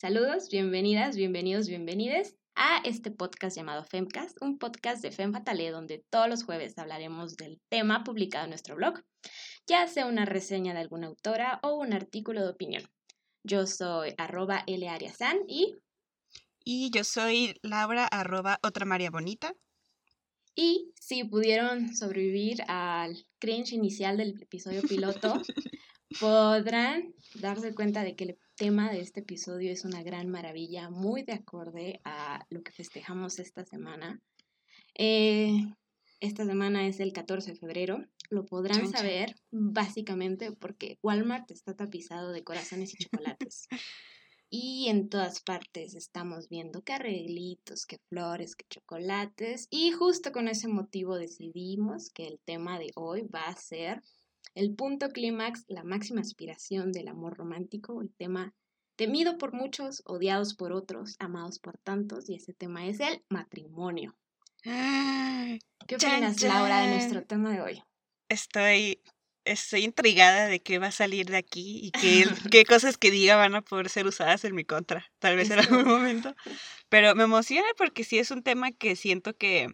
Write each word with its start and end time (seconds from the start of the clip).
Saludos, 0.00 0.48
bienvenidas, 0.48 1.14
bienvenidos, 1.14 1.68
bienvenides 1.68 2.34
a 2.54 2.80
este 2.86 3.10
podcast 3.10 3.54
llamado 3.54 3.84
Femcast, 3.84 4.34
un 4.40 4.58
podcast 4.58 5.02
de 5.02 5.12
Fem 5.12 5.30
Fatale 5.30 5.70
donde 5.70 6.02
todos 6.08 6.26
los 6.26 6.42
jueves 6.42 6.78
hablaremos 6.78 7.36
del 7.36 7.60
tema 7.68 8.02
publicado 8.02 8.44
en 8.44 8.50
nuestro 8.52 8.76
blog, 8.76 9.04
ya 9.66 9.86
sea 9.88 10.06
una 10.06 10.24
reseña 10.24 10.72
de 10.72 10.80
alguna 10.80 11.08
autora 11.08 11.60
o 11.62 11.74
un 11.74 11.92
artículo 11.92 12.40
de 12.40 12.48
opinión. 12.48 12.82
Yo 13.44 13.66
soy 13.66 14.14
arroba 14.16 14.64
Ariasan 14.66 15.40
y... 15.46 15.76
Y 16.64 16.90
yo 16.94 17.04
soy 17.04 17.58
Laura 17.60 18.06
arroba 18.06 18.58
otra 18.62 18.86
María 18.86 19.10
Bonita. 19.10 19.54
Y 20.54 20.94
si 20.98 21.24
pudieron 21.24 21.94
sobrevivir 21.94 22.62
al 22.68 23.26
cringe 23.38 23.74
inicial 23.74 24.16
del 24.16 24.40
episodio 24.40 24.80
piloto, 24.80 25.42
podrán 26.18 27.14
darse 27.34 27.74
cuenta 27.74 28.02
de 28.02 28.16
que 28.16 28.24
el 28.24 28.30
tema 28.60 28.90
de 28.90 29.00
este 29.00 29.20
episodio 29.20 29.72
es 29.72 29.86
una 29.86 30.02
gran 30.02 30.28
maravilla, 30.28 30.90
muy 30.90 31.22
de 31.22 31.32
acorde 31.32 32.02
a 32.04 32.44
lo 32.50 32.62
que 32.62 32.72
festejamos 32.72 33.38
esta 33.38 33.64
semana. 33.64 34.20
Eh, 34.94 35.64
esta 36.20 36.44
semana 36.44 36.86
es 36.86 37.00
el 37.00 37.14
14 37.14 37.52
de 37.52 37.56
febrero. 37.58 38.04
Lo 38.28 38.44
podrán 38.44 38.86
saber 38.92 39.34
básicamente 39.50 40.52
porque 40.52 40.98
Walmart 41.02 41.50
está 41.50 41.74
tapizado 41.74 42.32
de 42.32 42.44
corazones 42.44 42.92
y 42.92 43.02
chocolates. 43.04 43.66
Y 44.52 44.88
en 44.88 45.08
todas 45.08 45.40
partes 45.40 45.94
estamos 45.94 46.48
viendo 46.48 46.82
que 46.82 46.92
arreglitos, 46.92 47.86
que 47.86 47.98
flores, 48.08 48.56
que 48.56 48.66
chocolates. 48.68 49.68
Y 49.70 49.92
justo 49.92 50.32
con 50.32 50.48
ese 50.48 50.66
motivo 50.66 51.14
decidimos 51.14 52.10
que 52.10 52.26
el 52.26 52.40
tema 52.44 52.80
de 52.80 52.90
hoy 52.96 53.22
va 53.32 53.44
a 53.44 53.54
ser 53.54 54.02
el 54.54 54.74
punto 54.74 55.08
clímax, 55.10 55.64
la 55.68 55.84
máxima 55.84 56.20
aspiración 56.20 56.92
del 56.92 57.08
amor 57.08 57.36
romántico, 57.36 58.00
el 58.02 58.12
tema 58.14 58.54
temido 58.96 59.38
por 59.38 59.52
muchos, 59.52 60.02
odiados 60.04 60.54
por 60.54 60.72
otros, 60.72 61.16
amados 61.18 61.58
por 61.58 61.78
tantos, 61.78 62.28
y 62.28 62.34
ese 62.34 62.52
tema 62.52 62.86
es 62.86 63.00
el 63.00 63.24
matrimonio. 63.28 64.16
¿Qué 64.62 65.96
opinas, 65.96 66.42
Laura, 66.42 66.82
de 66.82 66.94
nuestro 66.94 67.24
tema 67.24 67.52
de 67.52 67.60
hoy? 67.62 67.82
Estoy 68.28 69.00
estoy 69.44 69.84
intrigada 69.84 70.46
de 70.46 70.60
qué 70.60 70.78
va 70.78 70.88
a 70.88 70.92
salir 70.92 71.26
de 71.26 71.38
aquí 71.38 71.80
y 71.82 71.90
qué, 71.92 72.24
qué 72.50 72.64
cosas 72.64 72.98
que 72.98 73.10
diga 73.10 73.36
van 73.36 73.54
a 73.54 73.62
poder 73.62 73.88
ser 73.88 74.06
usadas 74.06 74.44
en 74.44 74.54
mi 74.54 74.64
contra, 74.64 75.10
tal 75.18 75.36
vez 75.36 75.50
en 75.50 75.60
algún 75.60 75.84
momento. 75.84 76.34
Pero 76.88 77.14
me 77.14 77.24
emociona 77.24 77.66
porque 77.76 78.04
sí 78.04 78.18
es 78.18 78.30
un 78.30 78.42
tema 78.42 78.72
que 78.72 78.96
siento 78.96 79.36
que 79.36 79.68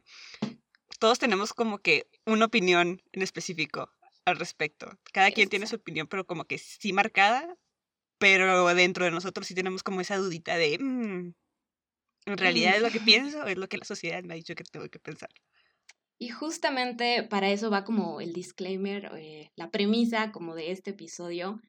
todos 0.98 1.19
tenemos 1.19 1.52
como 1.52 1.78
que 1.78 2.06
una 2.24 2.47
opinión 2.47 3.02
en 3.12 3.22
específico 3.22 3.91
al 4.27 4.36
respecto. 4.36 4.91
Cada 5.12 5.30
quien 5.30 5.48
tiene 5.48 5.66
su 5.66 5.77
opinión, 5.77 6.06
pero 6.08 6.27
como 6.27 6.44
que 6.44 6.58
sí 6.58 6.92
marcada, 6.92 7.56
pero 8.19 8.66
dentro 8.74 9.05
de 9.05 9.10
nosotros 9.10 9.46
sí 9.46 9.55
tenemos 9.55 9.82
como 9.82 10.00
esa 10.00 10.16
dudita 10.16 10.56
de, 10.56 10.78
mm, 10.78 11.32
¿en 12.27 12.36
realidad 12.36 12.77
es 12.77 12.82
lo 12.82 12.91
que 12.91 13.00
pienso 13.00 13.42
o 13.42 13.47
es 13.47 13.56
lo 13.56 13.69
que 13.69 13.78
la 13.78 13.84
sociedad 13.84 14.22
me 14.24 14.34
ha 14.34 14.36
dicho 14.36 14.54
que 14.54 14.64
tengo 14.64 14.88
que 14.88 14.98
pensar? 14.98 15.30
Y 16.19 16.30
justamente 16.30 17.22
para 17.22 17.50
eso 17.50 17.70
va 17.70 17.84
como 17.84 18.20
el 18.20 18.32
disclaimer, 18.32 19.10
eh, 19.16 19.52
la 19.54 19.70
premisa 19.70 20.32
como 20.32 20.54
de 20.54 20.72
este 20.72 20.91
episodio, 20.91 21.60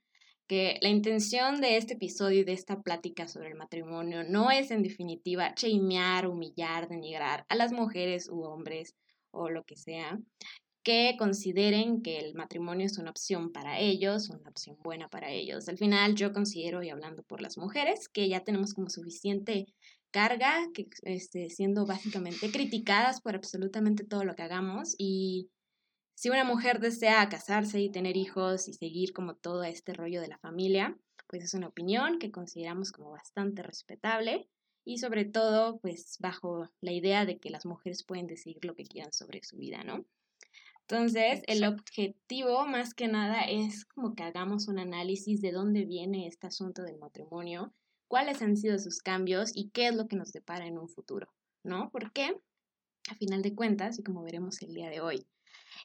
que 0.47 0.80
la 0.81 0.89
intención 0.89 1.59
de 1.59 1.75
este 1.75 1.95
episodio 1.95 2.39
y 2.39 2.44
de 2.45 2.53
esta 2.53 2.81
plática 2.81 3.28
sobre 3.28 3.50
el 3.50 3.55
matrimonio 3.55 4.23
no 4.23 4.50
es 4.50 4.72
en 4.72 4.81
definitiva 4.81 5.53
chamear, 5.53 6.28
humillar, 6.28 6.88
denigrar 6.88 7.45
a 7.50 7.55
las 7.55 7.73
mujeres 7.73 8.30
u 8.30 8.44
hombres 8.44 8.95
o 9.31 9.50
lo 9.50 9.66
que 9.66 9.75
sea, 9.75 10.17
que 10.88 11.17
consideren 11.19 12.02
que 12.02 12.17
el 12.17 12.33
matrimonio 12.33 12.85
es 12.85 12.97
una 12.97 13.09
opción 13.09 13.51
para 13.51 13.78
ellos, 13.78 14.29
una 14.29 14.50
opción 14.50 14.78
buena 14.81 15.09
para 15.09 15.29
ellos. 15.31 15.67
Al 15.67 15.78
final 15.78 16.16
yo 16.16 16.31
considero, 16.31 16.81
y 16.81 16.89
hablando 16.89 17.23
por 17.23 17.41
las 17.41 17.57
mujeres, 17.57 18.07
que 18.07 18.29
ya 18.29 18.45
tenemos 18.45 18.73
como 18.73 18.89
suficiente 18.89 19.66
carga, 20.12 20.66
que, 20.73 20.88
este, 21.01 21.50
siendo 21.50 21.85
básicamente 21.85 22.50
criticadas 22.51 23.19
por 23.19 23.35
absolutamente 23.35 24.06
todo 24.06 24.23
lo 24.23 24.34
que 24.35 24.44
hagamos. 24.44 24.95
Y 24.97 25.50
si 26.16 26.29
una 26.29 26.45
mujer 26.45 26.79
desea 26.79 27.28
casarse 27.28 27.81
y 27.81 27.91
tener 27.91 28.16
hijos 28.16 28.69
y 28.69 28.73
seguir 28.73 29.12
como 29.12 29.35
todo 29.35 29.66
este 29.66 29.94
rollo 29.94 30.22
de 30.22 30.29
la 30.29 30.38
familia, 30.38 30.97
pues 31.28 31.44
es 31.44 31.53
una 31.53 31.67
opinión 31.67 32.17
que 32.17 32.31
consideramos 32.31 32.94
como 32.94 33.12
bastante 33.12 33.62
respetable 33.62 34.47
y 34.85 35.00
sobre 35.00 35.25
todo 35.25 35.79
pues 35.79 36.16
bajo 36.22 36.69
la 36.79 36.94
idea 36.94 37.25
de 37.25 37.39
que 37.39 37.50
las 37.50 37.66
mujeres 37.66 38.06
pueden 38.06 38.28
decidir 38.28 38.63
lo 38.63 38.73
que 38.73 38.85
quieran 38.85 39.12
sobre 39.12 39.44
su 39.44 39.57
vida, 39.57 39.83
¿no? 39.83 40.06
Entonces, 40.90 41.44
el 41.48 41.66
objetivo 41.66 42.66
más 42.66 42.94
que 42.94 43.09
nada 43.09 43.42
es 43.42 43.84
como 43.84 44.16
que 44.16 44.24
hagamos 44.24 44.70
un 44.70 44.80
análisis 44.80 45.42
de 45.42 45.52
dónde 45.52 45.84
viene 45.84 46.28
este 46.28 46.48
asunto 46.48 46.84
del 46.84 46.98
matrimonio 46.98 47.74
cuáles 48.08 48.42
han 48.42 48.56
sido 48.56 48.80
sus 48.80 49.02
cambios 49.02 49.52
y 49.53 49.70
qué 49.72 49.88
es 49.88 49.96
lo 49.96 50.08
que 50.08 50.16
nos 50.16 50.31
depara 50.31 50.66
en 50.66 50.78
un 50.78 50.88
futuro, 50.88 51.28
¿no? 51.64 51.90
Porque, 51.92 52.34
a 53.09 53.16
final 53.16 53.42
de 53.42 53.53
cuentas, 53.53 54.00
y 54.00 54.03
como 54.03 54.24
veremos 54.24 54.62
el 54.62 54.74
día 54.74 54.90
de 54.90 55.02
hoy, 55.02 55.28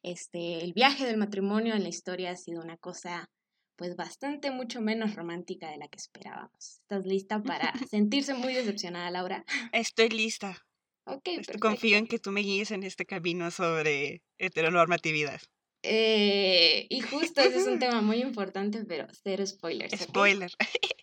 este, 0.05 0.63
el 0.63 0.73
viaje 0.73 1.05
del 1.05 1.17
matrimonio 1.17 1.75
en 1.75 1.83
la 1.83 1.89
historia 1.89 2.31
ha 2.31 2.37
sido 2.37 2.63
una 2.63 2.77
cosa 2.77 3.29
pues 3.75 3.97
bastante 3.97 4.53
mucho 4.53 4.81
menos 4.81 5.17
romántica 5.17 5.69
de 5.69 5.79
la 5.79 5.89
que 5.89 5.99
esperábamos. 5.99 6.79
¿Estás 6.83 7.05
lista 7.07 7.43
para 7.43 7.73
sentirse 7.91 8.35
muy 8.35 8.55
decepcionada, 8.55 9.11
Laura? 9.11 9.45
Estoy 9.73 10.11
lista. 10.11 10.65
Ok, 11.05 11.25
perfecto. 11.25 11.59
Confío 11.61 11.97
en 11.97 12.07
que 12.07 12.19
tú 12.19 12.31
me 12.31 12.43
guíes 12.43 12.71
en 12.71 12.83
este 12.83 13.07
camino 13.07 13.51
sobre 13.51 14.23
heteronormatividad. 14.39 15.41
Eh, 15.83 16.87
y 16.89 17.01
justo 17.01 17.41
ese 17.41 17.59
es 17.59 17.67
un 17.67 17.79
tema 17.81 18.03
muy 18.03 18.23
importante, 18.23 18.85
pero 18.85 19.07
cero 19.23 19.45
spoilers. 19.47 20.01
Spoiler. 20.01 20.53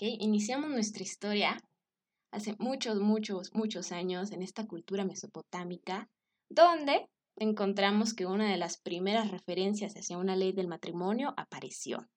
Iniciamos 0.00 0.70
nuestra 0.70 1.02
historia 1.02 1.62
hace 2.32 2.56
muchos, 2.58 2.98
muchos, 2.98 3.54
muchos 3.54 3.92
años 3.92 4.32
en 4.32 4.42
esta 4.42 4.66
cultura 4.66 5.04
mesopotámica, 5.04 6.10
donde 6.48 7.08
encontramos 7.36 8.14
que 8.14 8.26
una 8.26 8.50
de 8.50 8.56
las 8.56 8.78
primeras 8.78 9.30
referencias 9.30 9.94
hacia 9.94 10.18
una 10.18 10.34
ley 10.34 10.52
del 10.52 10.66
matrimonio 10.66 11.34
apareció. 11.36 12.08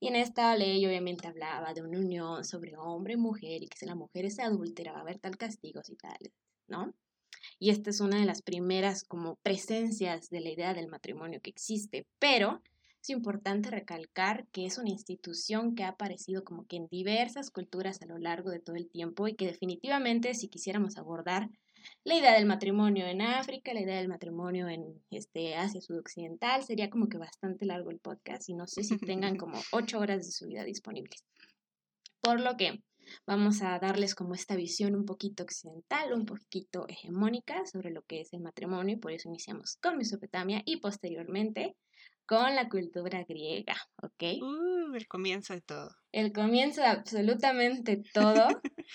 Y 0.00 0.08
en 0.08 0.16
esta 0.16 0.54
ley 0.56 0.84
obviamente 0.86 1.26
hablaba 1.26 1.72
de 1.72 1.82
una 1.82 1.98
unión 1.98 2.44
sobre 2.44 2.76
hombre 2.76 3.14
y 3.14 3.16
mujer 3.16 3.62
y 3.62 3.68
que 3.68 3.78
si 3.78 3.86
la 3.86 3.94
mujer 3.94 4.26
es 4.26 4.38
adúltera 4.38 4.92
va 4.92 4.98
a 4.98 5.02
haber 5.02 5.18
tal 5.18 5.36
castigos 5.36 5.88
y 5.88 5.96
tal, 5.96 6.18
¿no? 6.68 6.94
Y 7.58 7.70
esta 7.70 7.90
es 7.90 8.00
una 8.00 8.18
de 8.18 8.24
las 8.24 8.42
primeras 8.42 9.04
como 9.04 9.36
presencias 9.36 10.30
de 10.30 10.40
la 10.40 10.50
idea 10.50 10.74
del 10.74 10.88
matrimonio 10.88 11.40
que 11.42 11.50
existe, 11.50 12.06
pero 12.18 12.62
es 13.02 13.10
importante 13.10 13.70
recalcar 13.70 14.46
que 14.50 14.64
es 14.64 14.78
una 14.78 14.88
institución 14.88 15.74
que 15.74 15.84
ha 15.84 15.88
aparecido 15.88 16.42
como 16.42 16.66
que 16.66 16.76
en 16.76 16.88
diversas 16.88 17.50
culturas 17.50 18.00
a 18.00 18.06
lo 18.06 18.18
largo 18.18 18.50
de 18.50 18.60
todo 18.60 18.76
el 18.76 18.88
tiempo 18.88 19.28
y 19.28 19.34
que 19.34 19.46
definitivamente 19.46 20.32
si 20.32 20.48
quisiéramos 20.48 20.96
abordar 20.96 21.50
la 22.02 22.14
idea 22.14 22.32
del 22.32 22.46
matrimonio 22.46 23.06
en 23.06 23.20
África, 23.20 23.74
la 23.74 23.82
idea 23.82 23.98
del 23.98 24.08
matrimonio 24.08 24.68
en 24.68 25.02
este, 25.10 25.54
Asia 25.54 25.82
Sudoccidental, 25.82 26.62
sería 26.62 26.88
como 26.88 27.08
que 27.08 27.18
bastante 27.18 27.66
largo 27.66 27.90
el 27.90 27.98
podcast 27.98 28.48
y 28.48 28.54
no 28.54 28.66
sé 28.66 28.84
si 28.84 28.96
tengan 28.98 29.36
como 29.36 29.60
ocho 29.72 29.98
horas 29.98 30.24
de 30.24 30.32
su 30.32 30.46
vida 30.46 30.64
disponibles. 30.64 31.24
Por 32.22 32.40
lo 32.40 32.56
que 32.56 32.80
vamos 33.26 33.62
a 33.62 33.78
darles 33.78 34.14
como 34.14 34.34
esta 34.34 34.56
visión 34.56 34.94
un 34.94 35.04
poquito 35.04 35.42
occidental, 35.42 36.12
un 36.12 36.26
poquito 36.26 36.86
hegemónica 36.88 37.64
sobre 37.66 37.90
lo 37.90 38.02
que 38.02 38.20
es 38.20 38.32
el 38.32 38.40
matrimonio 38.40 38.96
y 38.96 38.98
por 38.98 39.12
eso 39.12 39.28
iniciamos 39.28 39.78
con 39.82 39.96
Mesopotamia 39.96 40.62
y 40.64 40.78
posteriormente 40.78 41.76
con 42.26 42.54
la 42.54 42.68
cultura 42.68 43.24
griega, 43.24 43.76
¿ok? 44.02 44.42
Uh, 44.42 44.94
el 44.94 45.06
comienzo 45.06 45.54
de 45.54 45.60
todo. 45.60 45.90
El 46.12 46.32
comienzo 46.32 46.80
de 46.80 46.86
absolutamente 46.86 48.02
todo 48.12 48.46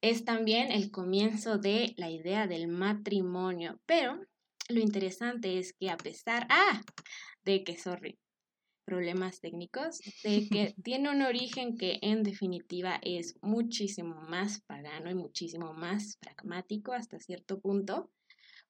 es 0.00 0.24
también 0.24 0.72
el 0.72 0.90
comienzo 0.90 1.58
de 1.58 1.94
la 1.96 2.10
idea 2.10 2.46
del 2.46 2.68
matrimonio, 2.68 3.80
pero 3.86 4.20
lo 4.68 4.80
interesante 4.80 5.58
es 5.58 5.74
que 5.74 5.90
a 5.90 5.96
pesar, 5.96 6.46
ah, 6.50 6.80
de 7.44 7.62
que, 7.62 7.78
sorry, 7.78 8.18
problemas 8.86 9.40
técnicos, 9.40 9.98
de 10.22 10.48
que 10.50 10.74
tiene 10.82 11.10
un 11.10 11.20
origen 11.20 11.76
que 11.76 11.98
en 12.00 12.22
definitiva 12.22 12.98
es 13.02 13.36
muchísimo 13.42 14.22
más 14.22 14.62
pagano 14.62 15.10
y 15.10 15.14
muchísimo 15.14 15.74
más 15.74 16.16
pragmático 16.20 16.92
hasta 16.92 17.20
cierto 17.20 17.60
punto, 17.60 18.10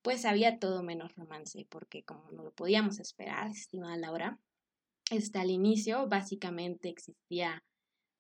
pues 0.03 0.25
había 0.25 0.59
todo 0.59 0.83
menos 0.83 1.15
romance, 1.15 1.67
porque 1.69 2.03
como 2.05 2.31
no 2.33 2.43
lo 2.43 2.53
podíamos 2.53 2.99
esperar, 2.99 3.51
estimada 3.51 3.97
Laura, 3.97 4.41
está 5.11 5.43
al 5.43 5.51
inicio 5.51 6.09
básicamente 6.09 6.89
existía 6.89 7.63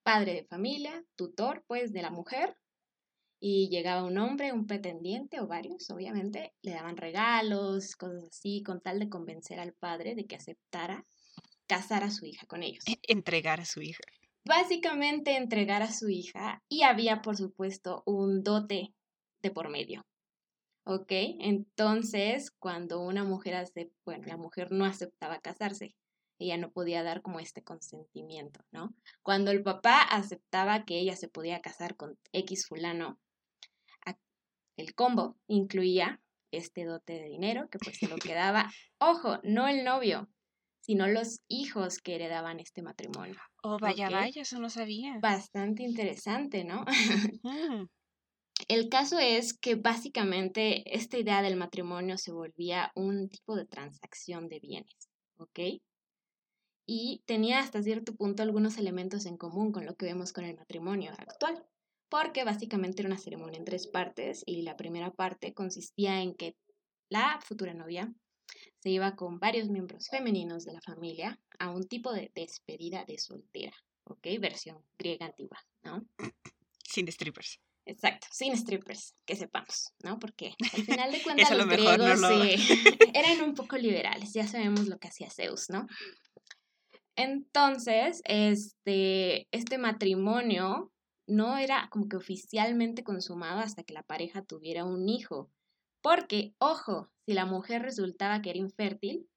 padre 0.04 0.34
de 0.34 0.44
familia, 0.44 1.04
tutor 1.16 1.64
pues 1.66 1.92
de 1.92 2.02
la 2.02 2.10
mujer, 2.10 2.56
y 3.38 3.68
llegaba 3.68 4.04
un 4.04 4.18
hombre, 4.18 4.52
un 4.52 4.66
pretendiente 4.66 5.40
o 5.40 5.46
varios, 5.46 5.90
obviamente, 5.90 6.54
le 6.62 6.72
daban 6.72 6.96
regalos, 6.96 7.94
cosas 7.96 8.24
así, 8.24 8.62
con 8.62 8.80
tal 8.80 8.98
de 8.98 9.08
convencer 9.08 9.60
al 9.60 9.74
padre 9.74 10.14
de 10.14 10.26
que 10.26 10.36
aceptara 10.36 11.04
casar 11.66 12.04
a 12.04 12.10
su 12.10 12.26
hija 12.26 12.46
con 12.46 12.62
ellos. 12.62 12.84
E-, 12.86 13.00
entregar 13.08 13.60
a 13.60 13.64
su 13.64 13.82
hija. 13.82 14.02
Básicamente 14.44 15.36
entregar 15.36 15.82
a 15.82 15.92
su 15.92 16.08
hija 16.08 16.62
y 16.68 16.82
había, 16.82 17.22
por 17.22 17.36
supuesto, 17.36 18.02
un 18.06 18.42
dote 18.42 18.94
de 19.42 19.50
por 19.50 19.68
medio. 19.68 20.06
¿ok? 20.84 21.10
Entonces, 21.10 22.52
cuando 22.52 23.00
una 23.00 23.24
mujer 23.24 23.56
hace, 23.56 23.90
bueno, 24.04 24.24
la 24.26 24.36
mujer 24.36 24.70
no 24.70 24.84
aceptaba 24.84 25.40
casarse 25.40 25.96
ella 26.38 26.56
no 26.56 26.70
podía 26.70 27.02
dar 27.02 27.22
como 27.22 27.40
este 27.40 27.62
consentimiento, 27.62 28.60
¿no? 28.70 28.94
Cuando 29.22 29.50
el 29.50 29.62
papá 29.62 30.02
aceptaba 30.02 30.84
que 30.84 30.98
ella 30.98 31.16
se 31.16 31.28
podía 31.28 31.60
casar 31.60 31.96
con 31.96 32.18
X 32.32 32.66
fulano, 32.66 33.18
el 34.76 34.94
combo 34.94 35.38
incluía 35.46 36.20
este 36.50 36.84
dote 36.84 37.14
de 37.14 37.24
dinero 37.24 37.68
que 37.70 37.78
pues 37.78 37.96
se 37.98 38.08
lo 38.08 38.16
quedaba, 38.36 38.70
ojo, 38.98 39.40
no 39.42 39.68
el 39.68 39.84
novio, 39.84 40.28
sino 40.86 41.08
los 41.08 41.40
hijos 41.48 41.98
que 41.98 42.14
heredaban 42.14 42.60
este 42.60 42.80
matrimonio. 42.80 43.34
Oh, 43.64 43.76
vaya, 43.80 44.08
vaya, 44.08 44.42
eso 44.42 44.60
no 44.60 44.70
sabía. 44.70 45.18
Bastante 45.20 45.82
interesante, 45.82 46.62
¿no? 46.62 46.84
El 48.68 48.88
caso 48.88 49.18
es 49.18 49.52
que 49.52 49.74
básicamente 49.74 50.84
esta 50.96 51.18
idea 51.18 51.42
del 51.42 51.56
matrimonio 51.56 52.16
se 52.18 52.30
volvía 52.30 52.92
un 52.94 53.28
tipo 53.28 53.56
de 53.56 53.66
transacción 53.66 54.48
de 54.48 54.60
bienes, 54.60 55.10
¿ok? 55.38 55.58
Y 56.86 57.22
tenía 57.26 57.58
hasta 57.58 57.82
cierto 57.82 58.14
punto 58.14 58.44
algunos 58.44 58.78
elementos 58.78 59.26
en 59.26 59.36
común 59.36 59.72
con 59.72 59.86
lo 59.86 59.96
que 59.96 60.06
vemos 60.06 60.32
con 60.32 60.44
el 60.44 60.56
matrimonio 60.56 61.10
actual, 61.18 61.66
porque 62.08 62.44
básicamente 62.44 63.02
era 63.02 63.08
una 63.08 63.18
ceremonia 63.18 63.58
en 63.58 63.64
tres 63.64 63.88
partes 63.88 64.44
y 64.46 64.62
la 64.62 64.76
primera 64.76 65.10
parte 65.10 65.52
consistía 65.52 66.22
en 66.22 66.36
que 66.36 66.54
la 67.08 67.40
futura 67.42 67.74
novia 67.74 68.14
se 68.78 68.90
iba 68.90 69.16
con 69.16 69.38
varios 69.38 69.68
miembros 69.68 70.08
femeninos 70.08 70.64
de 70.64 70.72
la 70.72 70.80
familia 70.80 71.40
a 71.58 71.70
un 71.70 71.86
tipo 71.88 72.12
de 72.12 72.30
despedida 72.34 73.04
de 73.04 73.18
soltera, 73.18 73.74
¿ok? 74.04 74.26
Versión 74.40 74.84
griega 74.98 75.26
antigua, 75.26 75.58
¿no? 75.82 76.06
Sin 76.84 77.10
strippers. 77.10 77.60
Exacto, 77.86 78.26
sin 78.32 78.56
strippers, 78.56 79.14
que 79.24 79.36
sepamos, 79.36 79.92
¿no? 80.02 80.18
Porque 80.18 80.54
al 80.72 80.82
final 80.82 81.12
de 81.12 81.22
cuentas 81.22 81.56
los 81.56 81.68
griegos 81.68 82.20
eran 83.14 83.42
un 83.42 83.54
poco 83.54 83.76
liberales, 83.76 84.32
ya 84.32 84.46
sabemos 84.46 84.88
lo 84.88 84.98
que 84.98 85.08
hacía 85.08 85.30
Zeus, 85.30 85.70
¿no? 85.70 85.86
Entonces, 87.14 88.20
este, 88.24 89.48
este 89.50 89.78
matrimonio 89.78 90.92
no 91.26 91.56
era 91.56 91.88
como 91.90 92.08
que 92.08 92.16
oficialmente 92.16 93.04
consumado 93.04 93.60
hasta 93.60 93.84
que 93.84 93.94
la 93.94 94.02
pareja 94.02 94.42
tuviera 94.42 94.84
un 94.84 95.08
hijo. 95.08 95.50
Porque, 96.06 96.54
ojo, 96.60 97.10
si 97.26 97.34
la 97.34 97.46
mujer 97.46 97.82
resultaba 97.82 98.40
que 98.40 98.50
era 98.50 98.60
infértil 98.60 99.28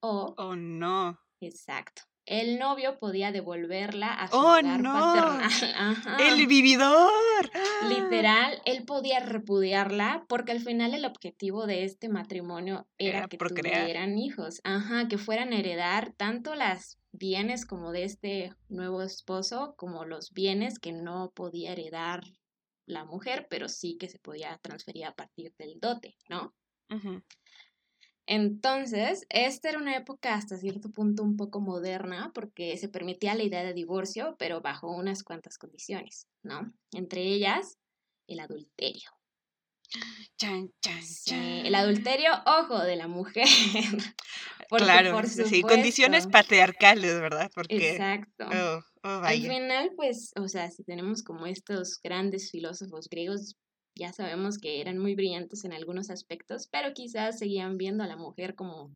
o... 0.00 0.34
Oh, 0.38 0.56
no. 0.56 1.20
Exacto 1.42 2.04
el 2.26 2.58
novio 2.58 2.98
podía 2.98 3.30
devolverla 3.30 4.12
a 4.12 4.28
su 4.28 4.36
¡Oh, 4.36 4.60
no! 4.60 4.92
paternal. 4.92 6.20
¡El 6.20 6.46
vividor! 6.46 7.50
Literal, 7.88 8.60
él 8.64 8.84
podía 8.84 9.20
repudiarla 9.20 10.24
porque 10.28 10.52
al 10.52 10.60
final 10.60 10.92
el 10.94 11.04
objetivo 11.04 11.66
de 11.66 11.84
este 11.84 12.08
matrimonio 12.08 12.88
era, 12.98 13.28
que 13.28 13.38
tuvieran 13.38 14.18
hijos. 14.18 14.60
Ajá, 14.64 15.06
que 15.06 15.18
fueran 15.18 15.52
a 15.52 15.58
heredar 15.58 16.12
tanto 16.16 16.56
las 16.56 16.98
bienes 17.12 17.64
como 17.64 17.92
de 17.92 18.02
este 18.02 18.54
nuevo 18.68 19.02
esposo 19.02 19.74
como 19.76 20.04
los 20.04 20.32
bienes 20.32 20.80
que 20.80 20.92
no 20.92 21.30
podía 21.34 21.72
heredar 21.72 22.24
la 22.86 23.04
mujer, 23.04 23.46
pero 23.50 23.68
sí 23.68 23.96
que 23.98 24.08
se 24.08 24.18
podía 24.18 24.58
transferir 24.62 25.04
a 25.04 25.14
partir 25.14 25.52
del 25.58 25.78
dote, 25.80 26.16
¿no? 26.28 26.54
Entonces, 28.26 29.24
esta 29.28 29.68
era 29.68 29.78
una 29.78 29.96
época 29.96 30.34
hasta 30.34 30.56
cierto 30.56 30.90
punto 30.90 31.22
un 31.22 31.36
poco 31.36 31.60
moderna 31.60 32.32
porque 32.34 32.76
se 32.76 32.88
permitía 32.88 33.34
la 33.34 33.44
idea 33.44 33.62
de 33.62 33.72
divorcio, 33.72 34.36
pero 34.38 34.60
bajo 34.60 34.90
unas 34.90 35.22
cuantas 35.22 35.58
condiciones, 35.58 36.26
¿no? 36.42 36.72
Entre 36.92 37.22
ellas, 37.22 37.78
el 38.26 38.40
adulterio. 38.40 39.10
Chan, 40.36 40.70
chan, 40.80 41.02
chan. 41.24 41.66
el 41.66 41.74
adulterio, 41.74 42.30
ojo, 42.44 42.80
de 42.80 42.96
la 42.96 43.06
mujer. 43.06 43.46
claro, 44.68 45.22
sí, 45.26 45.62
condiciones 45.62 46.26
patriarcales, 46.26 47.20
¿verdad? 47.20 47.50
Porque, 47.54 47.92
Exacto. 47.92 48.48
Oh, 48.52 48.82
oh, 49.06 49.22
Al 49.22 49.40
final, 49.40 49.92
pues, 49.96 50.32
o 50.36 50.48
sea, 50.48 50.70
si 50.70 50.84
tenemos 50.84 51.22
como 51.22 51.46
estos 51.46 52.00
grandes 52.02 52.50
filósofos 52.50 53.08
griegos, 53.08 53.56
ya 53.96 54.12
sabemos 54.12 54.58
que 54.58 54.80
eran 54.80 54.98
muy 54.98 55.14
brillantes 55.14 55.64
en 55.64 55.72
algunos 55.72 56.10
aspectos, 56.10 56.68
pero 56.70 56.92
quizás 56.92 57.38
seguían 57.38 57.78
viendo 57.78 58.04
a 58.04 58.06
la 58.06 58.16
mujer 58.16 58.54
como... 58.54 58.94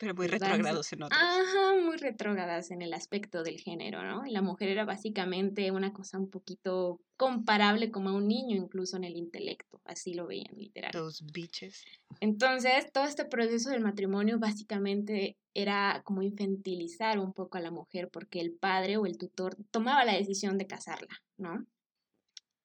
Pero 0.00 0.14
muy 0.14 0.28
retrógrados 0.28 0.90
en 0.94 1.02
otros. 1.02 1.20
Ajá, 1.22 1.74
muy 1.84 1.98
retrógradas 1.98 2.70
en 2.70 2.80
el 2.80 2.94
aspecto 2.94 3.42
del 3.42 3.60
género, 3.60 4.02
¿no? 4.02 4.24
Y 4.24 4.30
la 4.30 4.40
mujer 4.40 4.70
era 4.70 4.86
básicamente 4.86 5.70
una 5.70 5.92
cosa 5.92 6.18
un 6.18 6.30
poquito 6.30 7.02
comparable 7.18 7.90
como 7.90 8.08
a 8.08 8.14
un 8.14 8.26
niño, 8.26 8.56
incluso 8.56 8.96
en 8.96 9.04
el 9.04 9.14
intelecto, 9.14 9.82
así 9.84 10.14
lo 10.14 10.26
veían 10.26 10.56
literal. 10.56 10.90
Los 10.94 11.22
biches. 11.30 11.84
Entonces, 12.20 12.90
todo 12.92 13.04
este 13.04 13.26
proceso 13.26 13.68
del 13.68 13.82
matrimonio 13.82 14.38
básicamente 14.38 15.36
era 15.52 16.00
como 16.02 16.22
infantilizar 16.22 17.18
un 17.18 17.34
poco 17.34 17.58
a 17.58 17.60
la 17.60 17.70
mujer 17.70 18.08
porque 18.10 18.40
el 18.40 18.52
padre 18.54 18.96
o 18.96 19.04
el 19.04 19.18
tutor 19.18 19.54
tomaba 19.70 20.06
la 20.06 20.14
decisión 20.14 20.56
de 20.56 20.66
casarla, 20.66 21.22
¿no? 21.36 21.66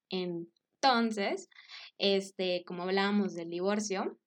En 0.10 0.48
entonces, 0.86 1.50
este, 1.98 2.64
como 2.66 2.84
hablábamos 2.84 3.34
del 3.34 3.50
divorcio, 3.50 4.20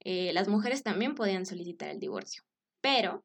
eh, 0.00 0.32
las 0.32 0.48
mujeres 0.48 0.82
también 0.82 1.14
podían 1.14 1.46
solicitar 1.46 1.88
el 1.88 2.00
divorcio, 2.00 2.42
pero 2.80 3.24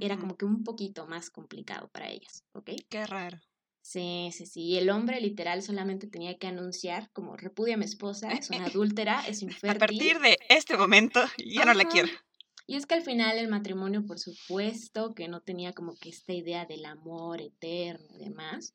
era 0.00 0.18
como 0.18 0.36
que 0.36 0.44
un 0.44 0.64
poquito 0.64 1.06
más 1.06 1.30
complicado 1.30 1.88
para 1.88 2.10
ellas, 2.10 2.44
¿ok? 2.52 2.70
Qué 2.88 3.06
raro. 3.06 3.38
Sí, 3.82 4.30
sí, 4.32 4.46
sí. 4.46 4.78
El 4.78 4.90
hombre 4.90 5.20
literal 5.20 5.60
solamente 5.60 6.06
tenía 6.06 6.38
que 6.38 6.46
anunciar 6.46 7.10
como 7.12 7.36
repudia 7.36 7.74
a 7.74 7.78
mi 7.78 7.84
esposa, 7.84 8.30
es 8.32 8.50
una 8.50 8.66
adúltera, 8.66 9.26
es 9.26 9.42
infértil. 9.42 9.70
A 9.70 9.78
partir 9.78 10.18
de 10.20 10.38
este 10.48 10.76
momento 10.76 11.20
ya 11.36 11.64
no 11.64 11.74
la 11.74 11.84
quiero. 11.84 12.08
Y 12.66 12.76
es 12.76 12.86
que 12.86 12.94
al 12.94 13.02
final 13.02 13.38
el 13.38 13.48
matrimonio, 13.48 14.06
por 14.06 14.20
supuesto, 14.20 15.14
que 15.14 15.26
no 15.26 15.40
tenía 15.40 15.72
como 15.72 15.96
que 15.96 16.10
esta 16.10 16.32
idea 16.32 16.64
del 16.64 16.84
amor 16.84 17.40
eterno 17.40 18.06
y 18.14 18.24
demás, 18.24 18.74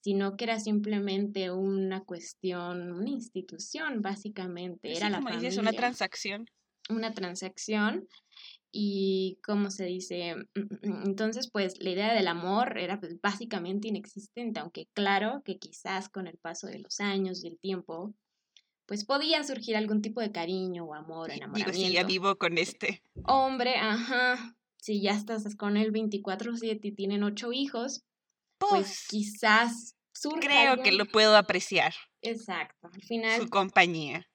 sino 0.00 0.36
que 0.36 0.44
era 0.44 0.60
simplemente 0.60 1.50
una 1.50 2.04
cuestión, 2.04 2.92
una 2.92 3.10
institución, 3.10 4.02
básicamente. 4.02 4.88
Pues 4.88 4.98
era 4.98 5.10
la 5.10 5.20
familia, 5.20 5.50
una 5.60 5.72
transacción. 5.72 6.48
Una 6.88 7.14
transacción. 7.14 8.08
Y, 8.76 9.38
¿cómo 9.44 9.70
se 9.70 9.84
dice? 9.84 10.34
Mm, 10.34 10.60
mm, 10.60 10.90
mm, 10.90 11.02
entonces, 11.06 11.48
pues 11.48 11.80
la 11.80 11.90
idea 11.90 12.12
del 12.12 12.26
amor 12.26 12.76
era 12.78 12.98
pues, 12.98 13.20
básicamente 13.20 13.88
inexistente, 13.88 14.58
aunque 14.58 14.88
claro 14.94 15.42
que 15.44 15.58
quizás 15.58 16.08
con 16.08 16.26
el 16.26 16.38
paso 16.38 16.66
de 16.66 16.80
los 16.80 16.98
años 16.98 17.44
y 17.44 17.48
el 17.48 17.58
tiempo, 17.58 18.14
pues 18.86 19.04
podía 19.04 19.44
surgir 19.44 19.76
algún 19.76 20.02
tipo 20.02 20.20
de 20.20 20.32
cariño 20.32 20.84
o 20.84 20.94
amor, 20.94 21.30
enamoramiento. 21.32 21.72
Digo, 21.72 21.88
sí, 21.88 21.94
ya 21.94 22.04
vivo 22.04 22.36
con 22.36 22.58
este. 22.58 23.02
Hombre, 23.26 23.76
ajá, 23.76 24.56
si 24.76 25.00
ya 25.00 25.12
estás 25.12 25.54
con 25.56 25.76
él 25.76 25.92
24-7 25.92 26.80
y 26.82 26.92
tienen 26.92 27.22
ocho 27.22 27.52
hijos, 27.52 28.02
pues 28.58 29.06
quizás 29.08 29.96
surja. 30.12 30.40
Creo 30.40 30.82
que 30.82 30.92
lo 30.92 31.06
puedo 31.06 31.36
apreciar. 31.36 31.94
Exacto, 32.22 32.90
al 32.92 33.02
final. 33.02 33.40
Su 33.40 33.48
compañía. 33.48 34.26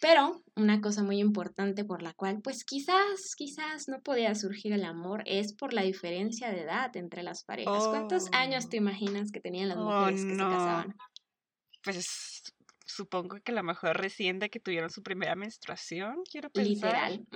Pero 0.00 0.42
una 0.54 0.80
cosa 0.80 1.02
muy 1.02 1.18
importante 1.18 1.84
por 1.84 2.02
la 2.02 2.12
cual, 2.12 2.40
pues 2.42 2.64
quizás, 2.64 3.34
quizás 3.36 3.88
no 3.88 4.00
podía 4.02 4.34
surgir 4.34 4.72
el 4.72 4.84
amor 4.84 5.22
es 5.26 5.54
por 5.54 5.72
la 5.72 5.82
diferencia 5.82 6.50
de 6.50 6.62
edad 6.62 6.94
entre 6.96 7.22
las 7.22 7.44
parejas. 7.44 7.88
¿Cuántos 7.88 8.28
años 8.32 8.68
te 8.68 8.76
oh. 8.76 8.80
imaginas 8.80 9.30
que 9.32 9.40
tenían 9.40 9.68
las 9.68 9.78
mujeres 9.78 10.22
que 10.22 10.30
se 10.32 10.36
casaban? 10.36 10.94
Pues 11.82 12.52
supongo 12.86 13.36
que 13.42 13.52
la 13.52 13.62
mejor 13.62 13.96
recién 13.98 14.38
de 14.38 14.48
que 14.48 14.60
tuvieron 14.60 14.90
su 14.90 15.02
primera 15.02 15.34
menstruación, 15.34 16.16
quiero 16.30 16.50
pensar. 16.50 17.10
Literal. 17.10 17.26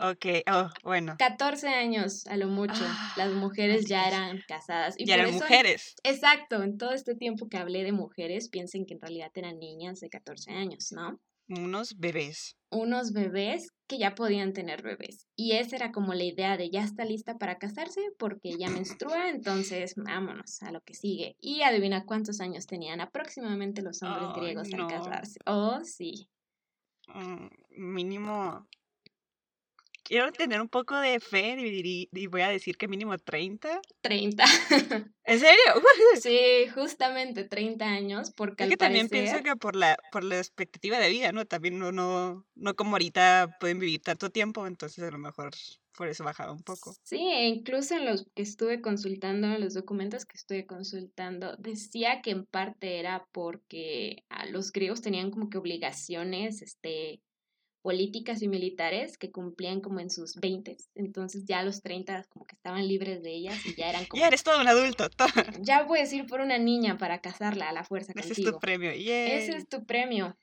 Ok, 0.00 0.26
oh, 0.50 0.70
bueno. 0.82 1.16
14 1.18 1.68
años 1.68 2.26
a 2.26 2.36
lo 2.36 2.48
mucho. 2.48 2.82
las 3.16 3.28
ah, 3.28 3.34
mujeres 3.34 3.86
ya 3.86 4.06
eran 4.06 4.42
casadas. 4.46 4.94
Y 4.98 5.06
ya 5.06 5.14
eran 5.14 5.32
mujeres. 5.34 5.94
Exacto, 6.04 6.62
en 6.62 6.78
todo 6.78 6.92
este 6.92 7.14
tiempo 7.14 7.48
que 7.48 7.58
hablé 7.58 7.84
de 7.84 7.92
mujeres, 7.92 8.48
piensen 8.48 8.86
que 8.86 8.94
en 8.94 9.00
realidad 9.00 9.30
eran 9.34 9.58
niñas 9.58 10.00
de 10.00 10.08
14 10.08 10.52
años, 10.52 10.92
¿no? 10.92 11.20
Unos 11.52 11.98
bebés. 11.98 12.56
Unos 12.70 13.12
bebés 13.12 13.68
que 13.86 13.98
ya 13.98 14.14
podían 14.14 14.54
tener 14.54 14.82
bebés. 14.82 15.26
Y 15.36 15.52
esa 15.52 15.76
era 15.76 15.92
como 15.92 16.14
la 16.14 16.24
idea 16.24 16.56
de 16.56 16.70
ya 16.70 16.82
está 16.82 17.04
lista 17.04 17.36
para 17.36 17.58
casarse 17.58 18.00
porque 18.18 18.56
ya 18.58 18.70
menstrua, 18.70 19.28
entonces 19.28 19.94
vámonos 19.96 20.62
a 20.62 20.72
lo 20.72 20.80
que 20.80 20.94
sigue. 20.94 21.36
Y 21.40 21.60
adivina 21.60 22.06
cuántos 22.06 22.40
años 22.40 22.66
tenían 22.66 23.02
aproximadamente 23.02 23.82
los 23.82 24.02
hombres 24.02 24.28
griegos 24.34 24.72
al 24.72 24.86
casarse. 24.86 25.40
Oh, 25.44 25.80
sí. 25.84 26.26
Mm, 27.08 27.48
mínimo 27.70 28.66
quiero 30.12 30.30
tener 30.30 30.60
un 30.60 30.68
poco 30.68 31.00
de 31.00 31.20
fe 31.20 31.56
y, 31.58 32.26
voy 32.26 32.42
a 32.42 32.50
decir 32.50 32.76
que 32.76 32.86
mínimo 32.86 33.16
30. 33.16 33.80
30. 34.02 34.44
¿En 35.24 35.40
serio? 35.40 35.56
sí, 36.20 36.68
justamente 36.74 37.44
30 37.44 37.86
años, 37.86 38.30
porque 38.30 38.64
es 38.64 38.70
que 38.70 38.76
también 38.76 39.08
pienso 39.08 39.42
que 39.42 39.56
por 39.56 39.74
la, 39.74 39.96
por 40.12 40.22
la 40.22 40.36
expectativa 40.36 40.98
de 40.98 41.08
vida, 41.08 41.32
¿no? 41.32 41.46
También 41.46 41.78
no, 41.78 41.92
no, 41.92 42.44
no 42.54 42.76
como 42.76 42.96
ahorita 42.96 43.56
pueden 43.58 43.78
vivir 43.78 44.02
tanto 44.02 44.28
tiempo, 44.28 44.66
entonces 44.66 45.02
a 45.02 45.10
lo 45.10 45.16
mejor 45.16 45.52
por 45.96 46.08
eso 46.08 46.24
bajaba 46.24 46.52
un 46.52 46.62
poco. 46.62 46.94
Sí, 47.04 47.16
e 47.16 47.48
incluso 47.48 47.94
en 47.94 48.04
los 48.04 48.26
que 48.34 48.42
estuve 48.42 48.82
consultando, 48.82 49.46
en 49.46 49.62
los 49.62 49.72
documentos 49.72 50.26
que 50.26 50.36
estuve 50.36 50.66
consultando, 50.66 51.56
decía 51.56 52.20
que 52.20 52.32
en 52.32 52.44
parte 52.44 52.98
era 52.98 53.26
porque 53.32 54.24
a 54.28 54.44
los 54.44 54.72
griegos 54.72 55.00
tenían 55.00 55.30
como 55.30 55.48
que 55.48 55.56
obligaciones, 55.56 56.60
este, 56.60 57.22
políticas 57.82 58.40
y 58.42 58.48
militares 58.48 59.18
que 59.18 59.30
cumplían 59.30 59.80
como 59.80 60.00
en 60.00 60.08
sus 60.08 60.36
20, 60.36 60.76
entonces 60.94 61.44
ya 61.44 61.58
a 61.58 61.64
los 61.64 61.82
30 61.82 62.24
como 62.30 62.46
que 62.46 62.54
estaban 62.54 62.86
libres 62.86 63.22
de 63.22 63.34
ellas 63.34 63.58
y 63.66 63.74
ya 63.74 63.90
eran 63.90 64.04
como... 64.08 64.20
Ya 64.20 64.28
eres 64.28 64.44
todo 64.44 64.60
un 64.60 64.68
adulto. 64.68 65.08
Ya 65.60 65.86
puedes 65.86 66.12
ir 66.12 66.26
por 66.26 66.40
una 66.40 66.58
niña 66.58 66.96
para 66.96 67.20
casarla 67.20 67.68
a 67.68 67.72
la 67.72 67.84
fuerza 67.84 68.12
Ese 68.16 68.32
es 68.32 68.42
tu 68.42 68.58
premio. 68.58 68.90
Ese 68.90 69.56
es 69.56 69.68
tu 69.68 69.84
premio. 69.84 70.36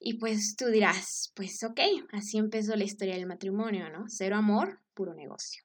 Y 0.00 0.14
pues 0.14 0.56
tú 0.56 0.66
dirás, 0.66 1.30
pues 1.34 1.62
ok, 1.62 1.80
así 2.12 2.38
empezó 2.38 2.74
la 2.74 2.84
historia 2.84 3.14
del 3.14 3.26
matrimonio, 3.26 3.90
¿no? 3.90 4.06
Cero 4.08 4.36
amor, 4.36 4.80
puro 4.94 5.14
negocio. 5.14 5.62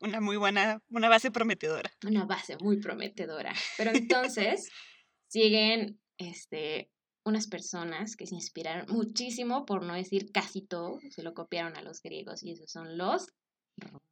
Una 0.00 0.20
muy 0.20 0.36
buena, 0.36 0.82
una 0.90 1.08
base 1.08 1.30
prometedora. 1.30 1.90
Una 2.04 2.24
base 2.24 2.56
muy 2.58 2.80
prometedora. 2.80 3.54
Pero 3.76 3.90
entonces 3.94 4.70
siguen 5.28 6.00
este, 6.18 6.90
unas 7.24 7.46
personas 7.46 8.16
que 8.16 8.26
se 8.26 8.34
inspiraron 8.34 8.86
muchísimo, 8.94 9.64
por 9.64 9.82
no 9.82 9.94
decir 9.94 10.30
casi 10.32 10.62
todo, 10.62 10.98
se 11.10 11.22
lo 11.22 11.34
copiaron 11.34 11.76
a 11.76 11.82
los 11.82 12.02
griegos 12.02 12.42
y 12.42 12.52
esos 12.52 12.70
son 12.70 12.98
los 12.98 13.32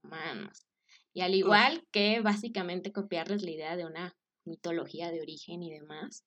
romanos. 0.02 0.66
Y 1.14 1.20
al 1.20 1.34
igual 1.34 1.86
que 1.92 2.20
básicamente 2.20 2.92
copiarles 2.92 3.42
la 3.42 3.50
idea 3.50 3.76
de 3.76 3.84
una 3.84 4.16
mitología 4.44 5.10
de 5.10 5.20
origen 5.20 5.62
y 5.62 5.70
demás, 5.70 6.24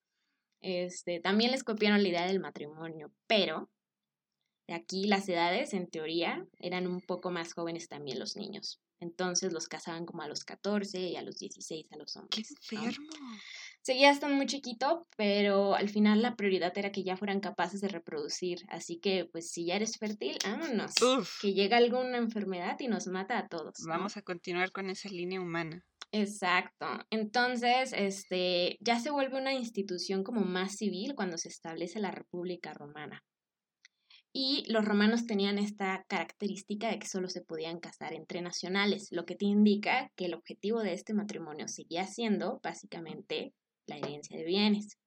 este, 0.62 1.20
también 1.20 1.52
les 1.52 1.64
copiaron 1.64 2.02
la 2.04 2.10
idea 2.10 2.28
del 2.28 2.40
matrimonio, 2.40 3.12
pero 3.28 3.70
de 4.68 4.74
aquí 4.74 5.06
las 5.06 5.28
edades, 5.30 5.74
en 5.74 5.88
teoría, 5.88 6.46
eran 6.60 6.88
un 6.88 7.02
poco 7.02 7.32
más 7.32 7.54
jóvenes 7.54 7.88
también 7.88 8.20
los 8.20 8.36
niños. 8.36 8.80
Entonces 9.00 9.54
los 9.54 9.68
casaban 9.68 10.06
como 10.06 10.22
a 10.22 10.28
los 10.28 10.44
14 10.44 11.00
y 11.00 11.16
a 11.16 11.22
los 11.22 11.38
16 11.38 11.92
a 11.92 11.98
los 11.98 12.16
hombres. 12.16 12.56
¡Qué 12.70 12.76
enfermo! 12.76 13.08
Seguía 13.82 14.10
estando 14.10 14.36
muy 14.36 14.48
chiquito, 14.48 15.06
pero 15.16 15.76
al 15.76 15.90
final 15.90 16.24
la 16.24 16.36
prioridad 16.36 16.76
era 16.76 16.92
que 16.92 17.04
ya 17.04 17.18
fueran 17.18 17.40
capaces 17.40 17.82
de 17.82 17.88
reproducir. 17.88 18.66
Así 18.70 19.00
que, 19.00 19.26
pues, 19.32 19.52
si 19.52 19.66
ya 19.68 19.76
eres 19.76 19.98
fértil, 19.98 20.40
vámonos. 20.44 20.94
Que 21.40 21.54
llega 21.54 21.78
alguna 21.78 22.18
enfermedad 22.18 22.78
y 22.80 22.88
nos 22.88 23.06
mata 23.06 23.38
a 23.38 23.48
todos. 23.48 23.76
Vamos 23.86 24.18
a 24.18 24.24
continuar 24.24 24.72
con 24.72 24.90
esa 24.90 25.10
línea 25.10 25.40
humana. 25.40 25.86
Exacto. 26.12 26.88
Entonces, 27.12 27.94
este, 27.94 28.78
ya 28.80 29.00
se 29.00 29.12
vuelve 29.12 29.38
una 29.38 29.54
institución 29.54 30.24
como 30.24 30.42
más 30.42 30.78
civil 30.78 31.14
cuando 31.14 31.38
se 31.38 31.50
establece 31.50 32.00
la 32.00 32.12
República 32.12 32.74
Romana. 32.74 33.24
Y 34.38 34.66
los 34.70 34.84
romanos 34.84 35.28
tenían 35.28 35.58
esta 35.58 36.04
característica 36.10 36.90
de 36.90 37.00
que 37.00 37.08
solo 37.08 37.30
se 37.30 37.40
podían 37.40 37.80
casar 37.80 38.12
entre 38.12 38.42
nacionales, 38.42 39.08
lo 39.12 39.26
que 39.26 39.38
te 39.38 39.46
indica 39.46 40.12
que 40.18 40.26
el 40.26 40.34
objetivo 40.34 40.84
de 40.84 40.92
este 40.92 41.14
matrimonio 41.14 41.70
seguía 41.70 42.06
siendo 42.06 42.60
básicamente 42.62 43.54
la 43.88 43.98
herencia 43.98 44.36
de 44.36 44.44
bienes. 44.44 44.98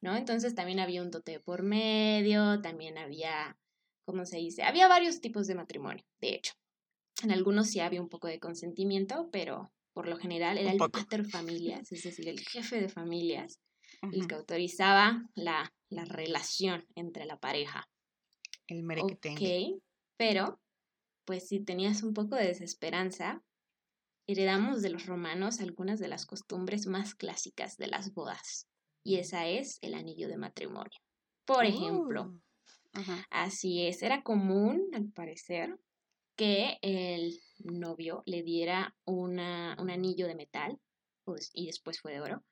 ¿No? 0.00 0.16
Entonces 0.16 0.56
también 0.56 0.80
había 0.80 1.02
un 1.02 1.12
dote 1.12 1.38
por 1.38 1.62
medio, 1.62 2.60
también 2.60 2.98
había, 2.98 3.56
¿cómo 4.04 4.26
se 4.26 4.38
dice? 4.38 4.64
Había 4.64 4.88
varios 4.88 5.20
tipos 5.20 5.46
de 5.46 5.54
matrimonio, 5.54 6.04
de 6.20 6.34
hecho. 6.34 6.54
En 7.22 7.30
algunos 7.30 7.68
sí 7.68 7.78
había 7.78 8.02
un 8.02 8.08
poco 8.08 8.26
de 8.26 8.40
consentimiento, 8.40 9.28
pero 9.30 9.70
por 9.92 10.08
lo 10.08 10.16
general 10.16 10.58
era 10.58 10.72
el 10.72 10.78
pater 10.78 11.24
familias, 11.24 11.92
es 11.92 12.02
decir, 12.02 12.28
el 12.28 12.40
jefe 12.40 12.80
de 12.80 12.88
familias, 12.88 13.60
el 14.10 14.26
que 14.26 14.34
autorizaba 14.34 15.22
la, 15.36 15.72
la 15.88 16.04
relación 16.04 16.84
entre 16.96 17.26
la 17.26 17.38
pareja. 17.38 17.88
El 18.66 18.82
merequetengue. 18.82 19.74
Ok, 19.74 19.82
pero 20.16 20.60
pues 21.24 21.48
si 21.48 21.60
tenías 21.60 22.02
un 22.02 22.14
poco 22.14 22.36
de 22.36 22.46
desesperanza, 22.46 23.42
heredamos 24.26 24.82
de 24.82 24.90
los 24.90 25.06
romanos 25.06 25.60
algunas 25.60 25.98
de 25.98 26.08
las 26.08 26.26
costumbres 26.26 26.86
más 26.86 27.14
clásicas 27.14 27.76
de 27.76 27.88
las 27.88 28.12
bodas, 28.12 28.68
y 29.02 29.16
esa 29.16 29.46
es 29.46 29.78
el 29.82 29.94
anillo 29.94 30.28
de 30.28 30.38
matrimonio. 30.38 30.98
Por 31.46 31.64
ejemplo, 31.64 32.34
oh, 32.96 33.00
así 33.30 33.86
es, 33.86 34.02
era 34.02 34.22
común, 34.22 34.88
al 34.94 35.10
parecer, 35.12 35.78
que 36.36 36.78
el 36.82 37.38
novio 37.58 38.22
le 38.26 38.42
diera 38.42 38.96
una, 39.04 39.76
un 39.78 39.90
anillo 39.90 40.26
de 40.26 40.34
metal, 40.34 40.78
pues, 41.24 41.50
y 41.52 41.66
después 41.66 42.00
fue 42.00 42.12
de 42.12 42.20
oro, 42.20 42.44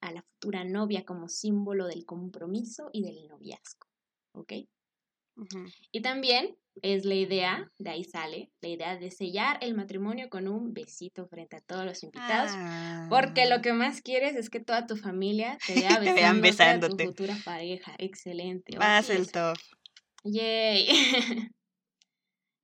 a 0.00 0.12
la 0.12 0.22
futura 0.22 0.64
novia 0.64 1.04
como 1.04 1.28
símbolo 1.28 1.86
del 1.86 2.04
compromiso 2.04 2.90
y 2.92 3.02
del 3.02 3.26
noviazgo. 3.26 3.86
¿Ok? 4.32 4.52
Y 5.90 6.02
también 6.02 6.56
es 6.82 7.04
la 7.04 7.14
idea, 7.14 7.70
de 7.78 7.90
ahí 7.90 8.04
sale, 8.04 8.50
la 8.60 8.68
idea 8.68 8.96
de 8.96 9.10
sellar 9.10 9.58
el 9.60 9.74
matrimonio 9.74 10.28
con 10.28 10.48
un 10.48 10.72
besito 10.72 11.26
frente 11.28 11.56
a 11.56 11.60
todos 11.60 11.84
los 11.84 12.02
invitados, 12.02 12.52
porque 13.08 13.46
lo 13.46 13.56
ah. 13.56 13.62
que 13.62 13.72
más 13.72 14.00
quieres 14.02 14.36
es 14.36 14.50
que 14.50 14.60
toda 14.60 14.86
tu 14.86 14.96
familia 14.96 15.58
te 15.66 15.74
vea 15.74 16.32
besándote, 16.40 17.04
a 17.04 17.06
tu 17.06 17.12
futura 17.12 17.36
pareja. 17.44 17.94
Excelente. 17.98 18.76
Más 18.76 19.10
el 19.10 19.30
top. 19.30 19.56
Yay. 20.24 20.88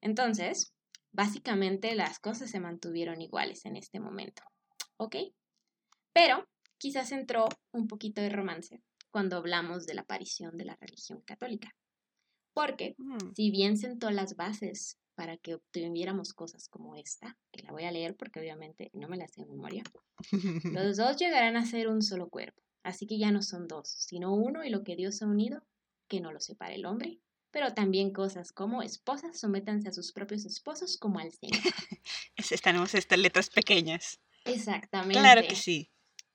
Entonces, 0.01 0.73
básicamente 1.13 1.95
las 1.95 2.19
cosas 2.19 2.51
se 2.51 2.61
mantuvieron 2.61 3.21
iguales 3.21 3.65
en 3.67 3.77
este 3.77 4.01
momento. 4.01 4.43
¿Ok? 4.97 5.17
Pero 6.13 6.49
quizás 6.79 7.13
entró 7.13 7.49
un 7.73 7.87
poquito 7.87 8.21
de 8.21 8.31
romance 8.31 8.83
cuando 9.11 9.37
hablamos 9.37 9.87
de 9.87 9.95
la 9.95 10.03
aparición 10.03 10.57
de 10.57 10.65
la 10.65 10.77
religión 10.81 11.21
católica. 11.23 11.75
Porque 12.53 12.95
mm. 12.99 13.35
si 13.35 13.51
bien 13.51 13.77
sentó 13.77 14.11
las 14.11 14.37
bases 14.37 14.99
para 15.15 15.37
que 15.37 15.55
obtuviéramos 15.55 16.33
cosas 16.33 16.69
como 16.69 16.97
esta, 16.97 17.37
que 17.53 17.63
la 17.63 17.73
voy 17.73 17.85
a 17.85 17.93
leer 17.93 18.17
porque 18.17 18.41
obviamente 18.41 18.91
no 18.95 19.09
me 19.09 19.17
la 19.17 19.29
sé 19.29 19.43
en 19.43 19.51
memoria, 19.51 19.83
los 20.73 20.97
dos 20.97 21.17
llegarán 21.17 21.57
a 21.57 21.67
ser 21.67 21.89
un 21.89 22.03
solo 22.03 22.29
cuerpo. 22.29 22.63
Así 22.83 23.07
que 23.07 23.19
ya 23.19 23.31
no 23.31 23.43
son 23.43 23.69
dos, 23.69 23.89
sino 23.89 24.35
uno 24.35 24.65
y 24.65 24.71
lo 24.71 24.83
que 24.83 24.97
Dios 24.97 25.21
ha 25.23 25.27
unido, 25.27 25.63
que 26.09 26.21
no 26.21 26.33
lo 26.33 26.41
separe 26.41 26.77
el 26.77 26.87
hombre. 26.87 27.21
Pero 27.51 27.75
también 27.75 28.13
cosas 28.13 28.53
como 28.53 28.81
esposas 28.83 29.39
sométanse 29.39 29.89
a 29.89 29.93
sus 29.93 30.13
propios 30.13 30.45
esposos 30.45 30.97
como 30.97 31.19
al 31.19 31.33
Señor. 31.33 31.61
Tenemos 32.63 32.95
estas 32.95 33.19
letras 33.19 33.51
pequeñas. 33.51 34.21
Exactamente. 34.45 35.19
Claro 35.19 35.43
que 35.47 35.57
sí. 35.57 35.91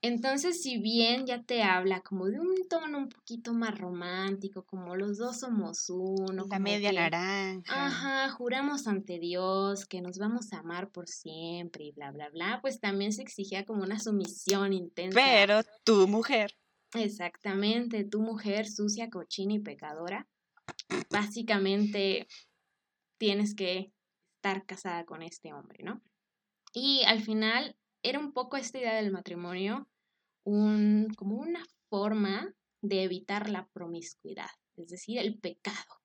Entonces, 0.07 0.61
si 0.61 0.77
bien 0.77 1.25
ya 1.25 1.41
te 1.41 1.63
habla 1.63 2.01
como 2.01 2.27
de 2.27 2.39
un 2.39 2.67
tono 2.69 2.99
un 2.99 3.09
poquito 3.09 3.55
más 3.55 3.75
romántico, 3.75 4.63
como 4.63 4.95
los 4.95 5.17
dos 5.17 5.39
somos 5.39 5.89
uno. 5.89 6.45
La 6.47 6.59
media 6.59 6.91
naranja. 6.91 7.85
Ajá, 7.85 8.29
juramos 8.29 8.85
ante 8.85 9.17
Dios 9.17 9.87
que 9.87 10.01
nos 10.01 10.19
vamos 10.19 10.53
a 10.53 10.59
amar 10.59 10.91
por 10.91 11.07
siempre 11.07 11.85
y 11.85 11.91
bla, 11.91 12.11
bla, 12.11 12.29
bla, 12.29 12.59
pues 12.61 12.79
también 12.79 13.13
se 13.13 13.23
exigía 13.23 13.65
como 13.65 13.81
una 13.81 13.99
sumisión 13.99 14.73
intensa. 14.73 15.19
Pero 15.19 15.61
tu 15.83 16.07
mujer. 16.07 16.55
Exactamente, 16.93 18.03
tu 18.03 18.21
mujer 18.21 18.67
sucia, 18.67 19.09
cochina 19.09 19.55
y 19.55 19.59
pecadora, 19.59 20.27
básicamente 21.09 22.27
tienes 23.17 23.55
que 23.55 23.91
estar 24.35 24.67
casada 24.67 25.03
con 25.05 25.23
este 25.23 25.51
hombre, 25.51 25.83
¿no? 25.83 26.03
Y 26.73 27.01
al 27.07 27.23
final 27.23 27.75
era 28.03 28.19
un 28.19 28.33
poco 28.33 28.55
esta 28.55 28.77
idea 28.77 28.93
del 28.93 29.11
matrimonio 29.11 29.87
un, 30.45 31.13
como 31.17 31.35
una 31.35 31.65
forma 31.89 32.55
de 32.81 33.03
evitar 33.03 33.49
la 33.49 33.67
promiscuidad, 33.73 34.49
es 34.77 34.87
decir, 34.87 35.17
el 35.17 35.37
pecado, 35.37 36.01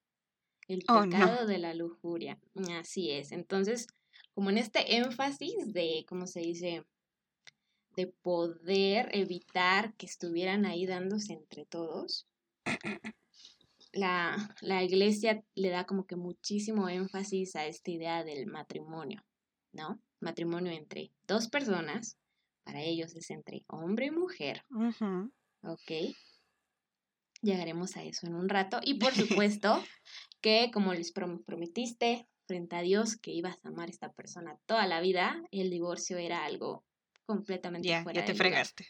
el 0.67 0.83
oh, 0.89 1.03
pecado 1.03 1.47
de 1.47 1.59
la 1.59 1.75
lujuria. 1.75 2.41
Así 2.79 3.11
es. 3.11 3.33
Entonces, 3.33 3.87
como 4.35 4.51
en 4.51 4.59
este 4.59 4.97
énfasis 4.97 5.73
de, 5.73 6.05
¿cómo 6.09 6.27
se 6.27 6.41
dice? 6.41 6.85
de 7.97 8.07
poder 8.07 9.09
evitar 9.13 9.95
que 9.97 10.07
estuvieran 10.07 10.65
ahí 10.65 10.87
dándose 10.87 11.33
entre 11.33 11.67
todos, 11.67 12.29
la, 13.93 14.55
la, 14.61 14.85
iglesia 14.85 15.43
le 15.57 15.71
da 15.71 15.85
como 15.85 16.07
que 16.07 16.17
muchísimo 16.17 16.89
énfasis 16.89 17.57
a 17.57 17.67
esta 17.67 17.91
idea 17.91 18.23
del 18.23 18.47
matrimonio, 18.47 19.25
¿no? 19.73 20.01
Matrimonio 20.21 20.71
entre 20.73 21.11
dos 21.27 21.49
personas 21.49 22.20
para 22.71 22.85
ellos 22.85 23.17
es 23.17 23.31
entre 23.31 23.65
hombre 23.67 24.07
y 24.07 24.11
mujer. 24.13 24.65
Ok. 25.63 26.15
Llegaremos 27.43 27.97
a 27.97 28.05
eso 28.05 28.29
en 28.29 28.37
un 28.37 28.49
rato. 28.49 28.79
Y 28.85 28.95
por 28.95 29.13
supuesto 29.13 29.83
que 30.41 30.71
como 30.73 30.95
les 30.95 31.11
prometiste 31.11 32.29
frente 32.47 32.77
a 32.77 32.83
Dios 32.83 33.17
que 33.17 33.33
ibas 33.33 33.65
a 33.65 33.69
amar 33.71 33.89
a 33.89 33.91
esta 33.91 34.13
persona 34.13 34.57
toda 34.67 34.87
la 34.87 35.01
vida, 35.01 35.43
el 35.51 35.71
divorcio 35.71 36.17
era 36.17 36.45
algo 36.45 36.85
completamente 37.27 37.89
ya, 37.89 38.05
fuera 38.05 38.21
Ya 38.21 38.27
te 38.27 38.35
fregaste. 38.35 38.87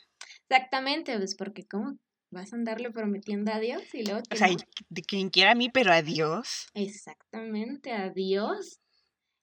Exactamente, 0.48 1.16
pues 1.16 1.34
porque 1.34 1.66
¿cómo 1.66 1.96
vas 2.30 2.52
a 2.52 2.56
andarle 2.56 2.90
prometiendo 2.90 3.52
a 3.52 3.60
Dios 3.60 3.82
y 3.94 4.04
luego... 4.04 4.20
O 4.30 4.36
sea, 4.36 4.48
de 4.88 5.02
quien 5.02 5.30
quiera 5.30 5.52
a 5.52 5.54
mí, 5.54 5.70
pero 5.70 5.92
a 5.92 6.02
Dios. 6.02 6.66
Exactamente, 6.74 7.92
a 7.92 8.10
Dios. 8.10 8.79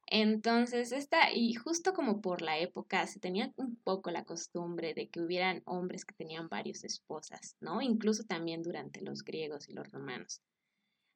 Entonces, 0.10 0.94
esta, 0.94 1.32
y 1.34 1.54
justo 1.54 1.94
como 1.94 2.22
por 2.22 2.42
la 2.42 2.58
época, 2.60 3.06
se 3.08 3.20
tenía 3.20 3.52
un 3.58 3.76
poco 3.76 4.10
la 4.10 4.24
costumbre 4.24 4.94
de 4.94 5.10
que 5.10 5.22
hubieran 5.22 5.62
hombres 5.66 6.06
que 6.06 6.16
tenían 6.16 6.48
varias 6.48 6.86
esposas, 6.86 7.58
¿no? 7.60 7.82
Incluso 7.82 8.24
también 8.24 8.64
durante 8.64 9.02
los 9.02 9.24
griegos 9.24 9.68
y 9.68 9.74
los 9.74 9.92
romanos. 9.92 10.42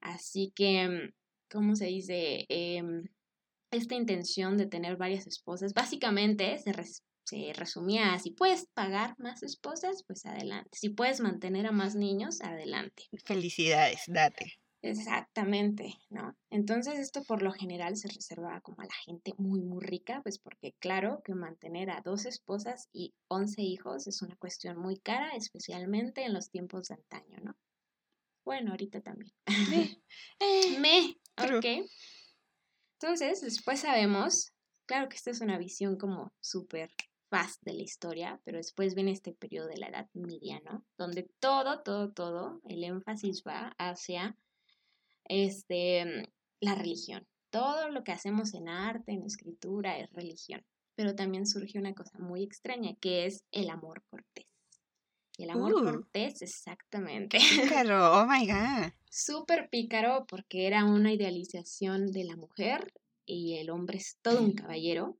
Así 0.01 0.51
que, 0.55 0.87
mm, 0.87 1.13
¿cómo 1.49 1.75
se 1.75 1.85
dice? 1.85 2.45
Em, 2.49 3.05
esta 3.71 3.95
intención 3.95 4.57
de 4.57 4.67
tener 4.67 4.97
varias 4.97 5.25
esposas, 5.25 5.73
básicamente 5.73 6.57
se, 6.57 6.73
se 7.23 7.53
resumía, 7.53 8.19
si 8.19 8.31
puedes 8.31 8.67
pagar 8.73 9.15
más 9.17 9.43
esposas, 9.43 10.03
pues 10.05 10.25
adelante. 10.25 10.71
Si 10.73 10.89
puedes 10.89 11.21
mantener 11.21 11.67
a 11.67 11.71
más 11.71 11.95
niños, 11.95 12.41
adelante. 12.41 13.03
Felicidades, 13.23 14.03
date. 14.07 14.60
Exactamente, 14.83 15.93
¿no? 16.09 16.35
Entonces 16.49 16.97
esto 16.97 17.23
por 17.23 17.43
lo 17.43 17.51
general 17.51 17.95
se 17.97 18.07
reservaba 18.07 18.61
como 18.61 18.81
a 18.81 18.85
la 18.85 18.93
gente 19.05 19.33
muy, 19.37 19.61
muy 19.61 19.83
rica, 19.83 20.21
pues 20.23 20.39
porque 20.39 20.73
claro 20.79 21.21
que 21.23 21.35
mantener 21.35 21.91
a 21.91 22.01
dos 22.03 22.25
esposas 22.25 22.89
y 22.91 23.13
once 23.27 23.61
hijos 23.61 24.07
es 24.07 24.23
una 24.23 24.35
cuestión 24.37 24.77
muy 24.79 24.97
cara, 24.97 25.35
especialmente 25.35 26.23
en 26.23 26.33
los 26.33 26.49
tiempos 26.49 26.87
de 26.87 26.95
antaño, 26.95 27.37
¿no? 27.43 27.55
Bueno, 28.43 28.71
ahorita 28.71 29.01
también. 29.01 29.31
Eh, 30.39 30.79
Me, 30.79 31.15
ok. 31.37 31.87
Entonces, 32.99 33.41
después 33.41 33.81
sabemos, 33.81 34.51
claro 34.87 35.09
que 35.09 35.15
esta 35.15 35.29
es 35.29 35.41
una 35.41 35.59
visión 35.59 35.95
como 35.97 36.33
súper 36.39 36.91
fast 37.29 37.61
de 37.63 37.73
la 37.73 37.83
historia, 37.83 38.41
pero 38.43 38.57
después 38.57 38.95
viene 38.95 39.11
este 39.11 39.31
periodo 39.31 39.67
de 39.67 39.77
la 39.77 39.87
Edad 39.87 40.09
Media, 40.13 40.59
¿no? 40.65 40.83
Donde 40.97 41.29
todo, 41.39 41.81
todo, 41.81 42.11
todo, 42.11 42.61
el 42.65 42.83
énfasis 42.83 43.43
va 43.47 43.75
hacia 43.77 44.35
este, 45.25 46.29
la 46.59 46.75
religión. 46.75 47.27
Todo 47.49 47.89
lo 47.89 48.03
que 48.03 48.11
hacemos 48.11 48.53
en 48.53 48.69
arte, 48.69 49.11
en 49.11 49.23
escritura, 49.23 49.97
es 49.97 50.11
religión. 50.11 50.63
Pero 50.95 51.15
también 51.15 51.45
surge 51.45 51.79
una 51.79 51.93
cosa 51.93 52.19
muy 52.19 52.43
extraña, 52.43 52.95
que 52.99 53.25
es 53.25 53.45
el 53.51 53.69
amor 53.69 54.03
cortés. 54.09 54.47
El 55.37 55.49
amor 55.49 55.73
Uh. 55.73 55.83
cortés, 55.83 56.41
exactamente. 56.41 57.39
Pícaro, 57.39 58.21
oh 58.21 58.25
my 58.27 58.45
god. 58.45 58.91
Súper 59.09 59.69
pícaro 59.69 60.25
porque 60.27 60.67
era 60.67 60.85
una 60.85 61.13
idealización 61.13 62.11
de 62.11 62.25
la 62.25 62.35
mujer 62.35 62.93
y 63.25 63.55
el 63.57 63.69
hombre 63.69 63.97
es 63.97 64.17
todo 64.21 64.41
un 64.41 64.53
caballero. 64.69 65.17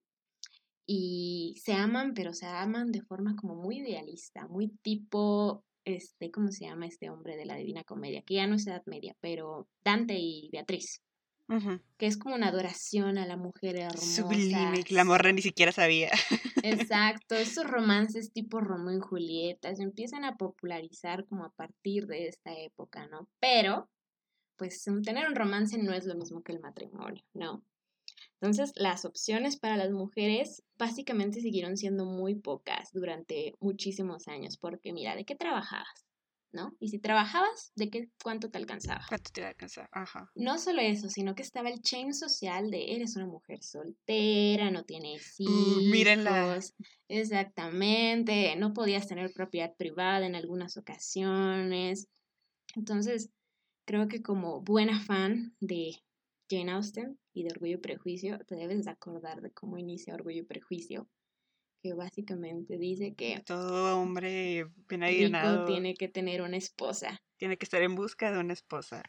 Y 0.86 1.56
se 1.64 1.74
aman, 1.74 2.14
pero 2.14 2.34
se 2.34 2.46
aman 2.46 2.92
de 2.92 3.02
forma 3.02 3.36
como 3.36 3.56
muy 3.56 3.80
idealista, 3.80 4.48
muy 4.48 4.68
tipo, 4.82 5.64
este, 5.86 6.32
¿cómo 6.32 6.52
se 6.52 6.66
llama 6.66 6.86
este 6.86 7.10
hombre 7.10 7.36
de 7.36 7.46
la 7.46 7.56
Divina 7.56 7.84
Comedia? 7.84 8.22
Que 8.22 8.36
ya 8.36 8.48
no 8.48 8.56
es 8.56 8.68
Edad 8.68 8.84
Media, 8.86 9.16
pero 9.20 9.68
Dante 9.84 10.18
y 10.18 10.50
Beatriz, 10.52 11.02
que 11.98 12.06
es 12.06 12.18
como 12.18 12.36
una 12.36 12.48
adoración 12.48 13.18
a 13.18 13.26
la 13.26 13.36
mujer 13.36 13.76
hermosa. 13.76 14.22
Sublime, 14.22 14.84
la 14.90 15.04
morra 15.04 15.34
ni 15.34 15.42
siquiera 15.42 15.72
sabía. 15.72 16.10
Exacto, 16.64 17.36
esos 17.36 17.66
romances 17.66 18.32
tipo 18.32 18.62
Romeo 18.62 18.98
y 18.98 19.02
Julieta 19.02 19.76
se 19.76 19.84
empiezan 19.84 20.24
a 20.24 20.38
popularizar 20.38 21.26
como 21.26 21.44
a 21.44 21.52
partir 21.52 22.08
de 22.08 22.28
esta 22.28 22.58
época, 22.58 23.08
¿no? 23.08 23.28
Pero, 23.40 23.90
pues 24.56 24.84
tener 25.04 25.28
un 25.28 25.36
romance 25.36 25.78
no 25.78 25.94
es 25.94 26.06
lo 26.06 26.16
mismo 26.16 26.42
que 26.42 26.54
el 26.54 26.62
matrimonio, 26.62 27.24
¿no? 27.34 27.64
Entonces, 28.42 28.74
las 28.76 29.06
opciones 29.06 29.56
para 29.58 29.78
las 29.78 29.92
mujeres 29.92 30.64
básicamente 30.78 31.42
siguieron 31.42 31.78
siendo 31.78 32.06
muy 32.06 32.34
pocas 32.34 32.92
durante 32.92 33.54
muchísimos 33.60 34.28
años, 34.28 34.58
porque 34.58 34.94
mira, 34.94 35.16
¿de 35.16 35.26
qué 35.26 35.36
trabajabas? 35.36 36.08
¿No? 36.52 36.76
Y 36.80 36.90
si 36.90 36.98
trabajabas, 36.98 37.72
¿de 37.76 37.90
qué 37.92 38.10
cuánto 38.22 38.50
te 38.50 38.58
alcanzaba? 38.58 39.06
¿Cuánto 39.08 39.30
te 39.32 39.42
va 39.42 39.48
a 39.48 39.50
alcanzar? 39.52 39.88
Ajá. 39.92 40.32
No 40.36 40.58
solo 40.58 40.82
eso, 40.82 41.08
sino 41.08 41.36
que 41.36 41.44
estaba 41.44 41.70
el 41.70 41.82
chain 41.82 42.14
social 42.14 42.72
de 42.72 42.96
eres 42.96 43.16
una 43.16 43.28
mujer 43.28 43.64
soltera, 43.64 44.72
no 44.72 44.84
tienes 44.86 45.40
hijos. 45.40 45.78
Uh, 45.78 45.92
mírenla. 45.92 46.60
Exactamente, 47.08 48.56
no 48.58 48.74
podías 48.74 49.08
tener 49.08 49.32
propiedad 49.34 49.76
privada 49.78 50.26
en 50.26 50.36
algunas 50.36 50.78
ocasiones. 50.78 52.08
Entonces, 52.76 53.30
creo 53.86 54.08
que 54.08 54.24
como 54.24 54.62
buena 54.62 55.00
fan 55.00 55.56
de 55.60 55.94
Jane 56.52 56.72
Austen 56.74 57.18
y 57.34 57.44
de 57.44 57.52
Orgullo 57.52 57.76
y 57.76 57.78
Prejuicio, 57.82 58.40
te 58.46 58.56
debes 58.56 58.84
de 58.84 58.92
acordar 58.92 59.42
de 59.42 59.52
cómo 59.52 59.78
inicia 59.78 60.14
Orgullo 60.14 60.40
y 60.42 60.46
Prejuicio, 60.46 61.08
que 61.82 61.94
básicamente 61.94 62.78
dice 62.78 63.16
que 63.16 63.42
Todo 63.46 63.98
hombre 64.00 64.66
bien 64.90 65.34
tiene 65.66 65.94
que 65.96 66.10
tener 66.10 66.42
una 66.42 66.58
esposa. 66.58 67.22
tiene 67.38 67.58
que 67.58 67.64
estar 67.66 67.82
en 67.82 67.96
busca 67.96 68.32
de 68.32 68.40
una 68.40 68.54
esposa. 68.54 69.02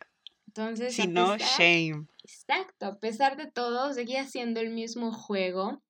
Entonces, 0.46 0.94
Si 0.94 1.06
no, 1.08 1.32
pesar- 1.36 1.58
shame. 1.58 2.06
Exacto, 2.22 2.86
a 2.86 2.98
pesar 2.98 3.36
de 3.36 3.50
todo, 3.50 3.92
seguía 3.92 4.24
siendo 4.26 4.60
el 4.60 4.70
mismo 4.70 5.12
juego 5.12 5.82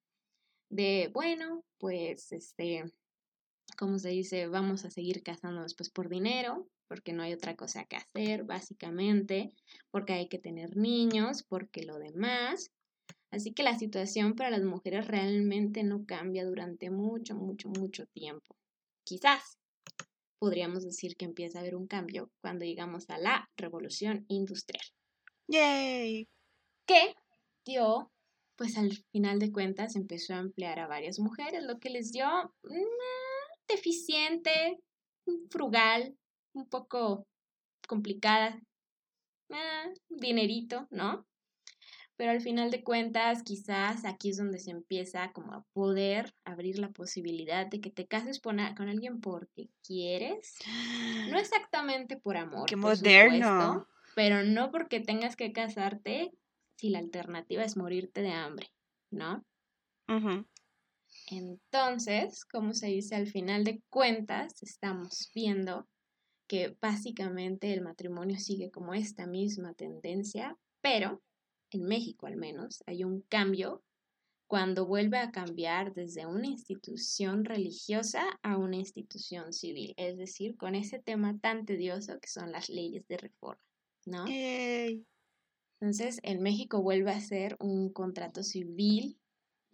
de, 0.71 1.11
bueno, 1.13 1.65
pues, 1.79 2.33
este, 2.33 2.85
¿cómo 3.77 3.99
se 3.99 4.09
dice? 4.11 4.47
Vamos 4.49 4.85
a 4.85 4.91
seguir 4.91 5.23
casándonos 5.23 5.75
pues 5.75 5.91
por 5.91 6.09
dinero, 6.09 6.67
porque 6.93 7.15
no 7.15 7.23
hay 7.23 7.33
otra 7.33 7.57
cosa 7.57 7.87
que 7.87 7.97
hacer, 7.97 8.45
básicamente, 8.45 9.55
porque 9.91 10.13
hay 10.13 10.29
que 10.29 10.39
tener 10.39 10.77
niños, 10.77 11.43
porque 11.43 11.85
lo 11.85 11.99
demás. 11.99 12.71
Así 13.31 13.55
que 13.55 13.63
la 13.63 13.79
situación 13.79 14.35
para 14.35 14.51
las 14.51 14.63
mujeres 14.63 15.07
realmente 15.07 15.85
no 15.85 16.05
cambia 16.05 16.45
durante 16.45 16.91
mucho, 16.91 17.35
mucho, 17.35 17.71
mucho 17.71 18.05
tiempo. 18.09 18.59
Quizás 19.07 19.57
podríamos 20.39 20.85
decir 20.85 21.17
que 21.17 21.25
empieza 21.25 21.57
a 21.57 21.61
haber 21.63 21.77
un 21.77 21.87
cambio 21.87 22.31
cuando 22.43 22.67
llegamos 22.67 23.09
a 23.09 23.17
la 23.17 23.49
revolución 23.57 24.27
industrial 24.29 24.85
Yay. 25.49 26.29
que 26.87 27.15
dio, 27.65 28.13
pues 28.55 28.77
al 28.77 28.93
final 29.13 29.39
de 29.39 29.51
cuentas 29.51 29.97
empezó 29.97 30.35
a 30.35 30.41
emplear 30.41 30.79
a 30.79 30.89
varias 30.89 31.19
mujeres, 31.19 31.63
lo 31.63 31.79
que 31.79 31.89
les 31.89 32.13
dio 32.13 32.29
mm, 32.65 33.67
deficiente, 33.67 34.79
frugal, 35.49 36.19
un 36.55 36.69
poco 36.69 37.27
complicada, 37.87 38.61
ah, 39.51 39.89
dinerito, 40.09 40.87
¿no? 40.91 41.27
Pero 42.17 42.31
al 42.31 42.41
final 42.41 42.71
de 42.71 42.85
cuentas, 42.85 43.43
quizás 43.43 44.05
aquí 44.05 44.31
es 44.31 44.37
donde 44.37 44.59
se 44.59 44.71
empieza 44.71 45.33
como 45.33 45.55
a 45.55 45.65
poder 45.73 46.35
abrir 46.45 46.79
la 46.79 46.91
posibilidad 46.91 47.67
de 47.67 47.81
que 47.81 47.91
te 47.91 48.07
cases 48.07 48.39
con, 48.39 48.61
alguien 48.61 49.21
porque 49.21 49.71
quieres, 49.83 50.57
no 51.31 51.39
exactamente 51.39 52.17
por 52.17 52.37
amor, 52.37 52.69
Qué 52.69 52.77
por 52.77 52.97
moderno. 52.97 53.33
supuesto, 53.33 53.89
pero 54.15 54.45
no 54.45 54.71
porque 54.71 55.01
tengas 55.01 55.37
que 55.37 55.53
casarte 55.53 56.33
si 56.77 56.91
la 56.91 56.99
alternativa 56.99 57.65
es 57.65 57.77
morirte 57.77 58.23
de 58.23 58.33
hambre, 58.33 58.69
¿no? 59.11 59.45
Entonces, 61.31 62.45
como 62.45 62.75
se 62.75 62.89
dice 62.89 63.15
al 63.17 63.27
final 63.27 63.65
de 63.65 63.83
cuentas, 63.89 64.63
estamos 64.63 65.31
viendo 65.35 65.89
que 66.53 66.77
básicamente 66.83 67.73
el 67.73 67.81
matrimonio 67.81 68.39
sigue 68.39 68.71
como 68.71 68.93
esta 68.93 69.27
misma 69.27 69.73
tendencia, 69.73 70.59
pero 70.83 71.23
en 71.71 71.85
México 71.85 72.27
al 72.27 72.37
menos 72.37 72.83
hay 72.85 73.05
un 73.05 73.23
cambio 73.23 73.83
cuando 74.47 74.85
vuelve 74.85 75.17
a 75.17 75.31
cambiar 75.31 75.95
desde 75.95 76.27
una 76.27 76.47
institución 76.47 77.47
religiosa 77.47 78.39
a 78.43 78.59
una 78.59 78.77
institución 78.77 79.55
civil, 79.55 79.95
es 79.97 80.19
decir, 80.19 80.59
con 80.59 80.75
ese 80.75 80.99
tema 80.99 81.39
tan 81.39 81.65
tedioso 81.65 82.21
que 82.21 82.29
son 82.29 82.53
las 82.53 82.69
leyes 82.69 83.09
de 83.09 83.17
reforma, 83.17 83.65
¿no? 84.05 84.27
Entonces, 85.81 86.21
en 86.23 86.43
México 86.43 86.83
vuelve 86.83 87.13
a 87.13 87.21
ser 87.23 87.57
un 87.61 87.91
contrato 87.91 88.43
civil 88.43 89.19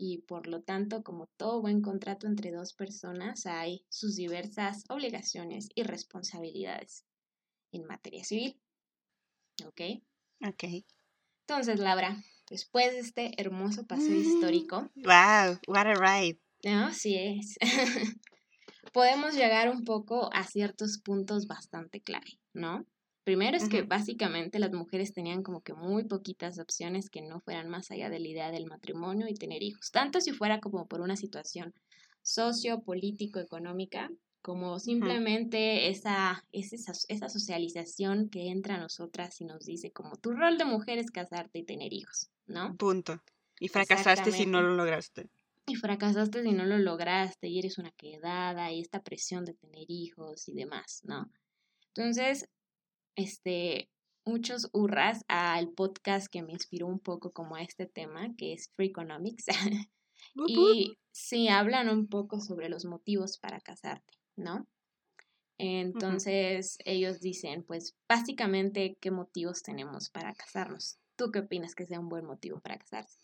y 0.00 0.18
por 0.18 0.46
lo 0.46 0.62
tanto, 0.62 1.02
como 1.02 1.26
todo 1.36 1.60
buen 1.60 1.82
contrato 1.82 2.28
entre 2.28 2.52
dos 2.52 2.72
personas, 2.72 3.46
hay 3.46 3.84
sus 3.88 4.14
diversas 4.14 4.84
obligaciones 4.88 5.68
y 5.74 5.82
responsabilidades 5.82 7.04
en 7.72 7.84
materia 7.84 8.22
civil. 8.22 8.60
¿Ok? 9.66 9.80
Ok. 10.46 10.64
Entonces, 11.48 11.80
Laura, 11.80 12.22
después 12.48 12.92
de 12.92 13.00
este 13.00 13.32
hermoso 13.42 13.86
paseo 13.88 14.14
histórico, 14.14 14.88
Wow, 14.94 15.58
what 15.66 15.88
a 15.88 15.94
ride. 15.94 16.38
¿no? 16.62 16.86
Así 16.86 17.16
es. 17.16 17.58
Podemos 18.92 19.34
llegar 19.34 19.68
un 19.68 19.84
poco 19.84 20.30
a 20.32 20.44
ciertos 20.44 20.98
puntos 20.98 21.48
bastante 21.48 22.00
clave, 22.00 22.38
¿no? 22.52 22.86
Primero 23.28 23.58
es 23.58 23.68
que 23.68 23.82
básicamente 23.82 24.58
las 24.58 24.72
mujeres 24.72 25.12
tenían 25.12 25.42
como 25.42 25.60
que 25.60 25.74
muy 25.74 26.04
poquitas 26.04 26.58
opciones 26.58 27.10
que 27.10 27.20
no 27.20 27.40
fueran 27.40 27.68
más 27.68 27.90
allá 27.90 28.08
de 28.08 28.20
la 28.20 28.26
idea 28.26 28.50
del 28.50 28.64
matrimonio 28.64 29.28
y 29.28 29.34
tener 29.34 29.62
hijos, 29.62 29.90
tanto 29.90 30.22
si 30.22 30.32
fuera 30.32 30.60
como 30.60 30.86
por 30.88 31.02
una 31.02 31.14
situación 31.14 31.74
socio, 32.22 32.80
político, 32.80 33.38
económica, 33.38 34.08
como 34.40 34.78
simplemente 34.78 35.90
esa, 35.90 36.42
es 36.52 36.72
esa, 36.72 36.92
esa 37.08 37.28
socialización 37.28 38.30
que 38.30 38.48
entra 38.48 38.76
a 38.76 38.80
nosotras 38.80 39.38
y 39.42 39.44
nos 39.44 39.66
dice 39.66 39.90
como 39.90 40.16
tu 40.16 40.30
rol 40.30 40.56
de 40.56 40.64
mujer 40.64 40.96
es 40.96 41.10
casarte 41.10 41.58
y 41.58 41.64
tener 41.64 41.92
hijos, 41.92 42.30
¿no? 42.46 42.76
Punto. 42.76 43.20
Y 43.60 43.68
fracasaste 43.68 44.32
si 44.32 44.46
no 44.46 44.62
lo 44.62 44.74
lograste. 44.74 45.28
y 45.66 45.74
fracasaste 45.74 46.42
si 46.42 46.52
no 46.52 46.64
lo 46.64 46.78
lograste 46.78 47.48
y 47.48 47.58
eres 47.58 47.76
una 47.76 47.90
quedada 47.90 48.72
y 48.72 48.80
esta 48.80 49.02
presión 49.02 49.44
de 49.44 49.52
tener 49.52 49.84
hijos 49.88 50.48
y 50.48 50.54
demás, 50.54 51.02
¿no? 51.04 51.30
Entonces, 51.88 52.48
este, 53.18 53.90
muchos 54.24 54.70
hurras 54.72 55.24
al 55.26 55.70
podcast 55.72 56.28
que 56.30 56.42
me 56.42 56.52
inspiró 56.52 56.86
un 56.86 57.00
poco 57.00 57.32
como 57.32 57.56
a 57.56 57.62
este 57.62 57.86
tema, 57.86 58.34
que 58.36 58.52
es 58.52 58.70
Free 58.76 58.88
Economics, 58.88 59.46
Wup, 59.48 59.48
wup. 60.36 60.48
y 60.48 60.98
sí 61.10 61.48
hablan 61.48 61.88
un 61.88 62.06
poco 62.06 62.40
sobre 62.40 62.68
los 62.68 62.84
motivos 62.84 63.38
para 63.38 63.60
casarte, 63.60 64.14
¿no? 64.36 64.68
Entonces, 65.58 66.78
ellos 66.84 67.20
dicen, 67.20 67.64
pues 67.64 67.96
básicamente, 68.08 68.96
¿qué 69.00 69.10
motivos 69.10 69.62
tenemos 69.64 70.10
para 70.10 70.32
casarnos? 70.32 70.98
¿Tú 71.16 71.32
qué 71.32 71.40
opinas 71.40 71.74
que 71.74 71.86
sea 71.86 71.98
un 71.98 72.08
buen 72.08 72.24
motivo 72.24 72.60
para 72.60 72.78
casarse? 72.78 73.18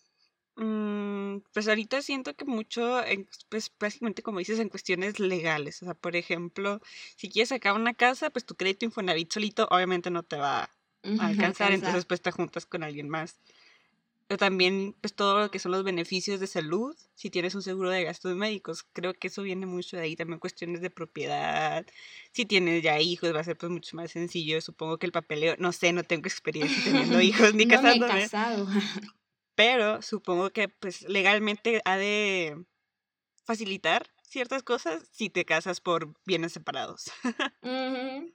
Mm, 0.56 1.38
pues 1.52 1.66
ahorita 1.66 2.00
siento 2.02 2.34
que 2.34 2.44
mucho, 2.44 3.00
pues 3.48 3.72
básicamente 3.78 4.22
como 4.22 4.38
dices, 4.38 4.60
en 4.60 4.68
cuestiones 4.68 5.18
legales. 5.18 5.82
O 5.82 5.86
sea, 5.86 5.94
por 5.94 6.16
ejemplo, 6.16 6.80
si 7.16 7.28
quieres 7.28 7.48
sacar 7.48 7.74
una 7.74 7.94
casa, 7.94 8.30
pues 8.30 8.44
tu 8.44 8.54
crédito 8.54 8.84
Infonavit 8.84 9.32
solito 9.32 9.66
obviamente 9.70 10.10
no 10.10 10.22
te 10.22 10.36
va 10.36 10.70
alcanzar, 11.18 11.72
entonces 11.72 12.04
pues 12.06 12.22
te 12.22 12.30
juntas 12.30 12.66
con 12.66 12.82
alguien 12.82 13.08
más. 13.08 13.40
Pero 14.26 14.38
también, 14.38 14.94
pues 15.02 15.14
todo 15.14 15.38
lo 15.38 15.50
que 15.50 15.58
son 15.58 15.72
los 15.72 15.84
beneficios 15.84 16.40
de 16.40 16.46
salud, 16.46 16.96
si 17.14 17.28
tienes 17.28 17.54
un 17.54 17.62
seguro 17.62 17.90
de 17.90 18.04
gastos 18.04 18.34
médicos, 18.36 18.82
creo 18.94 19.12
que 19.12 19.28
eso 19.28 19.42
viene 19.42 19.66
mucho 19.66 19.98
de 19.98 20.02
ahí, 20.04 20.16
también 20.16 20.38
cuestiones 20.38 20.80
de 20.80 20.88
propiedad, 20.88 21.84
si 22.32 22.46
tienes 22.46 22.82
ya 22.82 22.98
hijos 23.00 23.34
va 23.34 23.40
a 23.40 23.44
ser 23.44 23.58
pues 23.58 23.70
mucho 23.70 23.96
más 23.96 24.12
sencillo, 24.12 24.62
supongo 24.62 24.98
que 24.98 25.06
el 25.06 25.12
papeleo, 25.12 25.56
no 25.58 25.72
sé, 25.72 25.92
no 25.92 26.04
tengo 26.04 26.26
experiencia 26.26 26.82
teniendo 26.84 27.20
hijos 27.20 27.54
ni 27.54 27.66
no 27.66 27.82
Me 27.82 27.96
he 27.96 28.00
casado. 28.00 28.66
Pero 29.54 30.02
supongo 30.02 30.50
que 30.50 30.68
pues 30.68 31.02
legalmente 31.08 31.80
ha 31.84 31.96
de 31.96 32.64
facilitar 33.44 34.06
ciertas 34.22 34.62
cosas 34.62 35.08
si 35.12 35.30
te 35.30 35.44
casas 35.44 35.80
por 35.80 36.14
bienes 36.26 36.52
separados. 36.52 37.10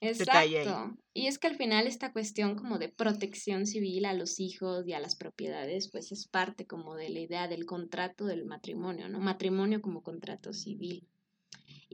Exacto. 0.00 0.96
Y 1.14 1.28
es 1.28 1.38
que 1.38 1.46
al 1.46 1.56
final 1.56 1.86
esta 1.86 2.12
cuestión 2.12 2.56
como 2.56 2.78
de 2.78 2.90
protección 2.90 3.66
civil 3.66 4.04
a 4.04 4.12
los 4.12 4.38
hijos 4.38 4.86
y 4.86 4.92
a 4.92 5.00
las 5.00 5.16
propiedades, 5.16 5.90
pues 5.90 6.12
es 6.12 6.28
parte 6.28 6.66
como 6.66 6.94
de 6.94 7.08
la 7.08 7.20
idea 7.20 7.48
del 7.48 7.64
contrato 7.64 8.26
del 8.26 8.44
matrimonio, 8.44 9.08
¿no? 9.08 9.20
Matrimonio 9.20 9.80
como 9.80 10.02
contrato 10.02 10.52
civil. 10.52 11.08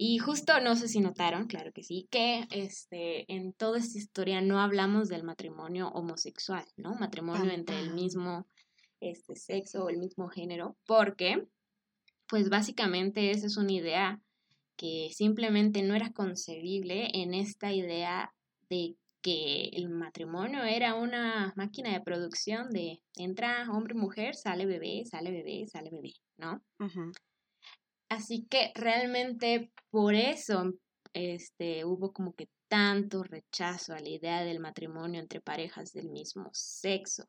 Y 0.03 0.17
justo, 0.17 0.59
no 0.63 0.77
sé 0.77 0.89
si 0.89 0.99
notaron, 1.01 1.47
claro 1.47 1.73
que 1.75 1.83
sí, 1.83 2.09
que 2.11 2.47
este, 2.53 3.31
en 3.31 3.53
toda 3.53 3.79
esta 3.79 3.99
historia 3.99 4.41
no 4.41 4.59
hablamos 4.59 5.11
del 5.11 5.25
matrimonio 5.25 5.89
homosexual, 5.89 6.65
¿no? 6.79 6.95
Matrimonio 6.95 7.51
entre 7.51 7.79
el 7.79 7.93
mismo 7.93 8.47
este, 9.01 9.37
sexo 9.37 9.85
o 9.85 9.91
el 9.91 9.99
mismo 9.99 10.29
género, 10.29 10.75
porque, 10.87 11.47
pues 12.27 12.49
básicamente 12.49 13.31
esa 13.31 13.47
es 13.47 13.59
una 13.59 13.73
idea 13.73 14.23
que 14.79 15.11
simplemente 15.13 15.83
no 15.83 15.95
era 15.95 16.15
concebible 16.15 17.11
en 17.13 17.35
esta 17.35 17.71
idea 17.71 18.33
de 18.71 18.97
que 19.21 19.69
el 19.75 19.91
matrimonio 19.91 20.65
era 20.65 20.95
una 20.95 21.53
máquina 21.57 21.93
de 21.93 22.01
producción 22.01 22.71
de 22.71 23.03
entra 23.17 23.71
hombre 23.71 23.93
y 23.95 23.99
mujer, 23.99 24.35
sale 24.35 24.65
bebé, 24.65 25.05
sale 25.05 25.31
bebé, 25.31 25.67
sale 25.67 25.91
bebé, 25.91 26.15
¿no? 26.39 26.63
Así 28.11 28.47
que 28.51 28.73
realmente 28.75 29.73
por 29.91 30.15
eso 30.15 30.75
este, 31.13 31.85
hubo 31.85 32.13
como 32.13 32.35
que 32.35 32.49
tanto 32.69 33.23
rechazo 33.23 33.95
a 33.95 34.01
la 34.01 34.09
idea 34.09 34.43
del 34.43 34.61
matrimonio 34.61 35.21
entre 35.21 35.41
parejas 35.41 35.93
del 35.93 36.09
mismo 36.11 36.51
sexo. 36.53 37.29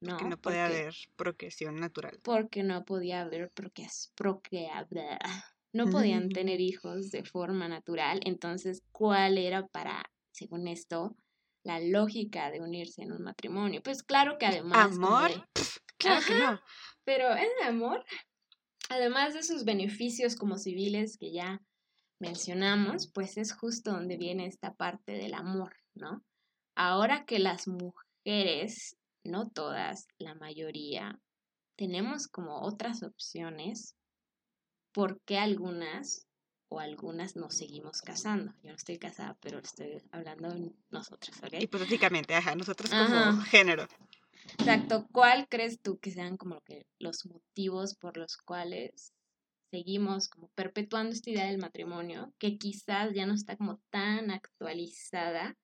¿no? 0.00 0.16
Porque 0.16 0.28
no 0.28 0.38
podía 0.38 0.66
haber 0.66 0.94
procreación 1.16 1.76
natural. 1.76 2.18
Porque 2.22 2.62
no 2.62 2.84
podía 2.84 3.20
haber 3.20 3.50
procreación 3.50 4.10
no 5.72 5.86
podían 5.90 6.28
tener 6.30 6.60
hijos 6.60 7.10
de 7.10 7.24
forma 7.24 7.68
natural, 7.68 8.20
entonces, 8.24 8.82
¿cuál 8.92 9.38
era 9.38 9.66
para, 9.66 10.10
según 10.32 10.66
esto, 10.66 11.14
la 11.62 11.78
lógica 11.78 12.50
de 12.50 12.60
unirse 12.60 13.02
en 13.02 13.12
un 13.12 13.22
matrimonio? 13.22 13.82
Pues 13.82 14.02
claro 14.02 14.38
que 14.38 14.46
además... 14.46 14.96
¿Amor? 14.96 15.30
claro 15.98 16.24
que 16.26 16.34
no. 16.34 16.60
Pero 17.04 17.32
el 17.34 17.50
amor, 17.66 18.04
además 18.90 19.34
de 19.34 19.42
sus 19.42 19.64
beneficios 19.64 20.36
como 20.36 20.58
civiles 20.58 21.16
que 21.16 21.32
ya 21.32 21.62
mencionamos, 22.18 23.10
pues 23.14 23.38
es 23.38 23.52
justo 23.52 23.92
donde 23.92 24.18
viene 24.18 24.46
esta 24.46 24.74
parte 24.74 25.12
del 25.12 25.32
amor, 25.32 25.74
¿no? 25.94 26.22
Ahora 26.74 27.24
que 27.24 27.38
las 27.38 27.66
mujeres, 27.66 28.96
no 29.24 29.48
todas, 29.48 30.08
la 30.18 30.34
mayoría, 30.34 31.18
tenemos 31.76 32.28
como 32.28 32.60
otras 32.60 33.02
opciones 33.02 33.96
por 34.92 35.20
qué 35.22 35.38
algunas 35.38 36.26
o 36.68 36.80
algunas 36.80 37.36
nos 37.36 37.56
seguimos 37.56 38.02
casando. 38.02 38.52
Yo 38.62 38.70
no 38.70 38.76
estoy 38.76 38.98
casada, 38.98 39.36
pero 39.40 39.60
estoy 39.60 40.02
hablando 40.10 40.50
de 40.50 40.72
nosotras, 40.90 41.40
¿ok? 41.42 41.54
Hipotéticamente, 41.60 42.34
ajá, 42.34 42.54
nosotros 42.54 42.90
como 42.90 43.40
género. 43.42 43.86
Exacto. 44.60 45.08
¿Cuál 45.10 45.48
crees 45.48 45.80
tú 45.80 45.98
que 45.98 46.10
sean 46.10 46.36
como 46.36 46.62
los 46.98 47.24
motivos 47.24 47.94
por 47.94 48.18
los 48.18 48.36
cuales 48.36 49.14
seguimos 49.70 50.28
como 50.28 50.48
perpetuando 50.50 51.14
esta 51.14 51.30
idea 51.30 51.46
del 51.46 51.56
matrimonio, 51.56 52.34
que 52.38 52.58
quizás 52.58 53.14
ya 53.14 53.24
no 53.24 53.32
está 53.32 53.56
como 53.56 53.80
tan 53.90 54.30
actualizada, 54.30 55.56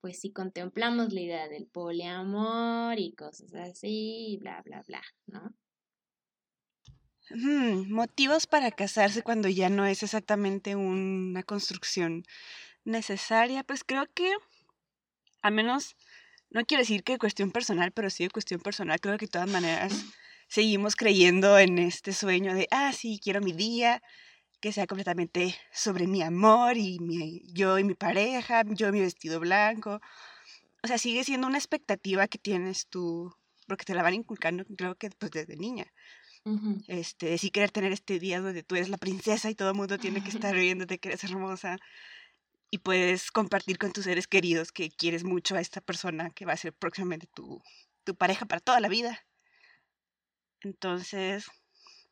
pues 0.00 0.18
si 0.18 0.32
contemplamos 0.32 1.12
la 1.12 1.20
idea 1.20 1.48
del 1.48 1.68
poliamor 1.68 2.98
y 2.98 3.14
cosas 3.14 3.54
así, 3.54 4.38
bla, 4.40 4.60
bla, 4.62 4.82
bla, 4.88 5.02
¿no? 5.26 5.54
motivos 7.32 8.48
para 8.48 8.72
casarse 8.72 9.22
cuando 9.22 9.48
ya 9.48 9.68
no 9.68 9.86
es 9.86 10.02
exactamente 10.02 10.74
una 10.74 11.44
construcción 11.44 12.24
necesaria, 12.84 13.62
pues 13.62 13.84
creo 13.84 14.12
que, 14.12 14.32
al 15.42 15.54
menos, 15.54 15.94
no 16.50 16.64
quiero 16.64 16.82
decir 16.82 17.02
que 17.02 17.18
cuestión 17.18 17.50
personal, 17.50 17.92
pero 17.92 18.10
sí 18.10 18.24
de 18.24 18.30
cuestión 18.30 18.60
personal, 18.60 19.00
creo 19.00 19.18
que 19.18 19.26
de 19.26 19.30
todas 19.32 19.50
maneras 19.50 19.92
seguimos 20.48 20.96
creyendo 20.96 21.58
en 21.58 21.78
este 21.78 22.12
sueño 22.12 22.54
de, 22.54 22.66
ah, 22.70 22.92
sí, 22.92 23.20
quiero 23.22 23.40
mi 23.40 23.52
día, 23.52 24.02
que 24.60 24.72
sea 24.72 24.86
completamente 24.86 25.54
sobre 25.72 26.06
mi 26.06 26.22
amor 26.22 26.76
y 26.76 26.98
mi, 27.00 27.42
yo 27.52 27.78
y 27.78 27.84
mi 27.84 27.94
pareja, 27.94 28.62
yo 28.66 28.88
y 28.88 28.92
mi 28.92 29.00
vestido 29.00 29.40
blanco. 29.40 30.00
O 30.82 30.86
sea, 30.86 30.98
sigue 30.98 31.24
siendo 31.24 31.46
una 31.46 31.58
expectativa 31.58 32.28
que 32.28 32.38
tienes 32.38 32.88
tú, 32.88 33.34
porque 33.66 33.84
te 33.84 33.94
la 33.94 34.02
van 34.02 34.14
inculcando, 34.14 34.64
creo 34.76 34.96
que 34.96 35.10
pues 35.10 35.30
desde 35.30 35.56
niña 35.56 35.86
este, 36.88 37.36
si 37.38 37.50
querer 37.50 37.70
tener 37.70 37.92
este 37.92 38.18
día 38.18 38.40
donde 38.40 38.62
tú 38.62 38.76
eres 38.76 38.88
la 38.88 38.96
princesa 38.96 39.50
y 39.50 39.54
todo 39.54 39.70
el 39.70 39.76
mundo 39.76 39.98
tiene 39.98 40.22
que 40.22 40.30
estar 40.48 40.54
viéndote 40.54 40.98
que 40.98 41.08
eres 41.10 41.24
hermosa 41.24 41.78
y 42.70 42.78
puedes 42.78 43.30
compartir 43.32 43.78
con 43.78 43.92
tus 43.92 44.04
seres 44.04 44.26
queridos 44.28 44.72
que 44.72 44.90
quieres 44.90 45.24
mucho 45.24 45.56
a 45.56 45.60
esta 45.60 45.80
persona 45.80 46.30
que 46.30 46.46
va 46.46 46.52
a 46.52 46.56
ser 46.56 46.72
próximamente 46.72 47.26
tu, 47.26 47.62
tu 48.04 48.14
pareja 48.14 48.46
para 48.46 48.60
toda 48.60 48.80
la 48.80 48.88
vida. 48.88 49.26
Entonces, 50.60 51.46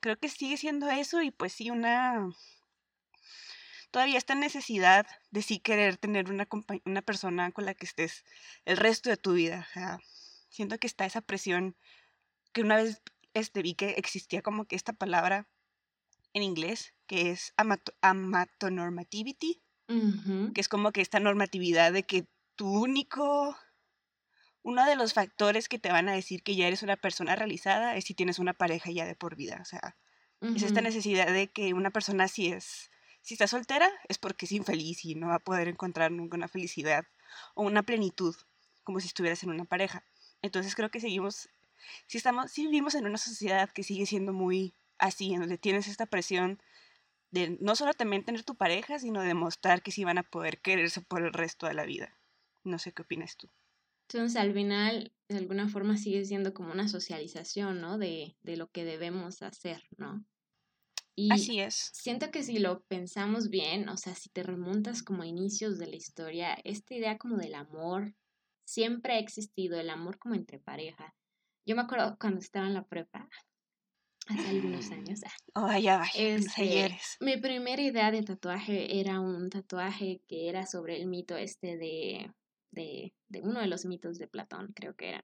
creo 0.00 0.18
que 0.18 0.28
sigue 0.28 0.56
siendo 0.56 0.90
eso 0.90 1.22
y 1.22 1.30
pues 1.30 1.52
sí 1.52 1.70
una... 1.70 2.28
Todavía 3.90 4.18
esta 4.18 4.34
necesidad 4.34 5.06
de 5.30 5.42
sí 5.42 5.60
querer 5.60 5.96
tener 5.96 6.30
una, 6.30 6.46
una 6.84 7.02
persona 7.02 7.52
con 7.52 7.64
la 7.64 7.72
que 7.74 7.86
estés 7.86 8.24
el 8.66 8.76
resto 8.76 9.08
de 9.08 9.16
tu 9.16 9.32
vida. 9.32 9.66
O 9.70 9.72
sea, 9.72 9.98
siento 10.50 10.78
que 10.78 10.86
está 10.86 11.06
esa 11.06 11.22
presión 11.22 11.74
que 12.52 12.60
una 12.60 12.76
vez 12.76 13.00
este, 13.32 13.62
vi 13.62 13.74
que 13.74 13.90
existía 13.90 14.42
como 14.42 14.66
que 14.66 14.76
esta 14.76 14.92
palabra 14.92 15.48
en 16.34 16.42
inglés, 16.42 16.92
que 17.06 17.30
es 17.30 17.54
amatonormativity, 18.02 19.62
que 19.88 20.60
es 20.60 20.68
como 20.68 20.92
que 20.92 21.00
esta 21.00 21.18
normatividad 21.18 21.92
de 21.92 22.02
que 22.02 22.26
tu 22.56 22.68
único, 22.68 23.56
uno 24.62 24.84
de 24.84 24.96
los 24.96 25.14
factores 25.14 25.68
que 25.68 25.78
te 25.78 25.90
van 25.90 26.08
a 26.08 26.12
decir 26.12 26.42
que 26.42 26.54
ya 26.54 26.66
eres 26.66 26.82
una 26.82 26.96
persona 26.96 27.34
realizada 27.36 27.96
es 27.96 28.04
si 28.04 28.14
tienes 28.14 28.38
una 28.38 28.52
pareja 28.52 28.90
ya 28.90 29.06
de 29.06 29.14
por 29.14 29.34
vida, 29.34 29.58
o 29.62 29.64
sea, 29.64 29.96
es 30.40 30.62
esta 30.62 30.82
necesidad 30.82 31.32
de 31.32 31.48
que 31.48 31.74
una 31.74 31.90
persona 31.90 32.28
si 32.28 32.48
es, 32.48 32.90
si 33.22 33.34
está 33.34 33.46
soltera 33.46 33.90
es 34.08 34.18
porque 34.18 34.46
es 34.46 34.52
infeliz 34.52 35.04
y 35.04 35.14
no 35.14 35.28
va 35.28 35.36
a 35.36 35.40
poder 35.40 35.68
encontrar 35.68 36.12
nunca 36.12 36.36
una 36.36 36.48
felicidad 36.48 37.04
o 37.54 37.62
una 37.62 37.82
plenitud 37.82 38.36
como 38.84 39.00
si 39.00 39.06
estuvieras 39.06 39.42
en 39.42 39.50
una 39.50 39.64
pareja. 39.64 40.04
Entonces 40.42 40.74
creo 40.74 40.90
que 40.90 41.00
seguimos 41.00 41.48
si 42.06 42.18
estamos, 42.18 42.50
si 42.50 42.66
vivimos 42.66 42.94
en 42.94 43.06
una 43.06 43.18
sociedad 43.18 43.70
que 43.70 43.82
sigue 43.82 44.06
siendo 44.06 44.32
muy 44.32 44.74
así, 44.98 45.32
en 45.32 45.40
donde 45.40 45.58
tienes 45.58 45.88
esta 45.88 46.06
presión 46.06 46.60
de 47.30 47.58
no 47.60 47.76
solo 47.76 47.92
también 47.92 48.24
tener 48.24 48.42
tu 48.44 48.56
pareja, 48.56 48.98
sino 48.98 49.22
demostrar 49.22 49.82
que 49.82 49.92
sí 49.92 50.04
van 50.04 50.18
a 50.18 50.22
poder 50.22 50.60
quererse 50.60 51.00
por 51.02 51.22
el 51.22 51.32
resto 51.32 51.66
de 51.66 51.74
la 51.74 51.84
vida. 51.84 52.18
No 52.64 52.78
sé 52.78 52.92
qué 52.92 53.02
opinas 53.02 53.36
tú. 53.36 53.48
Entonces, 54.08 54.36
al 54.40 54.54
final, 54.54 55.12
de 55.28 55.36
alguna 55.36 55.68
forma 55.68 55.98
sigue 55.98 56.24
siendo 56.24 56.54
como 56.54 56.72
una 56.72 56.88
socialización, 56.88 57.80
¿no? 57.80 57.98
De, 57.98 58.36
de 58.42 58.56
lo 58.56 58.68
que 58.70 58.84
debemos 58.84 59.42
hacer, 59.42 59.82
¿no? 59.98 60.24
Y 61.14 61.32
Así 61.32 61.60
es. 61.60 61.90
Siento 61.92 62.30
que 62.30 62.42
si 62.42 62.58
lo 62.58 62.80
pensamos 62.84 63.50
bien, 63.50 63.88
o 63.88 63.96
sea, 63.96 64.14
si 64.14 64.30
te 64.30 64.44
remontas 64.44 65.02
como 65.02 65.24
a 65.24 65.26
inicios 65.26 65.78
de 65.78 65.88
la 65.88 65.96
historia, 65.96 66.54
esta 66.64 66.94
idea 66.94 67.18
como 67.18 67.36
del 67.36 67.56
amor 67.56 68.14
siempre 68.64 69.14
ha 69.14 69.18
existido, 69.18 69.80
el 69.80 69.90
amor 69.90 70.18
como 70.18 70.36
entre 70.36 70.58
pareja. 70.58 71.14
Yo 71.66 71.74
me 71.74 71.82
acuerdo 71.82 72.16
cuando 72.20 72.40
estaba 72.40 72.66
en 72.66 72.74
la 72.74 72.86
prepa, 72.86 73.28
hace 74.28 74.48
algunos 74.48 74.90
años. 74.90 75.20
Oh, 75.54 75.76
ya 75.76 75.98
va, 75.98 76.06
este, 76.14 76.96
Mi 77.20 77.36
primera 77.38 77.82
idea 77.82 78.10
de 78.10 78.22
tatuaje 78.22 79.00
era 79.00 79.20
un 79.20 79.50
tatuaje 79.50 80.20
que 80.28 80.48
era 80.48 80.66
sobre 80.66 80.96
el 80.96 81.06
mito 81.06 81.36
este 81.36 81.76
de, 81.76 82.30
de, 82.70 83.12
de 83.28 83.40
uno 83.42 83.60
de 83.60 83.66
los 83.66 83.84
mitos 83.86 84.18
de 84.18 84.28
Platón, 84.28 84.72
creo 84.74 84.94
que 84.94 85.10
eran, 85.10 85.22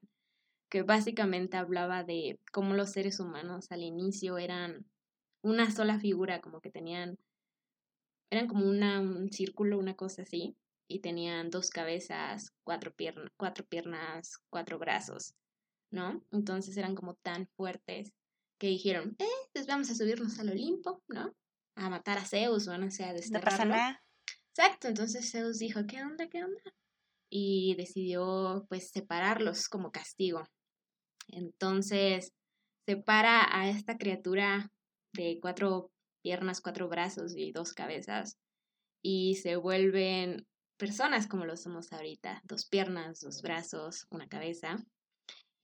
que 0.69 0.83
básicamente 0.83 1.57
hablaba 1.57 2.03
de 2.03 2.39
cómo 2.51 2.73
los 2.73 2.91
seres 2.91 3.19
humanos 3.19 3.67
al 3.71 3.83
inicio 3.83 4.37
eran 4.37 4.85
una 5.41 5.71
sola 5.71 5.99
figura, 5.99 6.41
como 6.41 6.59
que 6.59 6.71
tenían, 6.71 7.17
eran 8.31 8.47
como 8.47 8.67
una, 8.67 8.99
un 8.99 9.31
círculo, 9.31 9.77
una 9.77 9.95
cosa 9.95 10.23
así, 10.23 10.55
y 10.87 10.99
tenían 10.99 11.49
dos 11.49 11.69
cabezas, 11.69 12.51
cuatro, 12.63 12.93
piernas 12.93 13.31
cuatro 13.37 13.65
piernas, 13.65 14.39
cuatro 14.49 14.79
brazos. 14.79 15.33
¿no? 15.91 16.21
Entonces 16.31 16.75
eran 16.77 16.95
como 16.95 17.15
tan 17.15 17.47
fuertes 17.55 18.11
que 18.57 18.67
dijeron, 18.67 19.15
eh, 19.19 19.25
pues 19.53 19.67
vamos 19.67 19.89
a 19.89 19.95
subirnos 19.95 20.39
al 20.39 20.49
Olimpo, 20.49 21.03
¿no? 21.07 21.35
A 21.75 21.89
matar 21.89 22.17
a 22.17 22.25
Zeus 22.25 22.67
o 22.67 22.77
no 22.77 22.89
sé, 22.89 23.03
a 23.03 23.13
desterrarlo. 23.13 23.65
No 23.65 23.71
pasa. 23.71 24.01
Exacto, 24.49 24.87
entonces 24.87 25.29
Zeus 25.29 25.59
dijo, 25.59 25.81
¿qué 25.85 26.01
onda, 26.01 26.27
qué 26.29 26.43
onda? 26.43 26.61
y 27.29 27.75
decidió 27.75 28.65
pues 28.69 28.91
separarlos 28.91 29.67
como 29.67 29.91
castigo. 29.91 30.47
Entonces 31.27 32.33
separa 32.85 33.45
a 33.51 33.69
esta 33.69 33.97
criatura 33.97 34.71
de 35.13 35.39
cuatro 35.41 35.91
piernas, 36.21 36.61
cuatro 36.61 36.87
brazos 36.87 37.35
y 37.35 37.51
dos 37.51 37.73
cabezas 37.73 38.37
y 39.01 39.35
se 39.35 39.55
vuelven 39.55 40.47
personas 40.77 41.27
como 41.27 41.45
lo 41.45 41.57
somos 41.57 41.91
ahorita, 41.91 42.41
dos 42.45 42.65
piernas, 42.67 43.19
dos 43.19 43.41
brazos, 43.41 44.07
una 44.09 44.27
cabeza. 44.27 44.77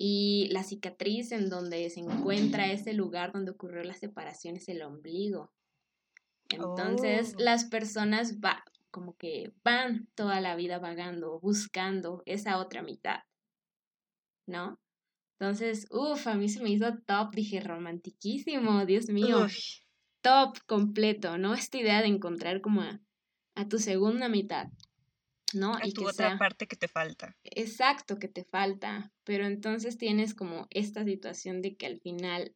Y 0.03 0.47
la 0.49 0.63
cicatriz 0.63 1.31
en 1.31 1.47
donde 1.47 1.87
se 1.91 1.99
encuentra 1.99 2.71
ese 2.71 2.91
lugar 2.91 3.33
donde 3.33 3.51
ocurrió 3.51 3.83
la 3.83 3.93
separación 3.93 4.55
es 4.55 4.67
el 4.67 4.81
ombligo. 4.81 5.53
Entonces 6.49 7.35
oh. 7.37 7.43
las 7.43 7.65
personas 7.65 8.39
va, 8.43 8.63
como 8.89 9.15
que 9.15 9.53
van 9.63 10.07
toda 10.15 10.41
la 10.41 10.55
vida 10.55 10.79
vagando, 10.79 11.39
buscando 11.39 12.23
esa 12.25 12.57
otra 12.57 12.81
mitad, 12.81 13.19
¿no? 14.47 14.79
Entonces, 15.39 15.85
uff, 15.91 16.25
a 16.25 16.33
mí 16.33 16.49
se 16.49 16.63
me 16.63 16.71
hizo 16.71 16.97
top, 17.05 17.35
dije, 17.35 17.59
romantiquísimo, 17.59 18.87
Dios 18.87 19.07
mío. 19.09 19.45
Top 20.21 20.57
completo, 20.65 21.37
¿no? 21.37 21.53
Esta 21.53 21.77
idea 21.77 22.01
de 22.01 22.07
encontrar 22.07 22.61
como 22.61 22.81
a, 22.81 23.67
tu 23.69 23.77
segunda 23.77 24.29
mitad, 24.29 24.65
¿no? 25.53 25.75
A 25.75 25.85
y 25.85 25.93
tu 25.93 26.07
otra 26.07 26.37
parte 26.37 26.67
que 26.67 26.75
te 26.75 26.87
falta. 26.87 27.35
Exacto, 27.43 28.17
que 28.17 28.27
te 28.27 28.43
falta. 28.43 29.11
Pero 29.23 29.45
entonces 29.45 29.97
tienes 29.97 30.33
como 30.33 30.67
esta 30.69 31.03
situación 31.03 31.61
de 31.61 31.75
que 31.75 31.85
al 31.85 31.99
final, 31.99 32.55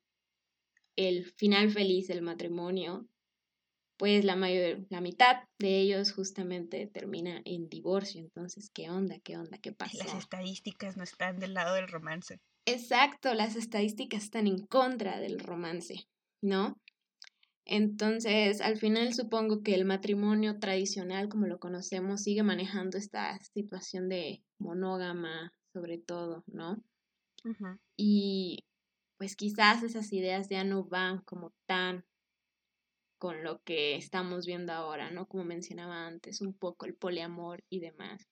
el 0.95 1.25
final 1.25 1.71
feliz 1.71 2.07
del 2.07 2.21
matrimonio, 2.21 3.07
pues 3.97 4.25
la 4.25 4.35
mayor, 4.35 4.85
la 4.89 5.01
mitad 5.01 5.43
de 5.59 5.79
ellos 5.79 6.11
justamente 6.11 6.87
termina 6.87 7.41
en 7.45 7.69
divorcio. 7.69 8.21
Entonces, 8.21 8.69
¿qué 8.73 8.89
onda? 8.89 9.19
¿Qué 9.19 9.37
onda? 9.37 9.57
¿Qué 9.57 9.71
pasa? 9.71 9.97
Las 9.97 10.13
estadísticas 10.13 10.97
no 10.97 11.03
están 11.03 11.39
del 11.39 11.53
lado 11.53 11.75
del 11.75 11.87
romance. 11.87 12.39
Exacto, 12.65 13.33
las 13.33 13.55
estadísticas 13.55 14.23
están 14.23 14.47
en 14.47 14.65
contra 14.65 15.19
del 15.19 15.39
romance, 15.39 16.07
¿no? 16.41 16.77
Entonces, 17.65 18.61
al 18.61 18.77
final 18.77 19.13
supongo 19.13 19.63
que 19.63 19.73
el 19.73 19.85
matrimonio 19.85 20.59
tradicional, 20.59 21.29
como 21.29 21.47
lo 21.47 21.59
conocemos, 21.59 22.21
sigue 22.21 22.43
manejando 22.43 22.97
esta 22.97 23.39
situación 23.39 24.07
de 24.07 24.43
monógama, 24.59 25.51
sobre 25.73 25.97
todo, 25.97 26.43
¿no? 26.47 26.77
Y 27.97 28.65
pues 29.17 29.35
quizás 29.35 29.83
esas 29.83 30.11
ideas 30.13 30.47
ya 30.49 30.63
no 30.63 30.83
van 30.83 31.21
como 31.21 31.53
tan 31.65 32.05
con 33.17 33.43
lo 33.43 33.61
que 33.63 33.95
estamos 33.95 34.45
viendo 34.45 34.73
ahora, 34.73 35.09
¿no? 35.09 35.27
Como 35.27 35.43
mencionaba 35.43 36.05
antes, 36.05 36.41
un 36.41 36.53
poco 36.53 36.85
el 36.85 36.95
poliamor 36.95 37.63
y 37.69 37.79
demás. 37.79 38.27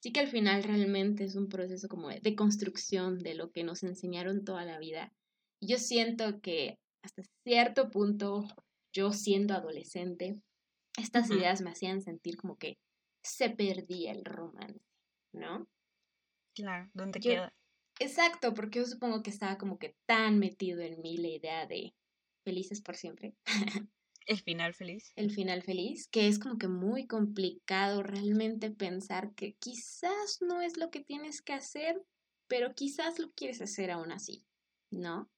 Sí 0.00 0.12
que 0.12 0.20
al 0.20 0.28
final 0.28 0.62
realmente 0.62 1.24
es 1.24 1.34
un 1.34 1.48
proceso 1.48 1.88
como 1.88 2.08
de 2.08 2.34
construcción 2.34 3.18
de 3.18 3.34
lo 3.34 3.50
que 3.50 3.64
nos 3.64 3.82
enseñaron 3.82 4.44
toda 4.44 4.64
la 4.64 4.78
vida. 4.78 5.12
Yo 5.60 5.78
siento 5.78 6.40
que 6.40 6.78
hasta 7.04 7.22
cierto 7.44 7.90
punto, 7.90 8.44
yo 8.92 9.12
siendo 9.12 9.54
adolescente, 9.54 10.40
estas 10.96 11.30
ideas 11.30 11.60
me 11.60 11.70
hacían 11.70 12.00
sentir 12.00 12.36
como 12.36 12.56
que 12.56 12.78
se 13.22 13.50
perdía 13.50 14.12
el 14.12 14.24
romance, 14.24 14.80
¿no? 15.32 15.68
Claro, 16.54 16.90
¿dónde 16.94 17.20
queda? 17.20 17.52
Exacto, 18.00 18.54
porque 18.54 18.80
yo 18.80 18.86
supongo 18.86 19.22
que 19.22 19.30
estaba 19.30 19.58
como 19.58 19.78
que 19.78 19.96
tan 20.06 20.38
metido 20.38 20.80
en 20.80 21.00
mí 21.00 21.16
la 21.16 21.28
idea 21.28 21.66
de 21.66 21.94
felices 22.44 22.80
por 22.80 22.96
siempre. 22.96 23.34
El 24.26 24.40
final 24.40 24.72
feliz. 24.72 25.12
El 25.16 25.30
final 25.30 25.62
feliz, 25.62 26.08
que 26.08 26.28
es 26.28 26.38
como 26.38 26.56
que 26.56 26.68
muy 26.68 27.06
complicado 27.06 28.02
realmente 28.02 28.70
pensar 28.70 29.34
que 29.34 29.54
quizás 29.56 30.38
no 30.40 30.62
es 30.62 30.78
lo 30.78 30.90
que 30.90 31.00
tienes 31.00 31.42
que 31.42 31.52
hacer, 31.52 32.02
pero 32.48 32.74
quizás 32.74 33.18
lo 33.18 33.32
quieres 33.32 33.60
hacer 33.60 33.90
aún 33.90 34.12
así, 34.12 34.46
¿no? 34.90 35.28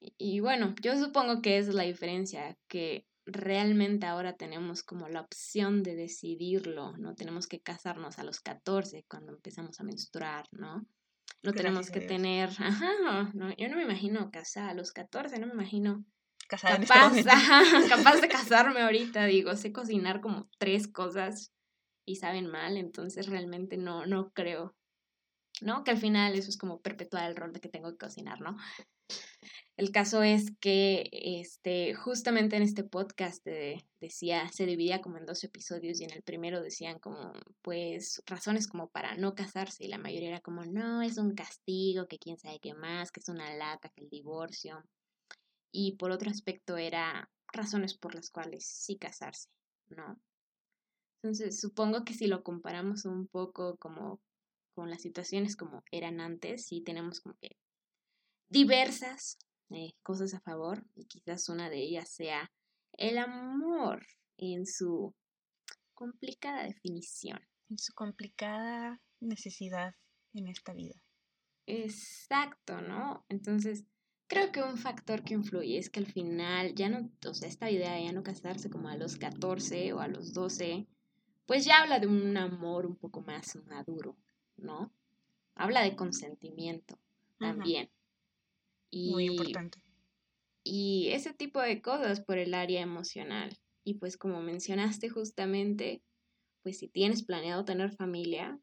Y, 0.00 0.40
bueno, 0.40 0.74
yo 0.82 0.96
supongo 0.96 1.40
que 1.40 1.58
esa 1.58 1.70
es 1.70 1.74
la 1.74 1.84
diferencia, 1.84 2.56
que 2.68 3.06
realmente 3.26 4.06
ahora 4.06 4.36
tenemos 4.36 4.82
como 4.82 5.08
la 5.08 5.22
opción 5.22 5.82
de 5.82 5.96
decidirlo, 5.96 6.96
no 6.96 7.14
tenemos 7.14 7.46
que 7.46 7.60
casarnos 7.60 8.18
a 8.18 8.24
los 8.24 8.40
14 8.40 9.04
cuando 9.08 9.32
empezamos 9.32 9.80
a 9.80 9.84
menstruar, 9.84 10.46
¿no? 10.52 10.86
No 11.42 11.52
tenemos 11.52 11.90
que 11.90 12.00
tener, 12.00 12.50
ajá, 12.58 13.30
no, 13.34 13.54
yo 13.56 13.68
no 13.68 13.76
me 13.76 13.82
imagino 13.82 14.30
casar 14.30 14.70
a 14.70 14.74
los 14.74 14.92
14, 14.92 15.38
no 15.38 15.48
me 15.48 15.54
imagino 15.54 16.04
casada 16.48 16.78
capaz, 16.78 17.16
este 17.16 17.88
capaz 17.88 18.20
de 18.20 18.28
casarme 18.28 18.82
ahorita, 18.82 19.24
digo, 19.26 19.54
sé 19.56 19.72
cocinar 19.72 20.20
como 20.20 20.48
tres 20.58 20.86
cosas 20.86 21.52
y 22.06 22.16
saben 22.16 22.46
mal, 22.46 22.76
entonces 22.76 23.26
realmente 23.26 23.76
no, 23.76 24.06
no 24.06 24.30
creo, 24.30 24.75
¿no? 25.62 25.84
Que 25.84 25.92
al 25.92 25.98
final 25.98 26.34
eso 26.34 26.50
es 26.50 26.56
como 26.56 26.80
perpetuar 26.80 27.28
el 27.28 27.36
rol 27.36 27.52
de 27.52 27.60
que 27.60 27.68
tengo 27.68 27.90
que 27.90 27.98
cocinar, 27.98 28.40
¿no? 28.40 28.56
El 29.76 29.90
caso 29.90 30.22
es 30.22 30.52
que 30.58 31.10
este, 31.12 31.94
justamente 31.94 32.56
en 32.56 32.62
este 32.62 32.82
podcast 32.82 33.46
decía, 34.00 34.48
se 34.48 34.64
dividía 34.64 35.02
como 35.02 35.18
en 35.18 35.26
dos 35.26 35.44
episodios 35.44 36.00
y 36.00 36.04
en 36.04 36.12
el 36.12 36.22
primero 36.22 36.62
decían 36.62 36.98
como, 36.98 37.32
pues, 37.60 38.22
razones 38.24 38.68
como 38.68 38.88
para 38.88 39.16
no 39.16 39.34
casarse 39.34 39.84
y 39.84 39.88
la 39.88 39.98
mayoría 39.98 40.30
era 40.30 40.40
como, 40.40 40.64
no, 40.64 41.02
es 41.02 41.18
un 41.18 41.34
castigo, 41.34 42.08
que 42.08 42.18
quién 42.18 42.38
sabe 42.38 42.58
qué 42.58 42.72
más, 42.72 43.12
que 43.12 43.20
es 43.20 43.28
una 43.28 43.54
lata, 43.54 43.90
que 43.90 44.04
el 44.04 44.08
divorcio 44.08 44.82
y 45.76 45.96
por 45.96 46.10
otro 46.10 46.30
aspecto 46.30 46.78
era 46.78 47.30
razones 47.52 47.94
por 47.94 48.14
las 48.14 48.30
cuales 48.30 48.66
sí 48.66 48.96
casarse, 48.96 49.50
¿no? 49.88 50.18
Entonces, 51.20 51.60
supongo 51.60 52.04
que 52.04 52.14
si 52.14 52.26
lo 52.28 52.42
comparamos 52.42 53.04
un 53.04 53.26
poco 53.26 53.76
como 53.76 54.20
con 54.76 54.90
las 54.90 55.00
situaciones 55.02 55.56
como 55.56 55.82
eran 55.90 56.20
antes, 56.20 56.66
sí 56.66 56.82
tenemos 56.82 57.20
como 57.20 57.34
que 57.40 57.56
diversas 58.48 59.38
eh, 59.70 59.94
cosas 60.02 60.34
a 60.34 60.40
favor 60.40 60.86
y 60.94 61.06
quizás 61.06 61.48
una 61.48 61.70
de 61.70 61.78
ellas 61.78 62.10
sea 62.10 62.52
el 62.92 63.16
amor 63.18 64.06
en 64.36 64.66
su 64.66 65.14
complicada 65.94 66.64
definición. 66.64 67.40
En 67.70 67.78
su 67.78 67.94
complicada 67.94 69.00
necesidad 69.18 69.94
en 70.34 70.48
esta 70.48 70.74
vida. 70.74 70.94
Exacto, 71.66 72.80
¿no? 72.82 73.24
Entonces, 73.28 73.86
Creo 74.28 74.50
que 74.50 74.60
un 74.60 74.76
factor 74.76 75.22
que 75.22 75.34
influye 75.34 75.78
es 75.78 75.88
que 75.88 76.00
al 76.00 76.06
final 76.06 76.74
ya 76.74 76.88
no, 76.88 77.08
o 77.28 77.34
sea, 77.34 77.48
esta 77.48 77.70
idea 77.70 77.92
de 77.92 78.06
ya 78.06 78.12
no 78.12 78.24
casarse 78.24 78.68
como 78.68 78.88
a 78.88 78.96
los 78.96 79.18
14 79.18 79.92
o 79.92 80.00
a 80.00 80.08
los 80.08 80.32
12, 80.32 80.88
pues 81.46 81.64
ya 81.64 81.82
habla 81.82 82.00
de 82.00 82.08
un 82.08 82.36
amor 82.36 82.86
un 82.86 82.96
poco 82.96 83.20
más 83.20 83.54
maduro, 83.66 84.16
¿no? 84.56 84.92
Habla 85.54 85.82
de 85.82 85.96
consentimiento 85.96 86.98
también. 87.38 87.90
Y, 88.90 89.10
Muy 89.10 89.26
importante. 89.26 89.78
Y 90.62 91.10
ese 91.12 91.32
tipo 91.32 91.60
de 91.60 91.80
cosas 91.80 92.20
por 92.20 92.38
el 92.38 92.54
área 92.54 92.80
emocional. 92.80 93.56
Y 93.84 93.94
pues 93.94 94.16
como 94.16 94.42
mencionaste 94.42 95.08
justamente, 95.08 96.02
pues 96.62 96.78
si 96.78 96.88
tienes 96.88 97.24
planeado 97.24 97.64
tener 97.64 97.94
familia, 97.94 98.58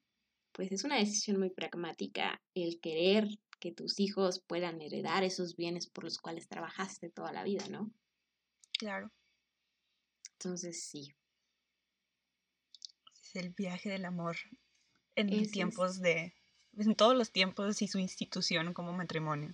pues 0.51 0.71
es 0.71 0.83
una 0.83 0.97
decisión 0.97 1.39
muy 1.39 1.49
pragmática 1.49 2.41
el 2.53 2.79
querer 2.81 3.27
que 3.59 3.71
tus 3.71 3.99
hijos 3.99 4.43
puedan 4.45 4.81
heredar 4.81 5.23
esos 5.23 5.55
bienes 5.55 5.89
por 5.89 6.03
los 6.03 6.17
cuales 6.17 6.49
trabajaste 6.49 7.09
toda 7.09 7.31
la 7.31 7.43
vida, 7.43 7.67
¿no? 7.69 7.91
Claro. 8.77 9.09
Entonces, 10.33 10.83
sí. 10.83 11.15
Es 13.21 13.35
el 13.35 13.51
viaje 13.51 13.89
del 13.89 14.03
amor 14.03 14.35
en 15.15 15.51
tiempos 15.51 16.01
de. 16.01 16.33
en 16.77 16.95
todos 16.95 17.15
los 17.15 17.31
tiempos 17.31 17.81
y 17.81 17.87
su 17.87 17.99
institución 17.99 18.73
como 18.73 18.93
matrimonio. 18.93 19.53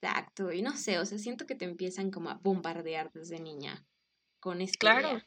Exacto, 0.00 0.52
y 0.52 0.62
no 0.62 0.76
sé, 0.76 0.98
o 0.98 1.04
sea, 1.04 1.18
siento 1.18 1.46
que 1.46 1.56
te 1.56 1.64
empiezan 1.64 2.10
como 2.10 2.30
a 2.30 2.34
bombardear 2.34 3.10
desde 3.12 3.40
niña 3.40 3.84
con 4.38 4.60
esta 4.60 4.78
Claro, 4.78 5.20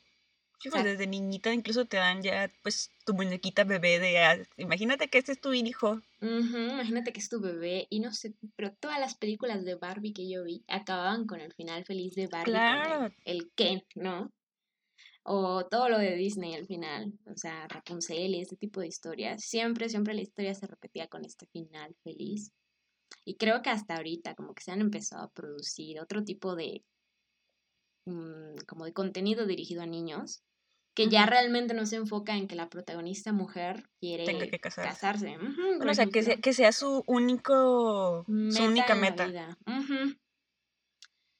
pues 0.70 0.84
desde 0.84 1.08
niñita 1.08 1.54
incluso 1.54 1.86
te 1.86 1.98
dan 1.98 2.22
ya 2.22 2.52
pues 2.62 2.92
tu 3.06 3.14
muñequita 3.14 3.64
bebé 3.64 4.00
de, 4.00 4.20
ah, 4.20 4.38
imagínate 4.58 5.08
que 5.08 5.18
este 5.18 5.32
es 5.32 5.42
tu 5.42 5.54
hijo. 5.54 6.02
imagínate 6.22 7.12
que 7.12 7.20
es 7.20 7.30
tu 7.30 7.42
bebé 7.42 7.88
y 7.90 8.00
no 8.00 8.14
sé, 8.14 8.36
pero 8.56 8.72
todas 8.74 9.00
las 9.00 9.16
películas 9.16 9.66
de 9.66 9.76
Barbie 9.76 10.14
que 10.14 10.30
yo 10.30 10.44
vi 10.44 10.64
acababan 10.68 11.26
con 11.26 11.42
el 11.42 11.54
final 11.54 11.84
feliz 11.86 12.14
de 12.16 12.28
Barbie, 12.28 12.54
con 12.54 13.16
el, 13.26 13.52
Ken, 13.56 13.84
¿no? 13.96 14.32
O 15.24 15.66
todo 15.66 15.88
lo 15.90 16.00
de 16.00 16.16
Disney 16.16 16.56
al 16.56 16.66
final, 16.66 17.14
o 17.26 17.38
sea, 17.38 17.68
Rapunzel 17.68 18.34
y 18.34 18.42
este 18.42 18.56
tipo 18.56 18.82
de 18.82 18.88
historias. 18.88 19.44
Siempre, 19.44 19.88
siempre 19.88 20.14
la 20.14 20.22
historia 20.22 20.54
se 20.56 20.68
repetía 20.68 21.08
con 21.08 21.26
este 21.26 21.46
final 21.48 21.96
feliz. 22.04 22.52
Y 23.26 23.36
creo 23.36 23.62
que 23.62 23.70
hasta 23.70 23.98
ahorita 23.98 24.36
como 24.36 24.54
que 24.54 24.64
se 24.64 24.72
han 24.72 24.82
empezado 24.82 25.24
a 25.24 25.30
producir 25.30 26.00
otro 26.00 26.24
tipo 26.24 26.56
de 26.56 26.84
mm, 28.06 28.56
como 28.68 28.86
de 28.86 28.94
contenido 28.94 29.46
dirigido 29.46 29.84
a 29.84 29.86
niños 29.86 30.44
que 30.94 31.08
ya 31.08 31.26
realmente 31.26 31.74
no 31.74 31.86
se 31.86 31.96
enfoca 31.96 32.36
en 32.36 32.48
que 32.48 32.56
la 32.56 32.70
protagonista 32.70 33.32
mujer 33.32 33.88
quiere 34.00 34.26
que 34.50 34.60
casarse. 34.60 35.38
o 35.38 35.94
sea, 35.94 36.06
que 36.08 36.24
sea, 36.24 36.38
que 36.38 36.54
sea, 36.54 36.72
su 36.72 37.04
único, 37.08 38.26
su 38.26 38.64
única 38.64 38.96
meta. 38.96 39.58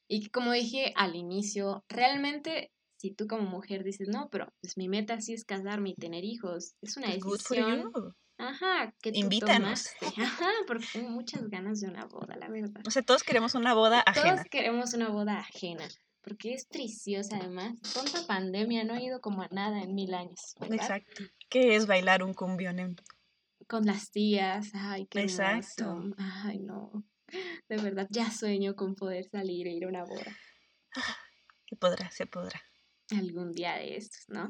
Y 0.08 0.30
como 0.30 0.52
dije 0.52 0.94
al 0.96 1.16
inicio, 1.16 1.84
realmente 1.90 2.72
si 3.02 3.10
tú 3.12 3.26
como 3.28 3.50
mujer 3.50 3.84
dices, 3.84 4.08
no, 4.10 4.30
pero 4.30 4.54
pues 4.62 4.78
mi 4.78 4.88
meta 4.88 5.20
sí 5.22 5.34
es 5.34 5.44
casarme 5.44 5.90
y 5.90 5.96
tener 5.96 6.24
hijos, 6.24 6.76
es 6.84 6.98
una 6.98 7.08
Pues, 7.08 7.24
decisión. 7.24 7.92
Ajá, 8.38 8.94
que 9.02 9.12
tú 9.12 9.20
Invítanos. 9.20 9.90
tomaste. 10.00 10.22
Ajá, 10.46 10.50
porque 10.68 10.86
tengo 10.94 11.10
muchas 11.10 11.48
ganas 11.50 11.80
de 11.82 11.88
una 11.88 12.06
boda, 12.06 12.36
la 12.38 12.48
verdad. 12.48 12.84
O 12.86 12.92
sea, 12.92 13.02
todos 13.02 13.24
queremos 13.24 13.56
una 13.56 13.74
boda 13.74 14.02
ajena. 14.02 14.36
Todos 14.36 14.48
queremos 14.52 14.94
una 14.94 15.10
boda 15.10 15.40
ajena, 15.40 15.88
porque 16.22 16.54
es 16.54 16.66
preciosa 16.66 17.38
además. 17.38 17.82
Tonta 17.94 18.26
pandemia, 18.28 18.84
no 18.84 18.94
he 18.96 19.04
ido 19.04 19.20
como 19.20 19.42
a 19.42 19.48
nada 19.50 19.82
en 19.82 19.96
mil 19.96 20.14
años. 20.14 20.54
¿verdad? 20.60 20.76
Exacto. 20.76 21.24
¿Qué 21.50 21.76
es 21.76 21.88
bailar 21.88 22.22
un 22.24 22.36
cumbión 22.36 22.78
en 22.80 22.96
Con 23.68 23.86
las 23.88 24.12
tías, 24.12 24.70
ay, 24.76 25.08
qué 25.08 25.22
Exacto. 25.22 25.86
hermoso. 25.86 26.16
Ay, 26.20 26.60
no. 26.60 27.04
De 27.68 27.78
verdad, 27.78 28.08
ya 28.12 28.30
sueño 28.30 28.76
con 28.76 28.94
poder 28.96 29.26
salir 29.30 29.66
e 29.68 29.72
ir 29.72 29.86
a 29.86 29.88
una 29.88 30.04
boda 30.04 30.36
Se 31.70 31.76
podrá, 31.78 32.12
se 32.12 32.26
podrá. 32.28 32.62
Algún 33.18 33.52
día 33.54 33.76
de 33.76 33.98
estos, 33.98 34.26
¿no? 34.30 34.50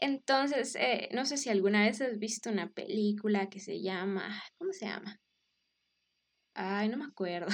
Entonces, 0.00 0.74
eh, 0.76 1.08
no 1.12 1.24
sé 1.26 1.36
si 1.36 1.50
alguna 1.50 1.84
vez 1.84 2.00
has 2.00 2.18
visto 2.18 2.50
una 2.50 2.70
película 2.70 3.48
que 3.48 3.60
se 3.60 3.80
llama, 3.80 4.42
¿cómo 4.58 4.72
se 4.72 4.86
llama? 4.86 5.20
Ay, 6.54 6.88
no 6.88 6.98
me 6.98 7.06
acuerdo. 7.06 7.48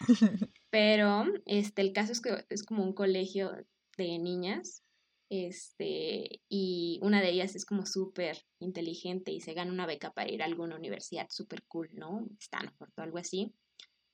Pero 0.70 1.24
este, 1.46 1.82
el 1.82 1.92
caso 1.92 2.12
es 2.12 2.20
que 2.20 2.44
es 2.48 2.64
como 2.64 2.82
un 2.82 2.94
colegio 2.94 3.52
de 3.96 4.18
niñas, 4.18 4.84
este, 5.30 6.42
y 6.48 6.98
una 7.02 7.20
de 7.20 7.30
ellas 7.30 7.56
es 7.56 7.64
como 7.64 7.86
súper 7.86 8.38
inteligente 8.60 9.32
y 9.32 9.40
se 9.40 9.54
gana 9.54 9.72
una 9.72 9.86
beca 9.86 10.12
para 10.12 10.30
ir 10.30 10.42
a 10.42 10.46
alguna 10.46 10.76
universidad 10.76 11.26
súper 11.30 11.64
cool, 11.64 11.90
¿no? 11.92 12.28
Stanford 12.40 12.90
o 12.96 13.02
algo 13.02 13.18
así. 13.18 13.52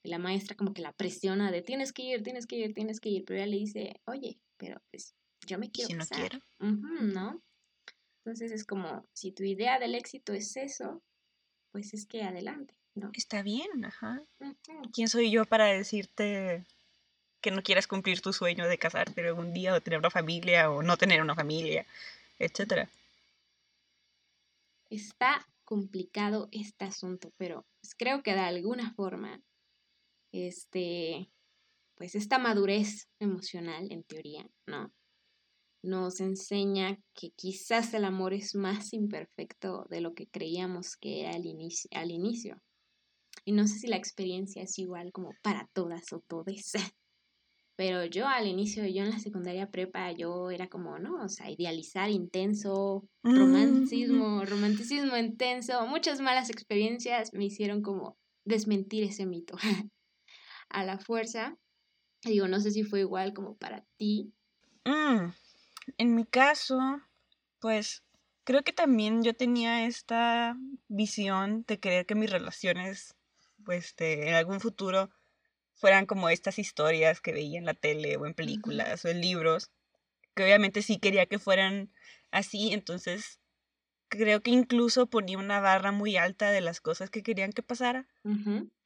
Y 0.03 0.09
la 0.09 0.19
maestra 0.19 0.57
como 0.57 0.73
que 0.73 0.83
la 0.83 0.93
presiona 0.93 1.51
de 1.51 1.63
tienes 1.63 1.93
que 1.93 2.05
ir, 2.05 2.23
tienes 2.23 2.47
que 2.47 2.57
ir, 2.57 2.75
tienes 2.75 3.01
que 3.01 3.11
ir, 3.11 3.25
pero 3.27 3.39
ella 3.39 3.51
le 3.51 3.57
dice, 3.57 4.01
oye, 4.07 4.41
pero 4.57 4.81
pues 4.91 5.15
yo 5.51 5.59
me 5.59 5.71
quiero 5.71 5.89
si 5.89 5.95
no 5.95 6.05
casar". 6.05 6.21
quiero. 6.21 6.39
Ujú, 6.61 7.05
¿no? 7.15 7.43
Entonces 8.25 8.53
es 8.53 8.65
como, 8.67 9.07
si 9.15 9.33
tu 9.33 9.45
idea 9.45 9.79
del 9.79 9.95
éxito 9.97 10.33
es 10.35 10.57
eso, 10.57 11.03
pues 11.73 11.95
es 11.95 12.07
que 12.07 12.23
adelante, 12.25 12.75
¿no? 12.95 13.11
Está 13.13 13.43
bien, 13.43 13.85
ajá. 13.85 14.23
¿Quién 14.95 15.09
soy 15.09 15.31
yo 15.31 15.45
para 15.45 15.67
decirte 15.67 16.65
que 17.43 17.51
no 17.53 17.63
quieras 17.63 17.87
cumplir 17.89 18.21
tu 18.23 18.33
sueño 18.33 18.69
de 18.69 18.79
casarte 18.79 19.27
algún 19.27 19.55
día 19.55 19.75
o 19.75 19.81
tener 19.83 20.01
una 20.01 20.11
familia 20.11 20.71
o 20.71 20.83
no 20.83 20.97
tener 20.99 21.23
una 21.23 21.35
familia, 21.37 21.87
etcétera? 22.39 22.91
Está 24.91 25.47
complicado 25.65 26.49
este 26.51 26.85
asunto, 26.85 27.31
pero 27.37 27.65
pues, 27.81 27.95
creo 27.97 28.23
que 28.25 28.33
de 28.35 28.41
alguna 28.41 28.93
forma, 28.93 29.41
este, 30.33 31.33
pues 31.97 32.15
esta 32.15 32.39
madurez 32.39 33.09
emocional, 33.21 33.93
en 33.93 34.05
teoría, 34.05 34.51
¿no? 34.67 34.93
Nos 35.83 36.21
enseña 36.21 36.99
que 37.15 37.31
quizás 37.31 37.95
el 37.95 38.05
amor 38.05 38.35
es 38.35 38.55
más 38.55 38.93
imperfecto 38.93 39.87
de 39.89 40.01
lo 40.01 40.15
que 40.15 40.27
creíamos 40.29 40.97
que 40.97 41.21
era 41.21 41.31
al 41.31 41.47
inicio. 41.47 41.89
Al 41.95 42.11
inicio. 42.11 42.61
Y 43.45 43.53
no 43.53 43.67
sé 43.67 43.79
si 43.79 43.87
la 43.87 43.97
experiencia 43.97 44.63
es 44.63 44.79
igual 44.79 45.13
como 45.13 45.31
para 45.43 45.69
todas 45.73 46.13
o 46.13 46.21
todes. 46.21 46.73
Pero 47.77 48.05
yo 48.05 48.27
al 48.27 48.47
inicio, 48.47 48.85
yo 48.87 49.03
en 49.03 49.11
la 49.11 49.19
secundaria 49.19 49.71
prepa, 49.71 50.13
yo 50.13 50.51
era 50.51 50.69
como, 50.69 50.99
¿no? 50.99 51.25
O 51.25 51.29
sea, 51.29 51.51
idealizar 51.51 52.11
intenso, 52.11 53.09
Mm. 53.23 53.37
romanticismo, 53.37 54.45
romanticismo 54.45 55.17
intenso, 55.17 55.87
muchas 55.87 56.21
malas 56.21 56.51
experiencias 56.51 57.33
me 57.33 57.45
hicieron 57.45 57.83
como 57.83 58.17
desmentir 58.45 59.05
ese 59.05 59.27
mito 59.27 59.57
a 60.69 60.85
la 60.85 60.99
fuerza. 60.99 61.57
Digo, 62.25 62.49
no 62.49 62.61
sé 62.61 62.71
si 62.71 62.83
fue 62.83 63.01
igual 63.01 63.33
como 63.33 63.57
para 63.57 63.85
ti. 63.97 64.33
Mm, 64.87 65.33
En 65.99 66.15
mi 66.15 66.25
caso, 66.25 66.79
pues 67.61 68.03
creo 68.45 68.63
que 68.63 68.73
también 68.73 69.23
yo 69.23 69.35
tenía 69.35 69.87
esta 69.87 70.57
visión 70.89 71.65
de 71.67 71.79
querer 71.79 72.07
que 72.07 72.15
mis 72.15 72.31
relaciones, 72.31 73.15
pues, 73.65 73.87
este, 73.87 74.29
en 74.29 74.35
algún 74.35 74.61
futuro 74.61 75.11
fueran 75.75 76.07
como 76.07 76.29
estas 76.29 76.59
historias 76.59 77.21
que 77.21 77.33
veía 77.33 77.59
en 77.59 77.67
la 77.67 77.75
tele 77.75 78.17
o 78.17 78.27
en 78.27 78.35
películas 78.35 79.05
o 79.05 79.09
en 79.09 79.21
libros, 79.21 79.71
que 80.35 80.45
obviamente 80.45 80.83
sí 80.83 80.99
quería 80.99 81.27
que 81.27 81.39
fueran 81.39 81.93
así, 82.31 82.73
entonces 82.73 83.41
creo 84.09 84.43
que 84.43 84.51
incluso 84.51 85.09
ponía 85.09 85.39
una 85.39 85.61
barra 85.61 85.93
muy 85.93 86.17
alta 86.17 86.51
de 86.51 86.61
las 86.61 86.81
cosas 86.81 87.11
que 87.11 87.23
querían 87.23 87.53
que 87.53 87.63
pasara, 87.63 88.09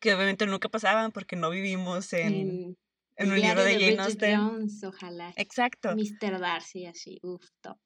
que 0.00 0.14
obviamente 0.14 0.46
nunca 0.46 0.68
pasaban 0.68 1.12
porque 1.12 1.36
no 1.36 1.50
vivimos 1.50 2.12
en, 2.12 2.76
En 3.16 3.30
un 3.30 3.40
libro 3.40 3.62
de 3.64 3.72
Jane 3.74 3.86
Bridget 3.86 4.00
Austen. 4.00 4.36
Jones, 4.36 4.84
ojalá. 4.84 5.32
Exacto. 5.36 5.94
Mr. 5.94 6.38
Darcy, 6.40 6.86
así, 6.86 7.20
uff, 7.22 7.44
top. 7.60 7.78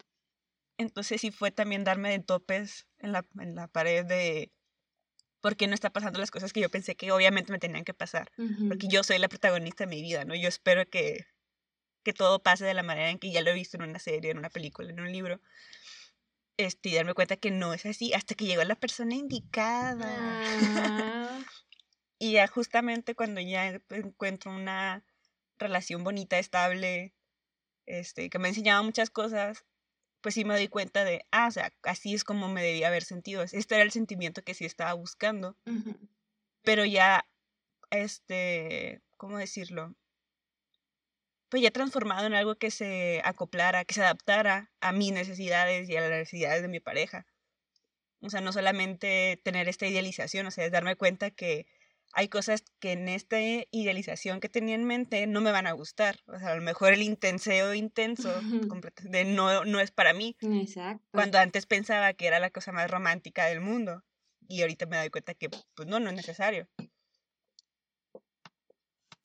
Entonces 0.79 1.21
sí 1.21 1.31
fue 1.31 1.51
también 1.51 1.85
darme 1.85 2.11
de 2.11 2.21
topes 2.21 2.87
en 2.99 3.13
la, 3.13 3.27
en 3.39 3.55
la 3.55 3.69
pared 3.69 4.05
de 4.05 4.53
por 5.41 5.57
qué 5.57 5.67
no 5.67 5.75
está 5.75 5.91
pasando 5.91 6.19
las 6.19 6.31
cosas 6.31 6.53
que 6.53 6.61
yo 6.61 6.71
pensé 6.71 6.97
que 6.97 7.13
obviamente 7.13 7.53
me 7.53 7.59
tenían 7.59 7.85
que 7.85 7.95
pasar. 7.95 8.31
Ujú. 8.39 8.69
Porque 8.69 8.89
yo 8.89 9.03
soy 9.03 9.19
la 9.19 9.29
protagonista 9.29 9.85
de 9.85 9.91
mi 9.91 10.03
vida, 10.03 10.25
¿no? 10.25 10.35
Yo 10.35 10.49
espero 10.49 10.89
que, 10.89 11.27
que 12.05 12.13
todo 12.13 12.43
pase 12.43 12.65
de 12.65 12.75
la 12.75 12.83
manera 12.83 13.11
en 13.11 13.19
que 13.19 13.31
ya 13.31 13.43
lo 13.43 13.51
he 13.51 13.55
visto 13.55 13.77
en 13.77 13.85
una 13.85 13.99
serie, 13.99 14.31
en 14.31 14.39
una 14.39 14.51
película, 14.51 14.91
en 14.91 15.01
un 15.01 15.13
libro. 15.13 15.41
Este, 16.57 16.89
y 16.89 16.95
darme 16.95 17.15
cuenta 17.15 17.37
que 17.37 17.53
no 17.53 17.73
es 17.73 17.87
así 17.87 18.13
hasta 18.13 18.35
que 18.35 18.47
llegó 18.47 18.65
la 18.65 18.75
persona 18.75 19.15
indicada. 19.15 20.09
Ah, 20.11 21.39
Y 22.21 22.33
ya 22.33 22.49
justamente 22.49 23.15
cuando 23.15 23.41
ya 23.41 23.81
encuentro 23.91 24.51
una 24.51 25.05
relación 25.59 26.05
bonita, 26.05 26.39
estable, 26.39 27.15
este, 27.87 28.31
que 28.31 28.39
me 28.39 28.49
ha 28.49 28.51
enseñado 28.51 28.85
muchas 28.85 29.11
cosas, 29.11 29.65
pues 30.21 30.35
sí 30.35 30.45
me 30.45 30.55
doy 30.55 30.69
cuenta 30.69 31.05
de, 31.05 31.25
ah, 31.31 31.47
o 31.49 31.51
sea, 31.51 31.73
así 31.83 32.15
es 32.15 32.25
como 32.25 32.49
me 32.49 32.63
debía 32.63 32.89
haber 32.89 33.05
sentido. 33.05 33.43
Este 33.43 33.75
era 33.75 33.85
el 33.85 33.93
sentimiento 33.93 34.43
que 34.43 34.55
sí 34.55 34.65
estaba 34.65 34.93
buscando, 34.95 35.57
pero 36.63 36.85
ya, 36.85 37.27
este, 37.91 39.01
¿cómo 39.17 39.39
decirlo? 39.39 39.95
Pues 41.49 41.63
ya 41.63 41.71
transformado 41.71 42.27
en 42.27 42.35
algo 42.35 42.57
que 42.57 42.71
se 42.71 43.23
acoplara, 43.25 43.85
que 43.85 43.95
se 43.95 44.03
adaptara 44.03 44.71
a 44.81 44.93
mis 44.93 45.13
necesidades 45.13 45.89
y 45.89 45.97
a 45.97 46.03
las 46.03 46.11
necesidades 46.11 46.63
de 46.63 46.69
mi 46.69 46.81
pareja. 46.81 47.27
O 48.21 48.31
sea, 48.31 48.41
no 48.41 48.53
solamente 48.53 49.41
tener 49.45 49.69
esta 49.69 49.87
idealización, 49.87 50.47
o 50.47 50.51
sea, 50.51 50.67
es 50.67 50.73
darme 50.73 50.97
cuenta 50.97 51.31
que 51.31 51.67
hay 52.13 52.29
cosas 52.29 52.65
que 52.81 52.93
en 52.93 53.09
esta 53.09 53.39
idealización 53.71 54.41
que 54.41 54.49
tenía 54.49 54.75
en 54.75 54.85
mente 54.85 55.27
no 55.27 55.41
me 55.41 55.53
van 55.53 55.67
a 55.67 55.73
gustar. 55.73 56.21
O 56.27 56.39
sea, 56.39 56.53
a 56.53 56.57
lo 56.57 56.63
mejor 56.63 56.93
el 56.93 57.03
intenseo 57.03 57.75
intenso 57.75 58.33
de 59.03 59.25
no, 59.25 59.65
no 59.65 59.81
es 59.81 59.91
para 59.91 60.15
mí. 60.15 60.37
Exacto. 60.41 61.05
Cuando 61.13 61.39
antes 61.39 61.67
pensaba 61.67 62.13
que 62.15 62.27
era 62.27 62.41
la 62.41 62.51
cosa 62.51 62.73
más 62.73 62.91
romántica 62.91 63.47
del 63.47 63.61
mundo. 63.61 64.03
Y 64.49 64.63
ahorita 64.63 64.87
me 64.87 64.97
doy 64.97 65.11
cuenta 65.11 65.35
que, 65.35 65.51
pues 65.51 65.87
no, 65.87 66.01
no 66.01 66.09
es 66.09 66.17
necesario. 66.17 66.69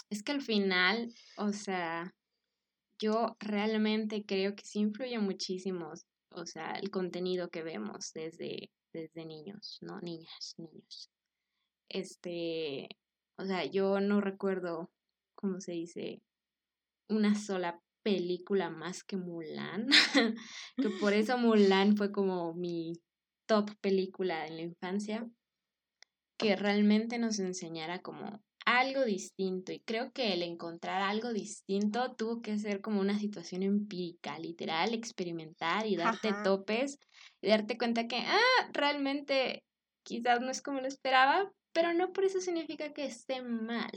Es 0.09 0.21
que 0.21 0.33
al 0.33 0.41
final, 0.41 1.13
o 1.37 1.53
sea, 1.53 2.13
yo 2.99 3.37
realmente 3.39 4.25
creo 4.25 4.55
que 4.55 4.65
sí 4.65 4.79
influye 4.79 5.17
muchísimo, 5.19 5.93
o 6.29 6.45
sea, 6.45 6.73
el 6.73 6.91
contenido 6.91 7.49
que 7.49 7.63
vemos 7.63 8.11
desde, 8.13 8.71
desde 8.91 9.25
niños, 9.25 9.79
¿no? 9.81 9.99
Niñas, 10.01 10.55
niños. 10.57 11.12
Este, 11.93 12.89
o 13.37 13.45
sea, 13.45 13.65
yo 13.65 13.99
no 14.01 14.19
recuerdo, 14.19 14.89
¿cómo 15.35 15.61
se 15.61 15.73
dice? 15.73 16.23
Una 17.07 17.35
sola 17.35 17.79
película 18.01 18.71
más 18.71 19.03
que 19.03 19.15
Mulan, 19.15 19.87
que 20.77 20.89
por 20.99 21.13
eso 21.13 21.37
Mulan 21.37 21.95
fue 21.95 22.11
como 22.11 22.55
mi 22.55 22.93
top 23.47 23.69
película 23.79 24.47
en 24.47 24.57
la 24.57 24.63
infancia, 24.63 25.29
que 26.37 26.55
realmente 26.55 27.19
nos 27.19 27.37
enseñara 27.37 28.01
como 28.01 28.41
algo 28.65 29.03
distinto 29.05 29.71
y 29.71 29.81
creo 29.81 30.11
que 30.13 30.33
el 30.33 30.41
encontrar 30.41 31.01
algo 31.01 31.31
distinto 31.31 32.15
tuvo 32.15 32.41
que 32.41 32.57
ser 32.57 32.81
como 32.81 33.01
una 33.01 33.19
situación 33.19 33.61
empírica, 33.61 34.39
literal, 34.39 34.95
experimentar 34.95 35.85
y 35.85 35.95
darte 35.95 36.29
Ajá. 36.29 36.43
topes 36.43 36.97
y 37.41 37.49
darte 37.49 37.77
cuenta 37.77 38.07
que, 38.07 38.17
ah, 38.17 38.69
realmente 38.71 39.63
quizás 40.03 40.41
no 40.41 40.49
es 40.49 40.61
como 40.61 40.81
lo 40.81 40.87
esperaba, 40.87 41.51
pero 41.73 41.93
no 41.93 42.13
por 42.13 42.25
eso 42.25 42.39
significa 42.41 42.93
que 42.93 43.05
esté 43.05 43.41
mal. 43.41 43.91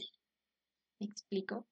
¿Me 1.00 1.06
explico? 1.06 1.68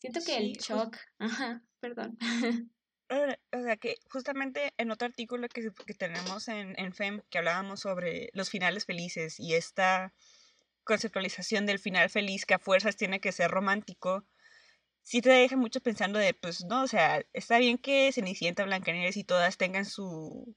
Siento 0.00 0.24
que 0.24 0.36
el 0.38 0.52
Sí, 0.52 0.58
shock, 0.58 0.96
ajá, 1.18 1.64
perdón. 1.80 2.18
Eh, 3.08 3.36
O 3.52 3.62
sea, 3.62 3.76
que 3.76 3.96
justamente 4.10 4.72
en 4.78 4.90
otro 4.90 5.06
artículo 5.06 5.48
que, 5.48 5.70
que 5.86 5.94
tenemos 5.94 6.48
en, 6.48 6.78
en 6.78 6.92
FEM, 6.92 7.22
que 7.30 7.38
hablábamos 7.38 7.80
sobre 7.80 8.30
los 8.32 8.50
finales 8.50 8.84
felices 8.84 9.38
y 9.38 9.54
esta 9.54 10.12
conceptualización 10.84 11.66
del 11.66 11.78
final 11.80 12.10
feliz 12.10 12.46
que 12.46 12.54
a 12.54 12.58
fuerzas 12.60 12.96
tiene 12.96 13.20
que 13.20 13.32
ser 13.32 13.50
romántico, 13.50 14.26
sí 15.02 15.22
te 15.22 15.30
deja 15.30 15.56
mucho 15.56 15.80
pensando 15.82 16.18
de, 16.20 16.34
pues 16.34 16.64
no, 16.66 16.84
o 16.84 16.88
sea, 16.88 17.24
está 17.34 17.58
bien 17.58 17.78
que 17.78 18.12
Cenicienta, 18.12 18.64
Blancanieves 18.64 19.16
y 19.18 19.24
todas 19.24 19.58
tengan 19.58 19.86
su, 19.86 20.56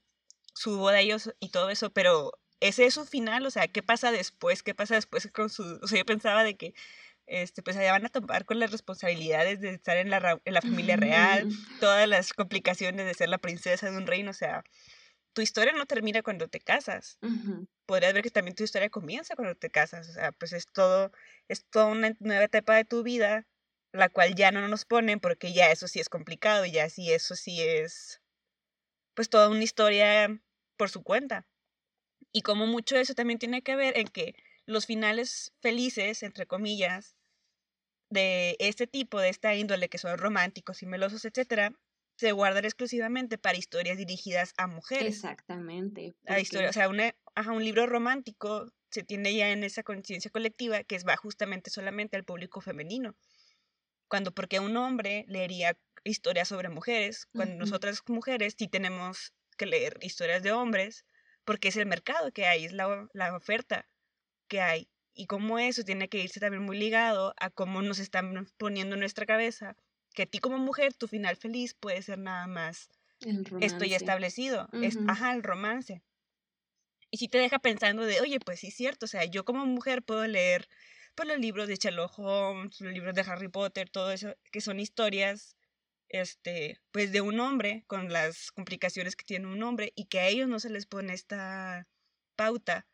su 0.54 0.78
boda 0.78 1.00
ellos 1.00 1.32
y 1.40 1.50
todo 1.50 1.70
eso, 1.70 1.92
pero 1.92 2.32
ese 2.60 2.86
es 2.86 2.94
su 2.94 3.04
final, 3.06 3.46
o 3.46 3.50
sea, 3.50 3.68
¿qué 3.68 3.82
pasa 3.82 4.12
después? 4.12 4.62
¿Qué 4.62 4.74
pasa 4.74 4.94
después 4.94 5.28
con 5.32 5.50
su...? 5.50 5.78
O 5.82 5.86
sea, 5.88 5.98
yo 5.98 6.04
pensaba 6.04 6.44
de 6.44 6.56
que 6.56 6.74
este, 7.26 7.62
pues 7.62 7.76
allá 7.76 7.92
van 7.92 8.06
a 8.06 8.08
tomar 8.08 8.44
con 8.44 8.58
las 8.58 8.72
responsabilidades 8.72 9.60
de 9.60 9.70
estar 9.70 9.96
en 9.96 10.10
la, 10.10 10.40
en 10.44 10.52
la 10.52 10.62
familia 10.62 10.96
real, 10.96 11.48
todas 11.78 12.08
las 12.08 12.32
complicaciones 12.32 13.06
de 13.06 13.14
ser 13.14 13.28
la 13.28 13.38
princesa 13.38 13.88
de 13.88 13.96
un 13.96 14.06
reino, 14.06 14.32
o 14.32 14.34
sea, 14.34 14.64
tu 15.32 15.40
historia 15.42 15.72
no 15.72 15.86
termina 15.86 16.22
cuando 16.22 16.48
te 16.48 16.58
casas. 16.58 17.18
Podrías 17.86 18.14
ver 18.14 18.22
que 18.24 18.30
también 18.30 18.56
tu 18.56 18.64
historia 18.64 18.90
comienza 18.90 19.36
cuando 19.36 19.54
te 19.54 19.70
casas, 19.70 20.08
o 20.08 20.12
sea, 20.12 20.32
pues 20.32 20.52
es 20.52 20.66
todo, 20.66 21.12
es 21.48 21.64
toda 21.66 21.86
una 21.86 22.16
nueva 22.18 22.44
etapa 22.44 22.74
de 22.74 22.84
tu 22.84 23.04
vida, 23.04 23.46
la 23.92 24.08
cual 24.08 24.34
ya 24.34 24.50
no 24.50 24.66
nos 24.66 24.84
ponen 24.84 25.20
porque 25.20 25.52
ya 25.52 25.70
eso 25.70 25.86
sí 25.86 26.00
es 26.00 26.08
complicado, 26.08 26.66
ya 26.66 26.90
sí 26.90 27.12
eso 27.12 27.36
sí 27.36 27.62
es, 27.62 28.20
pues 29.14 29.30
toda 29.30 29.48
una 29.48 29.62
historia 29.62 30.40
por 30.76 30.90
su 30.90 31.02
cuenta. 31.04 31.46
Y 32.32 32.42
como 32.42 32.66
mucho 32.66 32.96
eso 32.96 33.14
también 33.14 33.38
tiene 33.38 33.62
que 33.62 33.76
ver 33.76 33.98
en 33.98 34.08
que 34.08 34.34
los 34.66 34.86
finales 34.86 35.52
felices, 35.60 36.22
entre 36.22 36.46
comillas, 36.46 37.16
de 38.10 38.56
este 38.58 38.86
tipo, 38.86 39.20
de 39.20 39.28
esta 39.28 39.54
índole, 39.54 39.88
que 39.88 39.98
son 39.98 40.18
románticos 40.18 40.82
y 40.82 40.86
melosos, 40.86 41.24
etcétera, 41.24 41.72
se 42.16 42.32
guardan 42.32 42.64
exclusivamente 42.64 43.38
para 43.38 43.56
historias 43.56 43.96
dirigidas 43.96 44.52
a 44.58 44.66
mujeres. 44.66 45.14
Exactamente. 45.16 46.14
A 46.26 46.38
historia, 46.38 46.68
o 46.70 46.72
sea, 46.72 46.88
una, 46.88 47.14
un 47.50 47.64
libro 47.64 47.86
romántico 47.86 48.66
se 48.90 49.02
tiene 49.02 49.34
ya 49.34 49.50
en 49.50 49.64
esa 49.64 49.82
conciencia 49.82 50.30
colectiva 50.30 50.82
que 50.84 50.96
es 50.96 51.06
va 51.06 51.16
justamente 51.16 51.70
solamente 51.70 52.16
al 52.16 52.24
público 52.24 52.60
femenino. 52.60 53.16
Cuando 54.08 54.32
porque 54.32 54.58
un 54.58 54.76
hombre 54.76 55.24
leería 55.28 55.78
historias 56.04 56.48
sobre 56.48 56.68
mujeres, 56.68 57.26
cuando 57.32 57.54
nosotras 57.56 58.02
mujeres 58.08 58.54
sí 58.58 58.66
tenemos 58.66 59.32
que 59.56 59.66
leer 59.66 59.98
historias 60.02 60.42
de 60.42 60.52
hombres, 60.52 61.04
porque 61.50 61.66
es 61.66 61.76
el 61.76 61.86
mercado 61.86 62.30
que 62.30 62.46
hay, 62.46 62.64
es 62.64 62.72
la, 62.72 63.08
la 63.12 63.34
oferta 63.34 63.88
que 64.46 64.60
hay. 64.60 64.88
Y 65.14 65.26
cómo 65.26 65.58
eso 65.58 65.82
tiene 65.82 66.08
que 66.08 66.22
irse 66.22 66.38
también 66.38 66.62
muy 66.62 66.78
ligado 66.78 67.34
a 67.38 67.50
cómo 67.50 67.82
nos 67.82 67.98
están 67.98 68.46
poniendo 68.56 68.94
en 68.94 69.00
nuestra 69.00 69.26
cabeza 69.26 69.76
que 70.14 70.22
a 70.22 70.26
ti 70.26 70.38
como 70.38 70.58
mujer 70.58 70.94
tu 70.94 71.08
final 71.08 71.34
feliz 71.34 71.74
puede 71.74 72.02
ser 72.02 72.18
nada 72.18 72.46
más 72.46 72.88
esto 73.60 73.84
ya 73.84 73.96
establecido. 73.96 74.68
es, 74.80 74.96
ajá, 75.08 75.32
el 75.32 75.42
romance. 75.42 76.04
Y 77.10 77.16
si 77.16 77.26
te 77.26 77.38
deja 77.38 77.58
pensando 77.58 78.04
de, 78.04 78.20
oye, 78.20 78.38
pues 78.38 78.60
sí 78.60 78.68
es 78.68 78.74
cierto, 78.76 79.06
o 79.06 79.08
sea, 79.08 79.24
yo 79.24 79.44
como 79.44 79.66
mujer 79.66 80.04
puedo 80.04 80.24
leer 80.28 80.68
pues, 81.16 81.28
los 81.28 81.40
libros 81.40 81.66
de 81.66 81.74
Sherlock 81.74 82.16
Holmes, 82.16 82.80
los 82.80 82.92
libros 82.92 83.16
de 83.16 83.22
Harry 83.22 83.48
Potter, 83.48 83.90
todo 83.90 84.12
eso, 84.12 84.36
que 84.52 84.60
son 84.60 84.78
historias, 84.78 85.56
este, 86.10 86.78
pues 86.92 87.12
de 87.12 87.20
un 87.22 87.40
hombre, 87.40 87.84
con 87.86 88.12
las 88.12 88.52
complicaciones 88.52 89.16
que 89.16 89.24
tiene 89.24 89.46
un 89.46 89.62
hombre, 89.62 89.92
y 89.96 90.06
que 90.06 90.20
a 90.20 90.28
ellos 90.28 90.48
no 90.48 90.60
se 90.60 90.70
les 90.70 90.86
pone 90.86 91.14
esta 91.14 91.88
pauta 92.36 92.86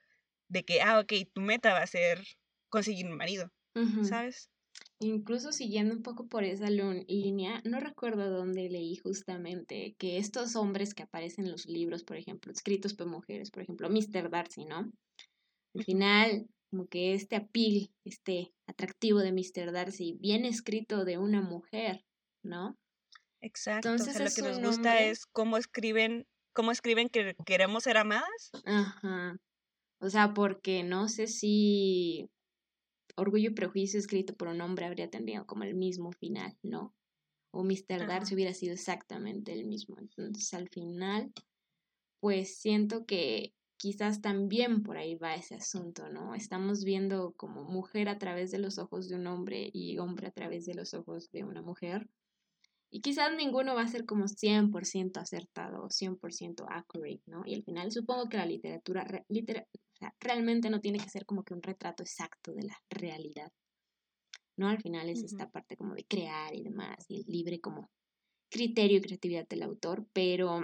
de 0.49 0.65
que, 0.65 0.81
ah, 0.83 1.01
ok, 1.01 1.13
tu 1.33 1.41
meta 1.41 1.73
va 1.73 1.81
a 1.83 1.87
ser 1.87 2.23
conseguir 2.69 3.07
un 3.07 3.17
marido, 3.17 3.53
¿sabes? 4.03 4.51
Incluso 4.99 5.53
siguiendo 5.53 5.95
un 5.95 6.03
poco 6.03 6.27
por 6.27 6.45
esa 6.45 6.69
línea, 6.71 7.61
no 7.65 7.81
recuerdo 7.81 8.31
dónde 8.31 8.69
leí 8.69 8.97
justamente 8.97 9.95
que 9.99 10.19
estos 10.19 10.57
hombres 10.57 10.95
que 10.95 11.03
aparecen 11.03 11.47
en 11.47 11.53
los 11.53 11.67
libros, 11.67 12.05
por 12.05 12.17
ejemplo, 12.17 12.53
escritos 12.53 12.95
por 12.95 13.07
mujeres, 13.07 13.51
por 13.51 13.63
ejemplo, 13.63 13.89
Mr. 13.91 14.31
Darcy, 14.31 14.65
¿no? 14.65 14.91
Al 15.75 15.85
final, 15.85 16.47
como 16.71 16.87
que 16.87 17.15
este 17.15 17.37
appeal, 17.37 17.91
este 18.05 18.53
atractivo 18.67 19.21
de 19.21 19.33
Mr. 19.33 19.73
Darcy, 19.73 20.17
viene 20.19 20.49
escrito 20.49 21.05
de 21.05 21.19
una 21.19 21.43
mujer, 21.43 22.05
¿no? 22.43 22.77
Exacto. 23.41 23.91
Entonces, 23.91 24.19
lo 24.19 24.31
que 24.31 24.49
nos 24.51 24.61
gusta 24.61 25.01
es 25.01 25.27
cómo 25.27 25.57
escriben, 25.57 26.27
cómo 26.53 26.73
escriben 26.73 27.09
que 27.09 27.37
queremos 27.45 27.85
ser 27.85 27.97
amadas. 27.97 28.51
Ajá. 28.65 29.37
O 30.01 30.11
sea, 30.11 30.35
porque 30.35 30.83
no 30.83 31.09
sé 31.09 31.27
si 31.27 32.29
Orgullo 33.17 33.51
y 33.51 33.55
Prejuicio 33.55 33.99
escrito 33.99 34.35
por 34.35 34.49
un 34.49 34.61
hombre 34.61 34.87
habría 34.87 35.11
tenido 35.11 35.47
como 35.47 35.65
el 35.65 35.75
mismo 35.75 36.13
final, 36.13 36.57
¿no? 36.63 36.95
O 37.51 37.65
Mr. 37.65 38.07
Darcy 38.07 38.35
hubiera 38.35 38.53
sido 38.53 38.75
exactamente 38.75 39.53
el 39.53 39.65
mismo. 39.65 39.97
Entonces, 39.99 40.53
al 40.53 40.69
final, 40.69 41.33
pues 42.21 42.59
siento 42.59 43.07
que 43.07 43.55
quizás 43.79 44.21
también 44.21 44.83
por 44.83 44.99
ahí 44.99 45.15
va 45.15 45.35
ese 45.35 45.55
asunto, 45.55 46.11
¿no? 46.11 46.35
Estamos 46.35 46.85
viendo 46.85 47.33
como 47.33 47.65
mujer 47.65 48.09
a 48.09 48.19
través 48.19 48.51
de 48.51 48.59
los 48.59 48.79
ojos 48.79 49.09
de 49.09 49.17
un 49.17 49.27
hombre 49.27 49.71
y 49.73 49.99
hombre 49.99 50.27
a 50.27 50.33
través 50.33 50.67
de 50.67 50.75
los 50.75 50.93
ojos 50.93 51.31
de 51.31 51.45
una 51.45 51.63
mujer. 51.63 52.09
Y 52.91 53.01
quizás 53.01 53.35
ninguno 53.37 53.75
va 53.75 53.83
a 53.83 53.89
ser 53.89 54.07
como 54.07 54.27
100% 54.29 55.19
acertado 55.19 55.85
o 55.85 55.91
100% 55.91 56.67
accurate, 56.69 57.23
¿no? 57.27 57.43
Y 57.45 57.55
al 57.55 57.65
final 57.65 57.91
supongo 57.91 58.29
que 58.29 58.37
la 58.37 58.47
literatura, 58.47 59.07
realmente 60.21 60.71
no 60.71 60.81
tiene 60.81 60.99
que 60.99 61.11
ser 61.11 61.27
como 61.27 61.43
que 61.43 61.55
un 61.55 61.63
retrato 61.63 62.03
exacto 62.03 62.53
de 62.53 62.63
la 62.63 62.79
realidad, 62.91 63.53
¿no? 64.57 64.69
Al 64.69 64.81
final 64.81 65.09
es 65.09 65.23
esta 65.23 65.51
parte 65.51 65.77
como 65.77 65.95
de 65.95 66.05
crear 66.05 66.55
y 66.55 66.63
demás, 66.63 67.05
y 67.09 67.17
el 67.17 67.25
libre 67.27 67.61
como 67.61 67.91
criterio 68.51 68.99
y 68.99 69.03
creatividad 69.03 69.49
del 69.49 69.63
autor, 69.63 70.07
pero 70.13 70.61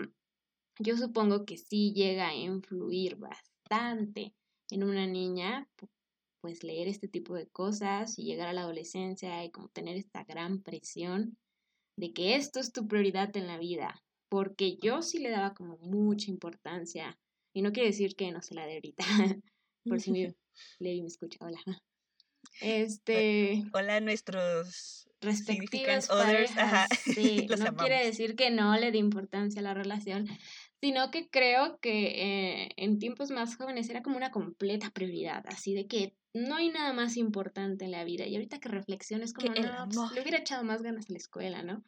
yo 0.78 0.96
supongo 0.96 1.44
que 1.44 1.58
sí 1.58 1.92
llega 1.92 2.28
a 2.28 2.34
influir 2.34 3.16
bastante 3.16 4.34
en 4.70 4.84
una 4.84 5.06
niña, 5.06 5.68
pues 6.40 6.64
leer 6.64 6.88
este 6.88 7.08
tipo 7.08 7.34
de 7.34 7.48
cosas 7.48 8.18
y 8.18 8.24
llegar 8.24 8.48
a 8.48 8.52
la 8.52 8.62
adolescencia 8.62 9.44
y 9.44 9.50
como 9.50 9.68
tener 9.68 9.96
esta 9.96 10.24
gran 10.24 10.62
presión 10.62 11.36
de 11.96 12.12
que 12.12 12.36
esto 12.36 12.60
es 12.60 12.72
tu 12.72 12.86
prioridad 12.86 13.36
en 13.36 13.46
la 13.46 13.58
vida, 13.58 14.02
porque 14.28 14.76
yo 14.76 15.02
sí 15.02 15.18
le 15.18 15.30
daba 15.30 15.54
como 15.54 15.76
mucha 15.78 16.30
importancia, 16.30 17.18
y 17.54 17.62
no 17.62 17.72
quiere 17.72 17.90
decir 17.90 18.16
que 18.16 18.30
no 18.32 18.42
se 18.42 18.54
la 18.54 18.66
dé 18.66 18.74
ahorita, 18.74 19.04
por 19.84 20.00
si 20.00 20.12
mi 20.12 20.26
Levi 20.78 21.02
me 21.02 21.08
escucha, 21.08 21.38
hola. 21.44 21.60
Este... 22.60 23.64
Hola 23.72 23.96
a 23.96 24.00
nuestros 24.00 25.08
respectivos 25.20 26.08
parejas, 26.08 26.88
sí, 27.04 27.46
no 27.46 27.76
quiere 27.76 28.04
decir 28.04 28.34
que 28.34 28.50
no 28.50 28.76
le 28.76 28.90
dé 28.90 28.98
importancia 28.98 29.60
a 29.60 29.62
la 29.62 29.74
relación, 29.74 30.28
sino 30.82 31.12
que 31.12 31.30
creo 31.30 31.78
que 31.78 32.64
eh, 32.64 32.70
en 32.76 32.98
tiempos 32.98 33.30
más 33.30 33.56
jóvenes 33.56 33.88
era 33.88 34.02
como 34.02 34.16
una 34.16 34.32
completa 34.32 34.90
prioridad, 34.90 35.44
así 35.46 35.74
de 35.74 35.86
que 35.86 36.16
no 36.34 36.56
hay 36.56 36.70
nada 36.70 36.92
más 36.92 37.16
importante 37.16 37.84
en 37.84 37.92
la 37.92 38.02
vida. 38.02 38.26
Y 38.26 38.34
ahorita 38.34 38.58
que 38.58 38.68
reflexiones 38.68 39.32
como, 39.32 39.48
no, 39.48 40.12
le 40.12 40.20
hubiera 40.20 40.38
echado 40.38 40.64
más 40.64 40.82
ganas 40.82 41.08
a 41.08 41.12
la 41.12 41.18
escuela, 41.18 41.62
¿no? 41.62 41.84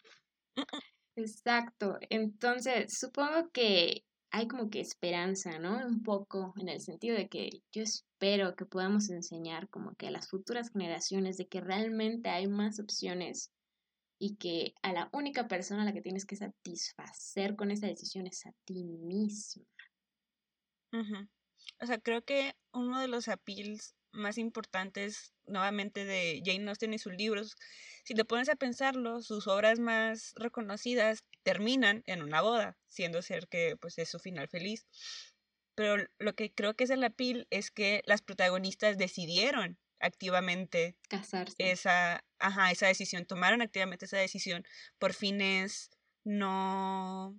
Exacto. 1.16 1.98
Entonces, 2.08 2.96
supongo 2.96 3.50
que 3.52 4.04
hay 4.30 4.46
como 4.46 4.70
que 4.70 4.80
esperanza, 4.80 5.58
¿no? 5.58 5.84
Un 5.84 6.02
poco 6.04 6.54
en 6.56 6.68
el 6.68 6.80
sentido 6.80 7.16
de 7.16 7.28
que 7.28 7.62
yo 7.72 7.82
espero 7.82 8.54
que 8.54 8.64
podamos 8.64 9.10
enseñar 9.10 9.68
como 9.70 9.94
que 9.96 10.06
a 10.06 10.10
las 10.12 10.28
futuras 10.28 10.70
generaciones 10.70 11.36
de 11.36 11.46
que 11.48 11.60
realmente 11.60 12.28
hay 12.30 12.46
más 12.46 12.78
opciones 12.78 13.50
y 14.24 14.36
que 14.36 14.74
a 14.80 14.94
la 14.94 15.10
única 15.12 15.48
persona 15.48 15.82
a 15.82 15.84
la 15.84 15.92
que 15.92 16.00
tienes 16.00 16.24
que 16.24 16.34
satisfacer 16.34 17.56
con 17.56 17.70
esa 17.70 17.88
decisión 17.88 18.26
es 18.26 18.46
a 18.46 18.52
ti 18.64 18.82
misma. 18.82 19.66
O 21.78 21.86
sea, 21.86 21.98
creo 21.98 22.24
que 22.24 22.56
uno 22.72 23.00
de 23.00 23.08
los 23.08 23.28
appeals 23.28 23.94
más 24.12 24.38
importantes 24.38 25.34
nuevamente 25.44 26.06
de 26.06 26.40
Jane 26.42 26.70
Austen 26.70 26.94
y 26.94 26.98
sus 26.98 27.12
libros, 27.12 27.54
si 28.04 28.14
te 28.14 28.24
pones 28.24 28.48
a 28.48 28.56
pensarlo, 28.56 29.20
sus 29.20 29.46
obras 29.46 29.78
más 29.78 30.32
reconocidas 30.36 31.24
terminan 31.42 32.02
en 32.06 32.22
una 32.22 32.40
boda, 32.40 32.78
siendo 32.88 33.20
ser 33.20 33.46
que 33.46 33.76
pues 33.78 33.98
es 33.98 34.08
su 34.08 34.18
final 34.18 34.48
feliz. 34.48 34.86
Pero 35.74 36.02
lo 36.18 36.34
que 36.34 36.50
creo 36.50 36.72
que 36.72 36.84
es 36.84 36.90
el 36.90 37.04
appeal 37.04 37.46
es 37.50 37.70
que 37.70 38.00
las 38.06 38.22
protagonistas 38.22 38.96
decidieron 38.96 39.78
activamente 40.00 40.96
casarse. 41.08 41.70
Esa, 41.70 42.24
ajá, 42.46 42.70
esa 42.70 42.86
decisión, 42.86 43.26
tomaron 43.26 43.62
activamente 43.62 44.04
esa 44.06 44.18
decisión 44.18 44.64
por 44.98 45.14
fines 45.14 45.90
no 46.24 47.38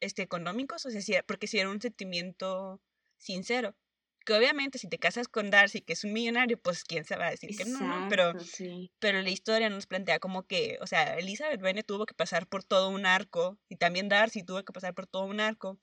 este, 0.00 0.22
económicos, 0.22 0.86
o 0.86 0.90
sea, 0.90 1.22
porque 1.24 1.46
si 1.46 1.58
era 1.58 1.70
un 1.70 1.80
sentimiento 1.80 2.80
sincero 3.18 3.76
que 4.24 4.34
obviamente 4.34 4.78
si 4.78 4.88
te 4.88 4.98
casas 4.98 5.28
con 5.28 5.50
Darcy, 5.50 5.80
que 5.80 5.94
es 5.94 6.04
un 6.04 6.12
millonario, 6.12 6.58
pues 6.60 6.84
quién 6.84 7.04
se 7.04 7.16
va 7.16 7.28
a 7.28 7.30
decir 7.30 7.56
que 7.56 7.64
no, 7.64 7.80
¿no? 7.80 8.08
Pero, 8.08 8.34
pero 8.98 9.22
la 9.22 9.30
historia 9.30 9.70
nos 9.70 9.86
plantea 9.86 10.18
como 10.18 10.46
que, 10.46 10.78
o 10.80 10.86
sea, 10.86 11.16
Elizabeth 11.16 11.60
Bennet 11.60 11.86
tuvo 11.86 12.06
que 12.06 12.14
pasar 12.14 12.46
por 12.46 12.62
todo 12.62 12.90
un 12.90 13.06
arco, 13.06 13.58
y 13.68 13.76
también 13.76 14.08
Darcy 14.08 14.42
tuvo 14.42 14.62
que 14.62 14.72
pasar 14.72 14.94
por 14.94 15.06
todo 15.06 15.24
un 15.24 15.40
arco, 15.40 15.78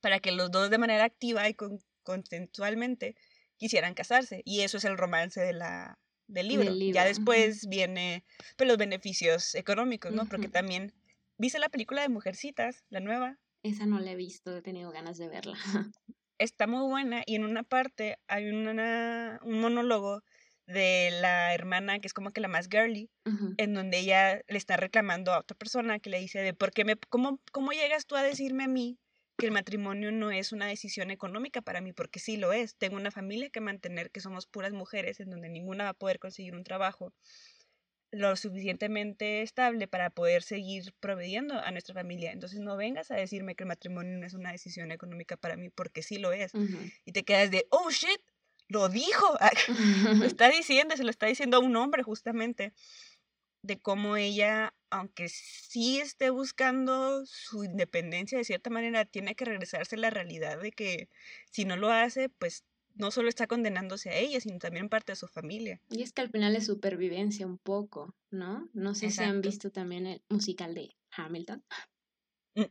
para 0.00 0.20
que 0.20 0.32
los 0.32 0.50
dos 0.50 0.70
de 0.70 0.78
manera 0.78 1.04
activa 1.04 1.48
y 1.48 1.54
con, 1.54 1.78
consensualmente 2.02 3.16
quisieran 3.56 3.94
casarse. 3.94 4.42
Y 4.44 4.60
eso 4.60 4.76
es 4.78 4.84
el 4.84 4.98
romance 4.98 5.40
de 5.40 5.52
la, 5.52 5.98
del 6.26 6.48
libro. 6.48 6.72
Ya 6.92 7.04
después 7.04 7.68
viene 7.68 8.24
pues, 8.56 8.68
los 8.68 8.76
beneficios 8.76 9.54
económicos, 9.54 10.12
¿no? 10.12 10.26
Porque 10.26 10.48
también, 10.48 10.92
¿viste 11.38 11.58
la 11.58 11.68
película 11.68 12.02
de 12.02 12.08
Mujercitas, 12.08 12.84
la 12.90 13.00
nueva? 13.00 13.38
Esa 13.62 13.86
no 13.86 13.98
la 13.98 14.12
he 14.12 14.16
visto, 14.16 14.56
he 14.56 14.62
tenido 14.62 14.90
ganas 14.92 15.18
de 15.18 15.28
verla. 15.28 15.56
está 16.38 16.66
muy 16.66 16.86
buena 16.86 17.22
y 17.26 17.34
en 17.34 17.44
una 17.44 17.62
parte 17.62 18.18
hay 18.28 18.48
una, 18.50 19.40
un 19.42 19.60
monólogo 19.60 20.22
de 20.66 21.10
la 21.20 21.54
hermana 21.54 22.00
que 22.00 22.08
es 22.08 22.12
como 22.12 22.32
que 22.32 22.40
la 22.40 22.48
más 22.48 22.68
girly, 22.68 23.08
en 23.56 23.72
donde 23.72 23.98
ella 23.98 24.40
le 24.48 24.58
está 24.58 24.76
reclamando 24.76 25.32
a 25.32 25.38
otra 25.38 25.56
persona 25.56 26.00
que 26.00 26.10
le 26.10 26.18
dice 26.18 26.40
de 26.40 26.54
por 26.54 26.72
qué 26.72 26.84
me, 26.84 26.96
cómo, 27.08 27.40
cómo 27.52 27.70
llegas 27.70 28.06
tú 28.06 28.16
a 28.16 28.22
decirme 28.22 28.64
a 28.64 28.68
mí 28.68 28.98
que 29.36 29.46
el 29.46 29.52
matrimonio 29.52 30.12
no 30.12 30.30
es 30.30 30.52
una 30.52 30.66
decisión 30.66 31.10
económica 31.10 31.60
para 31.62 31.80
mí, 31.80 31.92
porque 31.92 32.18
sí 32.18 32.36
lo 32.36 32.52
es. 32.52 32.76
Tengo 32.76 32.96
una 32.96 33.10
familia 33.10 33.50
que 33.50 33.60
mantener, 33.60 34.10
que 34.10 34.20
somos 34.20 34.46
puras 34.46 34.72
mujeres, 34.72 35.20
en 35.20 35.30
donde 35.30 35.48
ninguna 35.48 35.84
va 35.84 35.90
a 35.90 35.94
poder 35.94 36.18
conseguir 36.18 36.54
un 36.54 36.64
trabajo 36.64 37.12
lo 38.12 38.34
suficientemente 38.36 39.42
estable 39.42 39.88
para 39.88 40.10
poder 40.10 40.42
seguir 40.42 40.94
proveyendo 41.00 41.54
a 41.58 41.70
nuestra 41.70 41.94
familia. 41.94 42.32
Entonces 42.32 42.60
no 42.60 42.76
vengas 42.76 43.10
a 43.10 43.16
decirme 43.16 43.54
que 43.54 43.64
el 43.64 43.68
matrimonio 43.68 44.18
no 44.18 44.26
es 44.26 44.34
una 44.34 44.52
decisión 44.52 44.92
económica 44.92 45.36
para 45.36 45.56
mí, 45.56 45.68
porque 45.70 46.02
sí 46.02 46.18
lo 46.18 46.32
es. 46.32 46.52
Y 47.04 47.12
te 47.12 47.24
quedas 47.24 47.50
de, 47.50 47.66
oh, 47.70 47.90
shit, 47.90 48.20
lo 48.68 48.88
dijo. 48.88 49.38
lo 50.18 50.24
está 50.24 50.48
diciendo, 50.48 50.96
se 50.96 51.04
lo 51.04 51.10
está 51.10 51.26
diciendo 51.26 51.58
a 51.58 51.60
un 51.60 51.76
hombre 51.76 52.02
justamente, 52.02 52.72
de 53.66 53.78
cómo 53.78 54.16
ella, 54.16 54.74
aunque 54.90 55.28
sí 55.28 55.98
esté 55.98 56.30
buscando 56.30 57.24
su 57.26 57.64
independencia 57.64 58.38
de 58.38 58.44
cierta 58.44 58.70
manera, 58.70 59.04
tiene 59.04 59.34
que 59.34 59.44
regresarse 59.44 59.96
a 59.96 59.98
la 59.98 60.10
realidad 60.10 60.60
de 60.60 60.72
que 60.72 61.08
si 61.50 61.64
no 61.64 61.76
lo 61.76 61.90
hace, 61.90 62.28
pues 62.28 62.64
no 62.94 63.10
solo 63.10 63.28
está 63.28 63.46
condenándose 63.46 64.10
a 64.10 64.16
ella, 64.16 64.40
sino 64.40 64.58
también 64.58 64.88
parte 64.88 65.12
de 65.12 65.16
su 65.16 65.28
familia. 65.28 65.80
Y 65.90 66.02
es 66.02 66.12
que 66.12 66.22
al 66.22 66.30
final 66.30 66.56
es 66.56 66.66
supervivencia 66.66 67.46
un 67.46 67.58
poco, 67.58 68.14
¿no? 68.30 68.68
No 68.72 68.94
sé 68.94 69.10
si 69.10 69.22
han 69.22 69.42
visto 69.42 69.70
también 69.70 70.06
el 70.06 70.22
musical 70.28 70.74
de 70.74 70.96
Hamilton. 71.10 71.62
Mm. 72.54 72.64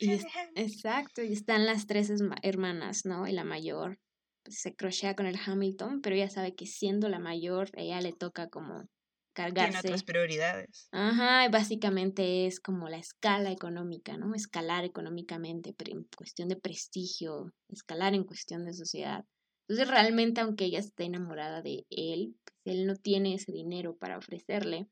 exacto, 0.56 1.22
y 1.22 1.32
están 1.32 1.66
las 1.66 1.86
tres 1.86 2.10
hermanas, 2.42 3.04
¿no? 3.04 3.28
Y 3.28 3.32
la 3.32 3.44
mayor 3.44 3.98
pues, 4.42 4.60
se 4.60 4.74
crochea 4.74 5.14
con 5.14 5.26
el 5.26 5.38
Hamilton, 5.44 6.00
pero 6.00 6.16
ella 6.16 6.30
sabe 6.30 6.54
que 6.54 6.66
siendo 6.66 7.08
la 7.08 7.18
mayor, 7.18 7.70
ella 7.74 8.00
le 8.00 8.12
toca 8.12 8.48
como 8.48 8.88
cargarse. 9.32 9.70
Tiene 9.72 9.78
otras 9.80 10.04
prioridades. 10.04 10.88
Ajá, 10.92 11.46
y 11.46 11.48
básicamente 11.50 12.46
es 12.46 12.60
como 12.60 12.88
la 12.88 12.98
escala 12.98 13.50
económica, 13.50 14.16
¿no? 14.16 14.34
Escalar 14.34 14.84
económicamente, 14.84 15.74
en 15.86 16.04
cuestión 16.16 16.48
de 16.48 16.56
prestigio, 16.56 17.52
escalar 17.68 18.14
en 18.14 18.24
cuestión 18.24 18.64
de 18.64 18.74
sociedad. 18.74 19.24
Entonces 19.68 19.88
realmente 19.88 20.40
aunque 20.40 20.66
ella 20.66 20.80
esté 20.80 21.04
enamorada 21.04 21.62
de 21.62 21.86
él, 21.90 22.36
pues 22.44 22.76
él 22.76 22.86
no 22.86 22.96
tiene 22.96 23.34
ese 23.34 23.52
dinero 23.52 23.96
para 23.96 24.18
ofrecerle. 24.18 24.86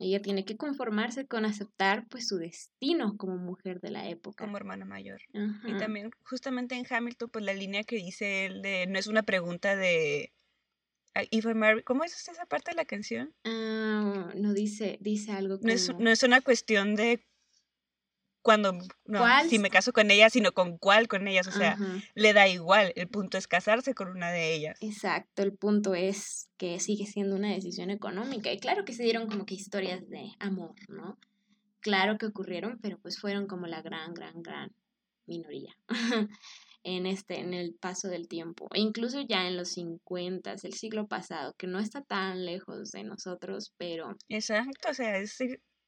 Ella 0.00 0.22
tiene 0.22 0.44
que 0.44 0.56
conformarse 0.56 1.26
con 1.26 1.44
aceptar 1.44 2.06
pues 2.08 2.28
su 2.28 2.36
destino 2.36 3.16
como 3.16 3.36
mujer 3.36 3.80
de 3.80 3.90
la 3.90 4.08
época. 4.08 4.44
Como 4.44 4.56
hermana 4.56 4.84
mayor. 4.84 5.20
Y 5.32 5.76
también 5.76 6.10
justamente 6.24 6.76
en 6.76 6.86
Hamilton 6.88 7.30
pues 7.30 7.44
la 7.44 7.52
línea 7.52 7.82
que 7.82 7.96
dice 7.96 8.46
él 8.46 8.62
de 8.62 8.86
no 8.86 8.98
es 8.98 9.08
una 9.08 9.24
pregunta 9.24 9.74
de 9.74 10.32
If 11.30 11.46
¿Cómo 11.84 12.04
es 12.04 12.28
esa 12.28 12.46
parte 12.46 12.72
de 12.72 12.76
la 12.76 12.84
canción? 12.84 13.34
Ah, 13.44 14.32
no 14.34 14.52
dice, 14.52 14.98
dice 15.00 15.32
algo 15.32 15.58
como... 15.58 15.68
no, 15.68 15.72
es, 15.72 15.94
no 15.98 16.10
es 16.10 16.22
una 16.22 16.40
cuestión 16.40 16.94
de 16.94 17.20
cuando, 18.42 18.72
no, 19.04 19.24
si 19.48 19.58
me 19.58 19.68
caso 19.68 19.92
con 19.92 20.10
ella, 20.10 20.30
sino 20.30 20.52
con 20.52 20.78
cuál 20.78 21.06
con 21.06 21.28
ellas, 21.28 21.46
o 21.48 21.52
sea, 21.52 21.76
le 22.14 22.32
da 22.32 22.48
igual, 22.48 22.92
el 22.96 23.06
punto 23.06 23.36
es 23.36 23.46
casarse 23.46 23.94
con 23.94 24.08
una 24.08 24.30
de 24.30 24.54
ellas. 24.54 24.78
Exacto, 24.80 25.42
el 25.42 25.52
punto 25.52 25.94
es 25.94 26.48
que 26.56 26.80
sigue 26.80 27.04
siendo 27.04 27.36
una 27.36 27.52
decisión 27.52 27.90
económica 27.90 28.50
y 28.50 28.58
claro 28.58 28.86
que 28.86 28.94
se 28.94 29.02
dieron 29.02 29.28
como 29.28 29.44
que 29.44 29.54
historias 29.54 30.08
de 30.08 30.30
amor, 30.38 30.74
¿no? 30.88 31.18
Claro 31.80 32.16
que 32.16 32.24
ocurrieron, 32.24 32.78
pero 32.80 32.98
pues 32.98 33.20
fueron 33.20 33.46
como 33.46 33.66
la 33.66 33.82
gran, 33.82 34.14
gran, 34.14 34.42
gran 34.42 34.72
minoría 35.26 35.76
en 36.96 37.06
este, 37.06 37.40
en 37.40 37.54
el 37.54 37.74
paso 37.74 38.08
del 38.08 38.28
tiempo, 38.28 38.68
e 38.72 38.80
incluso 38.80 39.20
ya 39.20 39.46
en 39.46 39.56
los 39.56 39.70
50, 39.70 40.54
el 40.62 40.72
siglo 40.72 41.06
pasado, 41.06 41.54
que 41.58 41.66
no 41.66 41.78
está 41.78 42.02
tan 42.02 42.44
lejos 42.44 42.90
de 42.92 43.04
nosotros, 43.04 43.72
pero... 43.76 44.16
Exacto, 44.28 44.90
o 44.90 44.94
sea, 44.94 45.18
es 45.18 45.38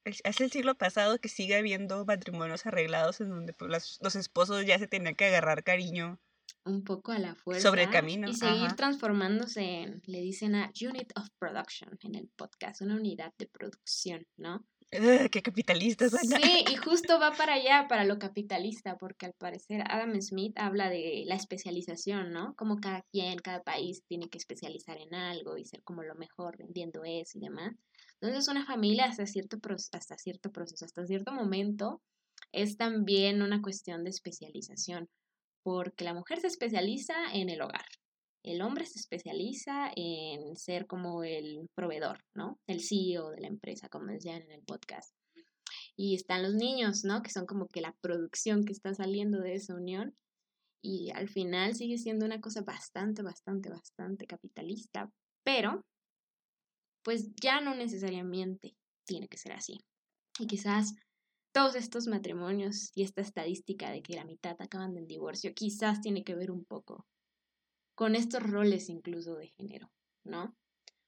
es 0.04 0.40
el 0.40 0.50
siglo 0.50 0.74
pasado 0.76 1.18
que 1.18 1.28
sigue 1.28 1.56
habiendo 1.56 2.04
matrimonios 2.04 2.66
arreglados 2.66 3.20
en 3.20 3.30
donde 3.30 3.52
pues, 3.52 3.98
los 4.00 4.16
esposos 4.16 4.64
ya 4.64 4.78
se 4.78 4.86
tenían 4.86 5.14
que 5.14 5.26
agarrar 5.26 5.62
cariño. 5.62 6.18
Un 6.64 6.84
poco 6.84 7.12
a 7.12 7.18
la 7.18 7.34
fuerza. 7.34 7.68
Sobre 7.68 7.84
el 7.84 7.90
camino. 7.90 8.28
Y 8.28 8.34
seguir 8.34 8.72
transformándose 8.72 9.62
en, 9.62 10.02
le 10.06 10.20
dicen 10.20 10.54
a 10.54 10.70
Unit 10.80 11.12
of 11.16 11.28
Production 11.38 11.98
en 12.02 12.14
el 12.16 12.28
podcast, 12.36 12.82
una 12.82 12.96
unidad 12.96 13.32
de 13.38 13.46
producción, 13.46 14.26
¿no? 14.36 14.64
¡Qué 14.90 15.42
capitalista 15.42 16.08
suena! 16.08 16.40
Sí, 16.40 16.64
y 16.68 16.74
justo 16.74 17.20
va 17.20 17.30
para 17.32 17.54
allá, 17.54 17.86
para 17.88 18.04
lo 18.04 18.18
capitalista, 18.18 18.98
porque 18.98 19.26
al 19.26 19.34
parecer 19.34 19.84
Adam 19.88 20.20
Smith 20.20 20.58
habla 20.58 20.90
de 20.90 21.22
la 21.26 21.36
especialización, 21.36 22.32
¿no? 22.32 22.54
Como 22.56 22.80
cada 22.80 23.02
quien, 23.12 23.38
cada 23.38 23.62
país 23.62 24.02
tiene 24.08 24.28
que 24.28 24.38
especializar 24.38 24.98
en 24.98 25.14
algo 25.14 25.56
y 25.56 25.64
ser 25.64 25.82
como 25.84 26.02
lo 26.02 26.16
mejor 26.16 26.58
vendiendo 26.58 27.02
eso 27.04 27.38
y 27.38 27.42
demás. 27.42 27.72
Entonces 28.20 28.48
una 28.48 28.66
familia 28.66 29.04
hasta 29.04 29.26
cierto, 29.26 29.58
hasta 29.92 30.18
cierto 30.18 30.50
proceso, 30.50 30.84
hasta 30.84 31.06
cierto 31.06 31.32
momento, 31.32 32.02
es 32.50 32.76
también 32.76 33.42
una 33.42 33.62
cuestión 33.62 34.02
de 34.02 34.10
especialización, 34.10 35.08
porque 35.62 36.04
la 36.04 36.14
mujer 36.14 36.40
se 36.40 36.48
especializa 36.48 37.14
en 37.32 37.48
el 37.48 37.62
hogar, 37.62 37.86
el 38.42 38.62
hombre 38.62 38.86
se 38.86 38.98
especializa 38.98 39.90
en 39.94 40.56
ser 40.56 40.86
como 40.86 41.24
el 41.24 41.68
proveedor, 41.74 42.24
¿no? 42.34 42.58
El 42.66 42.80
CEO 42.80 43.30
de 43.30 43.40
la 43.40 43.48
empresa, 43.48 43.88
como 43.88 44.06
decían 44.06 44.42
en 44.42 44.52
el 44.52 44.62
podcast. 44.62 45.14
Y 45.96 46.14
están 46.14 46.42
los 46.42 46.54
niños, 46.54 47.04
¿no? 47.04 47.22
Que 47.22 47.30
son 47.30 47.46
como 47.46 47.66
que 47.66 47.80
la 47.80 47.94
producción 48.00 48.64
que 48.64 48.72
está 48.72 48.94
saliendo 48.94 49.40
de 49.40 49.54
esa 49.54 49.74
unión. 49.74 50.14
Y 50.82 51.10
al 51.14 51.28
final 51.28 51.74
sigue 51.74 51.98
siendo 51.98 52.24
una 52.24 52.40
cosa 52.40 52.62
bastante, 52.62 53.22
bastante, 53.22 53.68
bastante 53.68 54.26
capitalista, 54.26 55.10
pero 55.44 55.84
pues 57.02 57.34
ya 57.40 57.60
no 57.60 57.74
necesariamente 57.74 58.74
tiene 59.06 59.28
que 59.28 59.36
ser 59.36 59.52
así. 59.52 59.78
Y 60.38 60.46
quizás 60.46 60.94
todos 61.52 61.74
estos 61.74 62.06
matrimonios 62.06 62.92
y 62.94 63.02
esta 63.02 63.20
estadística 63.20 63.90
de 63.90 64.02
que 64.02 64.14
la 64.14 64.24
mitad 64.24 64.56
acaban 64.58 64.96
en 64.96 65.06
divorcio, 65.06 65.52
quizás 65.54 66.00
tiene 66.00 66.24
que 66.24 66.34
ver 66.34 66.50
un 66.50 66.64
poco 66.64 67.04
con 68.00 68.16
estos 68.16 68.42
roles 68.42 68.88
incluso 68.88 69.34
de 69.34 69.48
género, 69.48 69.92
¿no? 70.24 70.56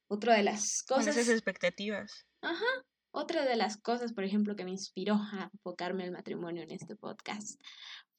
Otra 0.09 0.37
de 0.37 0.43
las 0.43 0.83
cosas... 0.83 1.07
Con 1.07 1.21
esas 1.23 1.31
expectativas. 1.31 2.27
Ajá. 2.43 2.67
Otra 3.13 3.47
de 3.47 3.57
las 3.57 3.79
cosas, 3.79 4.13
por 4.13 4.25
ejemplo, 4.25 4.57
que 4.57 4.67
me 4.67 4.73
inspiró 4.73 5.15
a 5.15 5.49
enfocarme 5.55 6.05
al 6.05 6.11
matrimonio 6.11 6.63
en 6.63 6.71
este 6.71 6.95
podcast 6.95 7.59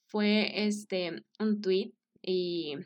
fue 0.07 0.65
este 0.65 1.24
un 1.39 1.61
tweet 1.61 1.93
y 2.24 2.78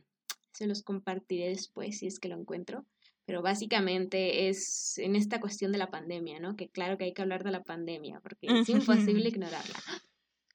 se 0.51 0.67
los 0.67 0.83
compartiré 0.83 1.47
después 1.47 1.99
si 1.99 2.07
es 2.07 2.19
que 2.19 2.27
lo 2.27 2.37
encuentro, 2.37 2.85
pero 3.25 3.41
básicamente 3.41 4.49
es 4.49 4.97
en 4.97 5.15
esta 5.15 5.39
cuestión 5.39 5.71
de 5.71 5.77
la 5.77 5.89
pandemia, 5.89 6.41
¿no? 6.41 6.57
Que 6.57 6.67
claro 6.67 6.97
que 6.97 7.05
hay 7.05 7.13
que 7.13 7.21
hablar 7.21 7.45
de 7.45 7.51
la 7.51 7.63
pandemia, 7.63 8.19
porque 8.19 8.47
es 8.47 8.67
imposible 8.67 9.29
ignorarla. 9.29 9.79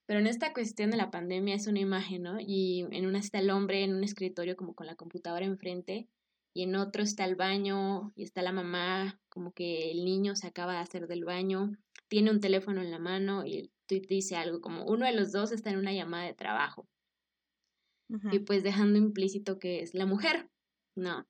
Pero 0.07 0.21
en 0.21 0.27
esta 0.27 0.53
cuestión 0.53 0.91
de 0.91 0.97
la 0.97 1.11
pandemia 1.11 1.55
es 1.55 1.67
una 1.67 1.81
imagen, 1.81 2.23
¿no? 2.23 2.39
Y 2.41 2.87
en 2.91 3.07
una 3.07 3.19
está 3.19 3.39
el 3.39 3.51
hombre 3.51 3.85
en 3.85 3.95
un 3.95 4.05
escritorio 4.05 4.57
como 4.57 4.75
con 4.75 4.87
la 4.87 4.97
computadora 4.97 5.47
enfrente, 5.47 6.09
y 6.55 6.65
en 6.65 6.77
otro 6.77 7.03
está 7.03 7.25
el 7.25 7.37
baño, 7.37 8.13
y 8.15 8.25
está 8.25 8.43
la 8.43 8.53
mamá, 8.53 9.21
como 9.29 9.53
que 9.53 9.91
el 9.91 10.05
niño 10.05 10.37
se 10.37 10.47
acaba 10.47 10.75
de 10.75 10.81
hacer 10.81 11.07
del 11.07 11.25
baño, 11.25 11.73
tiene 12.13 12.31
un 12.31 12.41
teléfono 12.41 12.83
en 12.83 12.91
la 12.91 12.99
mano 12.99 13.47
y 13.47 13.57
el 13.57 13.73
tweet 13.87 14.03
dice 14.07 14.37
algo 14.37 14.61
como 14.61 14.85
uno 14.85 15.07
de 15.07 15.15
los 15.15 15.33
dos 15.33 15.51
está 15.51 15.71
en 15.71 15.79
una 15.79 15.95
llamada 15.95 16.27
de 16.27 16.35
trabajo. 16.35 16.87
Y 18.31 18.41
pues 18.41 18.63
dejando 18.63 18.99
implícito 18.99 19.59
que 19.59 19.81
es 19.81 19.95
la 19.95 20.05
mujer, 20.05 20.51
¿no? 20.95 21.27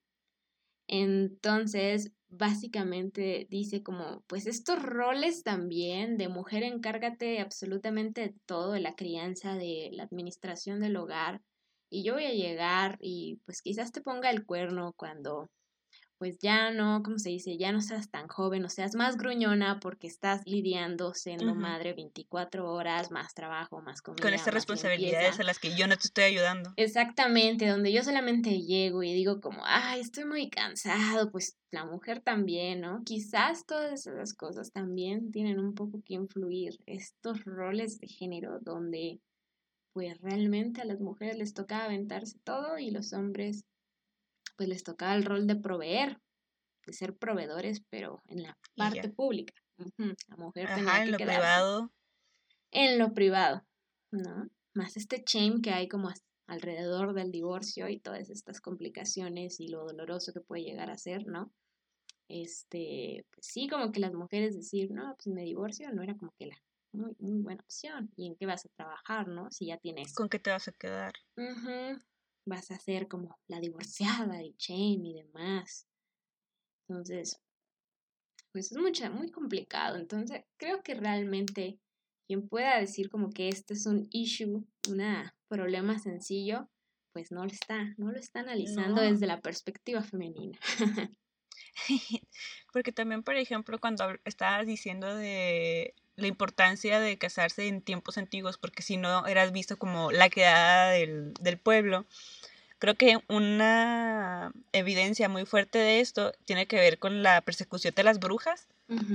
Entonces, 0.95 2.13
básicamente 2.29 3.47
dice 3.49 3.83
como, 3.83 4.23
pues 4.27 4.47
estos 4.47 4.83
roles 4.83 5.43
también 5.43 6.19
de 6.19 6.29
mujer 6.29 6.63
encárgate 6.65 7.41
absolutamente 7.41 8.21
de 8.21 8.35
todo, 8.45 8.73
de 8.73 8.81
la 8.81 8.95
crianza, 8.95 9.55
de 9.57 9.89
la 9.93 10.03
administración 10.03 10.81
del 10.81 10.97
hogar, 10.97 11.41
y 11.91 12.05
yo 12.05 12.13
voy 12.13 12.27
a 12.27 12.35
llegar 12.35 12.99
y 13.01 13.41
pues 13.47 13.63
quizás 13.63 13.91
te 13.93 14.03
ponga 14.03 14.31
el 14.31 14.45
cuerno 14.45 14.93
cuando 14.95 15.49
pues 16.23 16.39
ya 16.39 16.71
no, 16.71 17.03
¿cómo 17.03 17.19
se 17.19 17.31
dice? 17.31 17.57
Ya 17.57 17.73
no 17.73 17.81
seas 17.81 18.09
tan 18.09 18.29
joven, 18.29 18.65
o 18.65 18.69
seas 18.69 18.95
más 18.95 19.17
gruñona 19.17 19.81
porque 19.81 20.07
estás 20.07 20.43
lidiando 20.47 21.15
siendo 21.15 21.57
madre 21.57 21.95
24 21.95 22.73
horas, 22.73 23.11
más 23.11 23.35
trabajo, 23.35 23.83
más 23.83 24.03
comida. 24.03 24.23
Con 24.23 24.33
estas 24.33 24.55
responsabilidades 24.55 25.41
a 25.41 25.43
las 25.43 25.59
que 25.59 25.75
yo 25.75 25.89
no 25.89 25.97
te 25.97 26.07
estoy 26.07 26.23
ayudando. 26.23 26.75
Exactamente, 26.77 27.67
donde 27.67 27.93
yo 27.93 28.05
solamente 28.05 28.61
llego 28.61 29.03
y 29.03 29.13
digo 29.13 29.41
como, 29.41 29.63
ay, 29.65 30.01
estoy 30.01 30.25
muy 30.25 30.49
cansado, 30.49 31.33
pues 31.33 31.59
la 31.73 31.87
mujer 31.87 32.21
también, 32.21 32.83
¿no? 32.83 33.03
Quizás 33.05 33.67
todas 33.67 34.07
esas 34.07 34.33
cosas 34.33 34.71
también 34.71 35.33
tienen 35.33 35.59
un 35.59 35.75
poco 35.75 36.03
que 36.05 36.15
influir, 36.15 36.79
estos 36.87 37.45
roles 37.45 37.99
de 37.99 38.07
género 38.07 38.61
donde 38.61 39.19
pues 39.93 40.21
realmente 40.21 40.83
a 40.83 40.85
las 40.85 41.01
mujeres 41.01 41.37
les 41.37 41.53
toca 41.53 41.83
aventarse 41.85 42.39
todo 42.45 42.79
y 42.79 42.93
los 42.93 43.13
hombres 43.13 43.65
pues 44.57 44.69
les 44.69 44.83
tocaba 44.83 45.15
el 45.15 45.25
rol 45.25 45.47
de 45.47 45.57
proveer, 45.57 46.21
de 46.87 46.93
ser 46.93 47.17
proveedores, 47.17 47.83
pero 47.91 48.23
en 48.27 48.43
la 48.43 48.59
parte 48.77 49.09
pública. 49.09 49.55
La 49.77 50.37
mujer 50.37 50.69
tenía 50.75 51.03
en 51.03 51.13
lo 51.13 51.17
privado. 51.19 51.93
En 52.71 52.99
lo 52.99 53.13
privado, 53.15 53.67
¿no? 54.11 54.49
Más 54.75 54.97
este 54.97 55.23
shame 55.27 55.61
que 55.61 55.71
hay 55.71 55.89
como 55.89 56.11
alrededor 56.47 57.15
del 57.15 57.31
divorcio 57.31 57.89
y 57.89 58.01
todas 58.01 58.31
estas 58.31 58.61
complicaciones 58.61 59.61
y 59.61 59.69
lo 59.69 59.85
doloroso 59.85 60.33
que 60.33 60.41
puede 60.41 60.65
llegar 60.65 60.91
a 60.91 60.99
ser, 60.99 61.27
¿no? 61.27 61.53
Este, 62.29 63.27
pues 63.31 63.47
sí, 63.47 63.69
como 63.69 63.93
que 63.93 64.01
las 64.01 64.15
mujeres 64.15 64.55
decir, 64.55 64.91
no, 64.91 65.15
pues 65.17 65.27
me 65.27 65.43
divorcio, 65.43 65.93
no 65.93 66.03
era 66.03 66.17
como 66.17 66.33
que 66.39 66.47
la 66.47 66.57
muy, 66.93 67.15
muy 67.19 67.41
buena 67.41 67.63
opción. 67.63 68.11
¿Y 68.17 68.27
en 68.27 68.37
qué 68.37 68.47
vas 68.47 68.65
a 68.65 68.69
trabajar, 68.77 69.29
no? 69.29 69.51
Si 69.51 69.67
ya 69.67 69.79
tienes... 69.79 70.15
¿Con 70.15 70.29
qué 70.29 70.39
te 70.39 70.51
vas 70.51 70.69
a 70.69 70.73
quedar? 70.73 71.13
Vas 72.47 72.71
a 72.71 72.79
ser 72.79 73.09
como 73.09 73.39
la 73.49 73.61
divorciada 73.61 74.39
de 74.39 74.55
Shane 74.59 75.09
y 75.09 75.15
demás. 75.23 75.87
Entonces, 76.89 77.41
pues 78.53 78.73
es 78.73 78.79
mucha, 78.79 79.11
muy 79.11 79.31
complicado. 79.31 79.97
Entonces, 79.97 80.45
creo 80.57 80.83
que 80.83 80.95
realmente 80.95 81.79
quien 82.27 82.49
pueda 82.49 82.79
decir 82.79 83.11
como 83.11 83.31
que 83.31 83.49
este 83.49 83.75
es 83.75 83.87
un 83.87 84.09
issue, 84.11 84.67
un 84.89 85.31
problema 85.49 85.99
sencillo, 85.99 86.69
pues 87.13 87.31
no 87.31 87.45
lo 87.45 87.51
está, 87.53 87.95
no 87.99 88.11
lo 88.11 88.19
está 88.19 88.41
analizando 88.41 89.03
desde 89.03 89.27
la 89.27 89.41
perspectiva 89.41 90.03
femenina. 90.03 90.59
Porque 92.73 92.93
también, 92.93 93.23
por 93.23 93.37
ejemplo, 93.37 93.79
cuando 93.79 94.05
estabas 94.25 94.67
diciendo 94.67 95.15
de 95.15 95.95
la 96.17 96.27
importancia 96.27 97.01
de 97.01 97.19
casarse 97.19 97.69
en 97.69 97.83
tiempos 97.83 98.19
antiguos, 98.19 98.59
porque 98.59 98.83
si 98.83 98.97
no 98.97 99.27
eras 99.27 99.53
visto 99.53 99.77
como 99.77 100.13
la 100.13 100.29
quedada 100.29 100.91
del, 100.91 101.35
del 101.41 101.59
pueblo, 101.59 102.07
creo 102.79 102.97
que 102.97 103.19
una 103.29 104.53
evidencia 104.73 105.29
muy 105.29 105.47
fuerte 105.47 105.79
de 105.79 106.01
esto 106.01 106.33
tiene 106.45 106.67
que 106.67 106.77
ver 106.77 106.99
con 106.99 107.23
la 107.23 107.41
persecución 107.41 107.95
de 107.95 108.05
las 108.05 108.19
brujas 108.19 108.67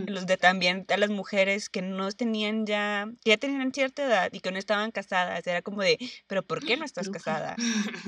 los 0.07 0.25
de 0.25 0.37
también 0.37 0.85
a 0.89 0.97
las 0.97 1.09
mujeres 1.09 1.69
que 1.69 1.81
no 1.81 2.11
tenían 2.11 2.65
ya, 2.65 3.07
que 3.23 3.31
ya 3.31 3.37
tenían 3.37 3.71
cierta 3.71 4.05
edad 4.05 4.29
y 4.31 4.39
que 4.39 4.51
no 4.51 4.57
estaban 4.57 4.91
casadas, 4.91 5.45
era 5.45 5.61
como 5.61 5.81
de, 5.81 5.97
pero 6.27 6.43
¿por 6.43 6.65
qué 6.65 6.77
no 6.77 6.85
estás 6.85 7.09
casada? 7.09 7.55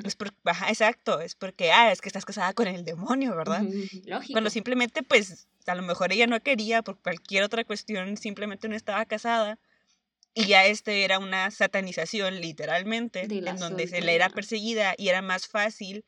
Es 0.04 0.16
por, 0.16 0.34
exacto, 0.68 1.20
es 1.20 1.36
porque, 1.36 1.72
ah, 1.72 1.92
es 1.92 2.02
que 2.02 2.10
estás 2.10 2.26
casada 2.26 2.54
con 2.54 2.68
el 2.68 2.86
demonio, 2.86 3.36
¿verdad? 3.36 3.64
Lógico. 4.06 4.34
Cuando 4.34 4.50
simplemente, 4.50 5.04
pues, 5.04 5.48
a 5.66 5.76
lo 5.76 5.84
mejor 5.84 6.12
ella 6.12 6.28
no 6.28 6.40
quería, 6.42 6.82
por 6.82 7.00
cualquier 7.00 7.44
otra 7.44 7.64
cuestión, 7.64 8.18
simplemente 8.18 8.68
no 8.70 8.76
estaba 8.76 9.06
casada. 9.06 9.60
Y 10.34 10.46
ya 10.46 10.66
este 10.66 11.04
era 11.04 11.20
una 11.20 11.52
satanización, 11.52 12.40
literalmente, 12.40 13.28
en 13.30 13.58
donde 13.58 13.88
se 13.88 14.02
le 14.02 14.16
era 14.16 14.30
perseguida 14.30 14.94
y 14.98 15.10
era 15.10 15.22
más 15.22 15.48
fácil 15.48 16.06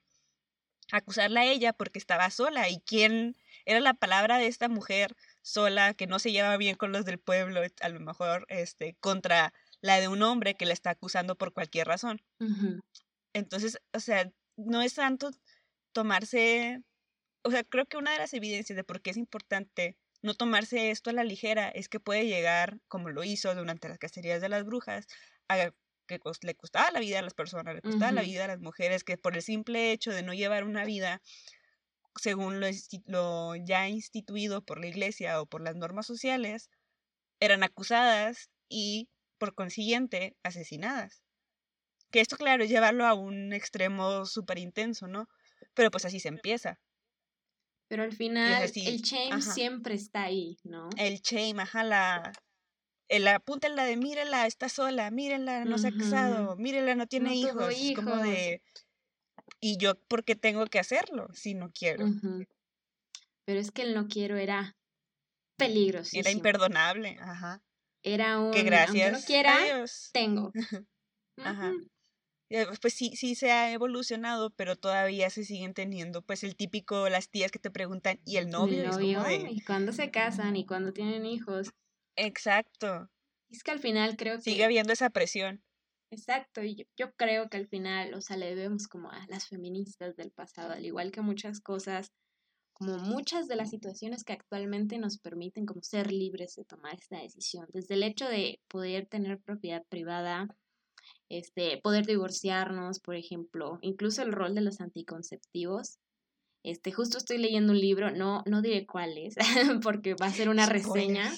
acusarla 0.92 1.42
a 1.42 1.46
ella 1.46 1.74
porque 1.74 2.00
estaba 2.00 2.30
sola. 2.30 2.70
¿Y 2.70 2.80
quién 2.82 3.36
era 3.66 3.80
la 3.80 3.94
palabra 3.94 4.38
de 4.38 4.48
esta 4.48 4.70
mujer? 4.70 5.16
Sola, 5.42 5.94
que 5.94 6.08
no 6.08 6.20
se 6.20 6.32
lleva 6.32 6.58
bien 6.58 6.76
con 6.76 6.92
los 6.92 7.06
del 7.06 7.20
pueblo, 7.20 7.62
a 7.82 7.90
lo 7.90 8.00
mejor 8.00 8.46
este, 8.50 8.96
contra 9.00 9.54
la 9.82 10.00
de 10.00 10.08
un 10.08 10.24
hombre 10.24 10.56
que 10.56 10.66
le 10.66 10.74
está 10.74 10.92
acusando 10.92 11.38
por 11.38 11.54
cualquier 11.54 11.88
razón. 11.88 12.22
Entonces, 13.34 13.80
o 13.94 14.00
sea, 14.00 14.32
no 14.58 14.82
es 14.82 14.96
tanto 14.96 15.32
tomarse, 15.94 16.82
o 17.44 17.52
sea, 17.52 17.64
creo 17.64 17.86
que 17.88 17.98
una 17.98 18.14
de 18.14 18.20
las 18.20 18.34
evidencias 18.34 18.76
de 18.78 18.84
por 18.84 19.02
qué 19.02 19.12
es 19.12 19.18
importante 19.18 19.98
no 20.22 20.36
tomarse 20.36 20.92
esto 20.92 21.10
a 21.10 21.14
la 21.14 21.24
ligera 21.24 21.70
es 21.70 21.90
que 21.90 22.00
puede 22.00 22.28
llegar, 22.28 22.80
como 22.88 23.10
lo 23.10 23.24
hizo 23.24 23.56
durante 23.56 23.90
las 23.90 24.00
cacerías 24.00 24.42
de 24.42 24.50
las 24.50 24.66
brujas, 24.66 25.08
a 25.50 25.72
que 26.08 26.20
le 26.42 26.56
costaba 26.56 26.92
la 26.92 27.00
vida 27.00 27.20
a 27.20 27.22
las 27.22 27.34
personas, 27.34 27.76
le 27.76 27.82
costaba 27.82 28.12
la 28.12 28.22
vida 28.22 28.46
a 28.46 28.50
las 28.50 28.60
mujeres, 28.60 29.04
que 29.04 29.18
por 29.18 29.36
el 29.36 29.42
simple 29.42 29.92
hecho 29.92 30.12
de 30.12 30.24
no 30.24 30.34
llevar 30.34 30.66
una 30.66 30.86
vida 30.86 31.22
según 32.16 32.60
lo, 32.60 33.56
ya 33.56 33.90
instituido 33.90 34.62
por 34.62 34.80
la 34.80 34.88
iglesia 34.88 35.42
o 35.42 35.46
por 35.46 35.62
las 35.62 35.76
normas 35.76 36.06
sociales, 36.06 36.70
eran 37.40 37.64
acusadas 37.64 38.50
y, 38.70 39.10
por 39.38 39.56
consiguiente, 39.56 40.36
asesinadas. 40.44 41.24
Que 42.12 42.22
esto, 42.22 42.36
claro, 42.36 42.64
es 42.64 42.70
llevarlo 42.70 43.06
a 43.06 43.14
un 43.14 43.54
extremo 43.54 44.26
súper 44.26 44.60
intenso, 44.60 45.08
¿no? 45.08 45.28
Pero 45.74 45.92
pues 45.92 46.06
así 46.06 46.20
se 46.20 46.28
empieza. 46.28 46.80
Pero 47.88 48.04
al 48.04 48.14
final 48.14 48.64
el 48.64 49.02
shame 49.02 49.42
siempre 49.42 49.96
está 49.96 50.24
ahí, 50.24 50.58
¿no? 50.64 50.90
El 50.98 51.20
shame, 51.20 51.62
ajá, 51.62 51.84
la... 51.84 52.32
El 53.10 53.28
apúntenla 53.28 53.84
de 53.84 53.98
mírenla, 53.98 54.48
está 54.48 54.70
sola, 54.70 55.12
mírenla, 55.12 55.66
no 55.66 55.78
se 55.78 55.90
ha 55.90 55.92
casado, 55.92 56.56
mírenla, 56.56 56.96
no 56.96 57.08
tiene 57.08 57.36
hijos. 57.36 57.78
hijos. 57.78 58.06
Como 58.06 58.24
de 58.24 58.62
y 59.62 59.78
yo, 59.78 59.96
¿por 59.96 60.26
qué 60.26 60.36
tengo 60.36 60.66
que 60.66 60.80
hacerlo 60.80 61.28
si 61.34 61.54
no 61.54 61.72
quiero? 61.72 62.08
Pero 63.46 63.60
es 63.60 63.72
que 63.72 63.84
el 63.84 63.94
no 63.94 64.08
quiero 64.08 64.36
era 64.36 64.76
peligroso. 65.56 66.10
Era 66.14 66.32
imperdonable, 66.32 67.18
ajá. 67.22 67.64
Era 68.04 68.40
un, 68.40 68.52
que 68.52 68.64
gracias 68.64 69.12
no 69.12 69.26
quiera, 69.26 69.56
tengo. 70.12 70.52
ajá. 71.38 71.72
Pues 72.82 72.94
sí, 72.94 73.16
sí 73.16 73.36
se 73.36 73.52
ha 73.52 73.72
evolucionado, 73.72 74.50
pero 74.50 74.76
todavía 74.76 75.30
se 75.30 75.46
siguen 75.46 75.74
teniendo, 75.74 76.22
pues 76.22 76.44
el 76.44 76.56
típico, 76.56 77.08
las 77.08 77.30
tías 77.30 77.52
que 77.52 77.60
te 77.60 77.72
preguntan, 77.72 78.20
¿y 78.26 78.38
el 78.38 78.50
novio? 78.50 79.00
¿Y 79.00 79.62
cuándo 79.64 79.94
se 79.94 80.12
casan? 80.12 80.58
¿Y 80.58 80.66
cuándo 80.66 80.92
tienen 80.92 81.26
hijos? 81.26 81.70
Exacto. 82.18 83.10
Es 83.50 83.64
que 83.64 83.72
al 83.72 83.80
final 83.80 84.18
creo 84.18 84.36
que... 84.36 84.42
Sigue 84.42 84.66
habiendo 84.66 84.92
esa 84.92 85.12
presión. 85.12 85.64
Exacto, 86.12 86.62
y 86.62 86.86
yo, 86.98 87.14
creo 87.16 87.50
que 87.50 87.56
al 87.56 87.68
final, 87.68 88.14
o 88.14 88.20
sea, 88.20 88.36
le 88.36 88.54
debemos 88.54 88.90
como 88.90 89.10
a 89.12 89.26
las 89.30 89.48
feministas 89.48 90.18
del 90.18 90.32
pasado, 90.32 90.74
al 90.74 90.86
igual 90.86 91.10
que 91.10 91.22
muchas 91.22 91.62
cosas, 91.62 92.12
como 92.74 92.98
muchas 92.98 93.48
de 93.48 93.56
las 93.56 93.70
situaciones 93.70 94.26
que 94.26 94.34
actualmente 94.34 94.98
nos 94.98 95.20
permiten 95.20 95.66
como 95.66 95.82
ser 95.84 96.12
libres 96.12 96.56
de 96.56 96.66
tomar 96.66 96.96
esta 96.96 97.18
decisión, 97.22 97.66
desde 97.72 97.94
el 97.94 98.04
hecho 98.04 98.28
de 98.28 98.60
poder 98.68 99.08
tener 99.08 99.40
propiedad 99.40 99.86
privada, 99.88 100.50
este, 101.30 101.80
poder 101.82 102.06
divorciarnos, 102.06 103.00
por 103.00 103.16
ejemplo, 103.16 103.80
incluso 103.82 104.22
el 104.22 104.34
rol 104.34 104.54
de 104.54 104.62
los 104.62 104.82
anticonceptivos. 104.82 105.98
Este, 106.62 106.92
justo 106.92 107.18
estoy 107.18 107.38
leyendo 107.38 107.72
un 107.72 107.80
libro, 107.80 108.12
no, 108.12 108.44
no 108.46 108.62
diré 108.62 108.86
cuál 108.86 109.18
es, 109.18 109.36
porque 109.82 110.16
va 110.16 110.26
a 110.26 110.34
ser 110.34 110.50
una 110.50 110.66
reseña, 110.66 111.32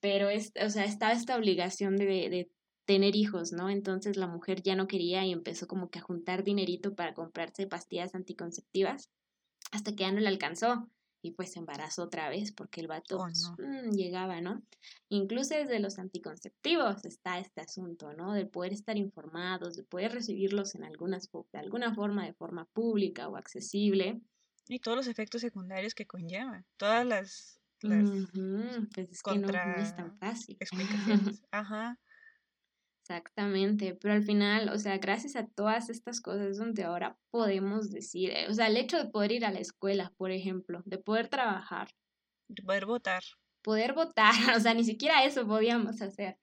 pero 0.00 0.30
es, 0.30 0.52
o 0.58 0.70
sea, 0.70 0.86
está 0.86 1.12
esta 1.12 1.36
obligación 1.36 1.96
de, 1.96 2.30
de 2.30 2.50
tener 2.84 3.16
hijos, 3.16 3.52
¿no? 3.52 3.70
Entonces 3.70 4.16
la 4.16 4.26
mujer 4.26 4.62
ya 4.62 4.76
no 4.76 4.86
quería 4.86 5.24
y 5.24 5.32
empezó 5.32 5.66
como 5.66 5.90
que 5.90 5.98
a 5.98 6.02
juntar 6.02 6.44
dinerito 6.44 6.94
para 6.94 7.14
comprarse 7.14 7.66
pastillas 7.66 8.14
anticonceptivas 8.14 9.10
hasta 9.72 9.92
que 9.92 10.04
ya 10.04 10.12
no 10.12 10.20
le 10.20 10.28
alcanzó 10.28 10.88
y 11.24 11.30
pues 11.30 11.52
se 11.52 11.58
embarazó 11.58 12.02
otra 12.02 12.28
vez 12.28 12.52
porque 12.52 12.82
el 12.82 12.86
vato 12.86 13.16
oh, 13.16 13.22
pues, 13.22 13.50
mm, 13.58 13.92
llegaba, 13.92 14.42
¿no? 14.42 14.62
Incluso 15.08 15.54
desde 15.54 15.80
los 15.80 15.98
anticonceptivos 15.98 17.06
está 17.06 17.38
este 17.38 17.62
asunto, 17.62 18.12
¿no? 18.12 18.34
De 18.34 18.44
poder 18.44 18.74
estar 18.74 18.98
informados, 18.98 19.74
de 19.74 19.84
poder 19.84 20.12
recibirlos 20.12 20.74
en 20.74 20.84
algunas, 20.84 21.30
de 21.32 21.58
alguna 21.58 21.94
forma, 21.94 22.26
de 22.26 22.34
forma 22.34 22.66
pública 22.66 23.26
o 23.28 23.36
accesible. 23.36 24.20
Y 24.68 24.80
todos 24.80 24.98
los 24.98 25.06
efectos 25.06 25.40
secundarios 25.40 25.94
que 25.94 26.06
conllevan, 26.06 26.66
todas 26.76 27.06
las... 27.06 27.58
las 27.80 28.10
Pues 28.94 29.10
es 29.10 29.22
que 29.22 29.38
no, 29.38 29.48
no 29.48 29.74
es 29.76 29.96
tan 29.96 30.18
fácil. 30.18 30.58
Explicaciones. 30.60 31.42
Ajá. 31.50 31.98
Exactamente, 33.06 33.94
pero 34.00 34.14
al 34.14 34.22
final, 34.22 34.70
o 34.70 34.78
sea, 34.78 34.96
gracias 34.96 35.36
a 35.36 35.46
todas 35.46 35.90
estas 35.90 36.22
cosas 36.22 36.56
donde 36.56 36.84
ahora 36.84 37.18
podemos 37.30 37.90
decir, 37.90 38.30
eh, 38.30 38.46
o 38.48 38.54
sea, 38.54 38.68
el 38.68 38.78
hecho 38.78 38.96
de 38.96 39.10
poder 39.10 39.32
ir 39.32 39.44
a 39.44 39.52
la 39.52 39.58
escuela, 39.58 40.14
por 40.16 40.30
ejemplo, 40.30 40.80
de 40.86 40.96
poder 40.96 41.28
trabajar. 41.28 41.90
De 42.48 42.62
poder 42.62 42.86
votar. 42.86 43.22
Poder 43.60 43.92
votar, 43.92 44.32
o 44.56 44.60
sea, 44.60 44.72
ni 44.72 44.84
siquiera 44.84 45.22
eso 45.22 45.46
podíamos 45.46 46.00
hacer. 46.00 46.38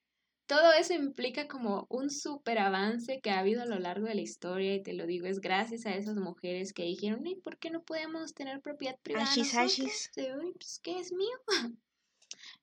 Todo 0.46 0.72
eso 0.74 0.94
implica 0.94 1.48
como 1.48 1.88
un 1.90 2.12
súper 2.12 2.60
avance 2.60 3.22
que 3.22 3.32
ha 3.32 3.40
habido 3.40 3.64
a 3.64 3.66
lo 3.66 3.80
largo 3.80 4.06
de 4.06 4.14
la 4.14 4.22
historia 4.22 4.76
y 4.76 4.84
te 4.84 4.94
lo 4.94 5.08
digo, 5.08 5.26
es 5.26 5.42
gracias 5.42 5.88
a 5.88 5.96
esas 5.96 6.16
mujeres 6.18 6.74
que 6.74 6.84
dijeron, 6.84 7.26
¿y 7.26 7.38
por 7.38 7.58
qué 7.58 7.72
no 7.72 7.82
podemos 7.82 8.36
tener 8.36 8.62
propiedad 8.62 9.00
privada? 9.02 9.26
Ashis, 9.26 9.56
ashis. 9.56 10.12
pues, 10.14 10.80
¿qué 10.84 11.00
es 11.00 11.12
mío? 11.12 11.38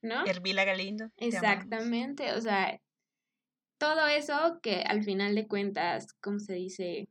¿No? 0.03 0.24
Hervila 0.24 0.64
Galindo. 0.64 1.11
Exactamente, 1.16 2.32
o 2.34 2.40
sea, 2.40 2.80
todo 3.79 4.07
eso 4.07 4.59
que 4.62 4.83
al 4.83 5.03
final 5.05 5.35
de 5.35 5.49
cuentas, 5.49 6.12
como 6.20 6.41
se 6.41 6.55
dice, 6.55 7.09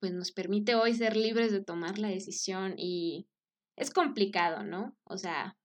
pues 0.00 0.12
nos 0.12 0.32
permite 0.32 0.74
hoy 0.74 0.94
ser 0.94 1.16
libres 1.16 1.52
de 1.52 1.64
tomar 1.64 1.98
la 1.98 2.08
decisión 2.08 2.74
y 2.76 3.26
es 3.76 3.90
complicado, 3.90 4.62
¿no? 4.62 4.96
O 5.04 5.18
sea, 5.18 5.56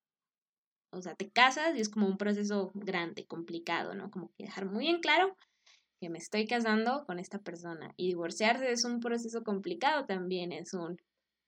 o 0.92 1.02
sea, 1.02 1.16
te 1.16 1.30
casas 1.30 1.76
y 1.76 1.82
es 1.82 1.90
como 1.90 2.08
un 2.08 2.18
proceso 2.18 2.72
grande, 2.74 3.26
complicado, 3.26 3.94
¿no? 3.94 4.12
Como 4.12 4.32
que 4.38 4.46
dejar 4.46 4.66
muy 4.66 4.88
en 4.88 5.00
claro 5.00 5.36
que 6.00 6.10
me 6.10 6.18
estoy 6.18 6.48
casando 6.48 7.06
con 7.06 7.20
esta 7.20 7.40
persona 7.40 7.94
y 7.96 8.08
divorciarse 8.08 8.72
es 8.72 8.84
un 8.86 9.00
proceso 9.00 9.44
complicado 9.44 10.06
también, 10.06 10.52
es 10.52 10.74
un 10.74 11.00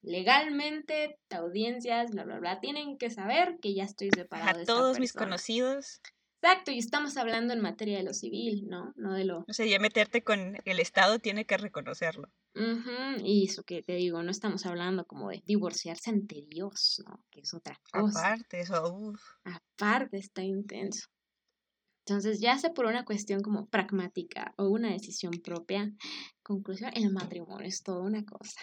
legalmente, 0.01 1.17
audiencias, 1.29 2.11
bla, 2.11 2.25
bla, 2.25 2.39
bla, 2.39 2.59
tienen 2.59 2.97
que 2.97 3.09
saber 3.09 3.57
que 3.61 3.73
ya 3.73 3.85
estoy 3.85 4.09
separado. 4.13 4.61
A 4.61 4.65
todos 4.65 4.99
mis 4.99 5.13
conocidos 5.13 6.01
Exacto, 6.43 6.71
y 6.71 6.77
estamos 6.77 7.15
hablando 7.15 7.53
en 7.53 7.61
materia 7.61 7.97
de 7.97 8.03
lo 8.03 8.13
civil, 8.13 8.67
¿no? 8.67 8.91
No 8.97 9.13
de 9.13 9.23
lo... 9.23 9.45
O 9.47 9.53
sea, 9.53 9.65
ya 9.65 9.79
meterte 9.79 10.25
con 10.25 10.57
el 10.65 10.79
Estado 10.81 11.19
tiene 11.19 11.45
que 11.45 11.55
reconocerlo. 11.55 12.27
Y 13.23 13.45
eso 13.47 13.63
que 13.63 13.81
te 13.81 13.93
digo, 13.93 14.21
no 14.23 14.29
estamos 14.29 14.65
hablando 14.65 15.05
como 15.05 15.29
de 15.29 15.41
divorciarse 15.45 16.09
ante 16.09 16.43
Dios, 16.49 17.01
¿no? 17.07 17.23
Que 17.31 17.39
es 17.39 17.53
otra 17.53 17.79
cosa. 17.89 18.33
Aparte, 18.33 18.59
eso, 18.59 18.93
uff. 18.93 19.21
Aparte, 19.45 20.17
está 20.17 20.43
intenso. 20.43 21.07
Entonces, 22.05 22.41
ya 22.41 22.57
sea 22.57 22.73
por 22.73 22.87
una 22.87 23.05
cuestión 23.05 23.41
como 23.41 23.67
pragmática 23.67 24.53
o 24.57 24.67
una 24.67 24.91
decisión 24.91 25.31
propia, 25.41 25.93
conclusión, 26.41 26.91
el 26.93 27.09
matrimonio 27.13 27.65
es 27.65 27.83
toda 27.83 28.01
una 28.01 28.25
cosa. 28.25 28.59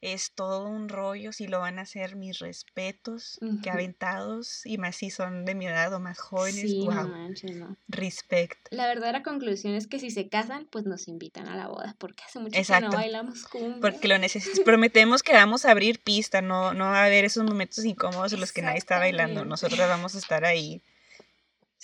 Es 0.00 0.32
todo 0.34 0.64
un 0.68 0.88
rollo 0.88 1.32
si 1.32 1.46
lo 1.46 1.60
van 1.60 1.78
a 1.78 1.82
hacer 1.82 2.16
mis 2.16 2.38
respetos, 2.38 3.38
que 3.62 3.70
aventados, 3.70 4.64
y 4.66 4.78
más 4.78 4.96
si 4.96 5.10
son 5.10 5.44
de 5.44 5.54
mi 5.54 5.66
edad 5.66 5.92
o 5.94 6.00
más 6.00 6.18
jóvenes, 6.18 6.60
Sí, 6.62 6.86
no 6.86 6.94
wow, 6.94 7.08
manches, 7.08 7.56
no. 7.56 7.76
respect. 7.88 8.68
La 8.70 8.86
verdadera 8.86 9.22
conclusión 9.22 9.74
es 9.74 9.86
que 9.86 9.98
si 9.98 10.10
se 10.10 10.28
casan, 10.28 10.66
pues 10.70 10.84
nos 10.86 11.08
invitan 11.08 11.48
a 11.48 11.56
la 11.56 11.68
boda, 11.68 11.94
porque 11.98 12.24
hace 12.24 12.38
mucho 12.38 12.52
que 12.52 12.58
Exacto. 12.60 12.88
no 12.88 12.96
bailamos 12.96 13.44
cumbia. 13.44 13.80
Porque 13.80 14.08
lo 14.08 14.18
necesitas. 14.18 14.60
Prometemos 14.60 15.22
que 15.22 15.32
vamos 15.32 15.64
a 15.64 15.70
abrir 15.70 16.00
pista, 16.02 16.40
no, 16.42 16.72
no 16.74 16.84
va 16.86 17.02
a 17.02 17.04
haber 17.06 17.24
esos 17.24 17.44
momentos 17.44 17.84
incómodos 17.84 18.32
en 18.32 18.40
los 18.40 18.52
que 18.52 18.62
nadie 18.62 18.78
está 18.78 18.98
bailando. 18.98 19.44
Nosotros 19.44 19.78
vamos 19.80 20.14
a 20.14 20.18
estar 20.18 20.44
ahí. 20.44 20.82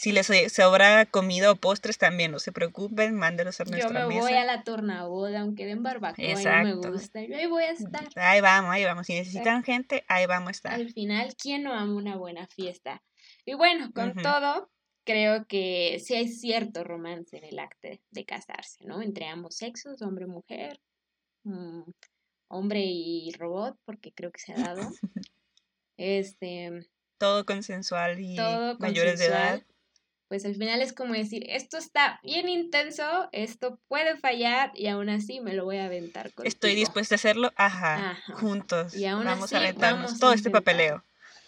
Si 0.06 0.12
les 0.12 0.24
so- 0.28 0.48
sobra 0.50 1.04
comida 1.06 1.50
o 1.50 1.56
postres 1.56 1.98
también, 1.98 2.30
no 2.30 2.38
se 2.38 2.52
preocupen, 2.52 3.16
mándelos 3.16 3.60
a 3.60 3.64
Yo 3.64 3.72
nuestra 3.72 4.06
me 4.06 4.14
mesa. 4.14 4.20
voy 4.20 4.34
a 4.34 4.44
la 4.44 4.62
tornaboda, 4.62 5.40
aunque 5.40 5.66
den 5.66 5.82
barbacoa 5.82 6.24
y 6.24 6.44
no 6.44 6.62
me 6.62 6.74
gusta. 6.76 7.24
Yo 7.24 7.34
ahí 7.34 7.46
voy 7.46 7.64
a 7.64 7.72
estar. 7.72 8.06
Ahí 8.14 8.40
vamos, 8.40 8.70
ahí 8.70 8.84
vamos. 8.84 9.04
Si 9.08 9.14
necesitan 9.14 9.64
gente, 9.64 10.04
ahí 10.06 10.26
vamos 10.26 10.46
a 10.46 10.50
estar. 10.52 10.74
Al 10.74 10.92
final, 10.92 11.34
¿quién 11.34 11.64
no 11.64 11.72
ama 11.72 11.92
una 11.92 12.14
buena 12.16 12.46
fiesta? 12.46 13.02
Y 13.44 13.54
bueno, 13.54 13.90
con 13.92 14.14
todo, 14.14 14.70
creo 15.02 15.44
que 15.48 15.98
sí 15.98 16.14
hay 16.14 16.28
cierto 16.28 16.84
romance 16.84 17.38
en 17.38 17.42
el 17.42 17.58
acto 17.58 17.88
de 18.12 18.24
casarse, 18.24 18.84
¿no? 18.84 19.02
Entre 19.02 19.26
ambos 19.26 19.56
sexos, 19.56 20.02
hombre 20.02 20.26
y 20.26 20.28
mujer, 20.28 20.80
mm, 21.42 21.82
hombre 22.46 22.78
y 22.84 23.32
robot, 23.36 23.76
porque 23.84 24.12
creo 24.12 24.30
que 24.30 24.38
se 24.38 24.52
ha 24.52 24.56
dado. 24.56 24.82
Este, 25.98 26.86
Todo 27.18 27.44
consensual 27.44 28.20
y 28.20 28.36
todo 28.36 28.78
mayores 28.78 29.18
de 29.18 29.26
edad. 29.26 29.62
Pues 30.28 30.44
al 30.44 30.56
final 30.56 30.82
es 30.82 30.92
como 30.92 31.14
decir, 31.14 31.44
esto 31.48 31.78
está 31.78 32.18
bien 32.24 32.48
intenso, 32.48 33.28
esto 33.30 33.78
puede 33.86 34.16
fallar 34.16 34.72
y 34.74 34.88
aún 34.88 35.08
así 35.08 35.40
me 35.40 35.54
lo 35.54 35.64
voy 35.64 35.76
a 35.76 35.84
aventar 35.84 36.32
contigo. 36.32 36.48
Estoy 36.48 36.74
dispuesta 36.74 37.14
a 37.14 37.16
hacerlo, 37.16 37.52
ajá, 37.56 38.10
Ajá. 38.10 38.34
juntos. 38.34 38.94
Y 38.94 39.06
aún 39.06 39.24
vamos 39.24 39.52
a 39.52 39.56
así, 39.56 39.64
aventarnos 39.64 40.02
vamos 40.02 40.14
a 40.14 40.18
todo 40.18 40.32
este 40.32 40.50
papeleo. 40.50 41.04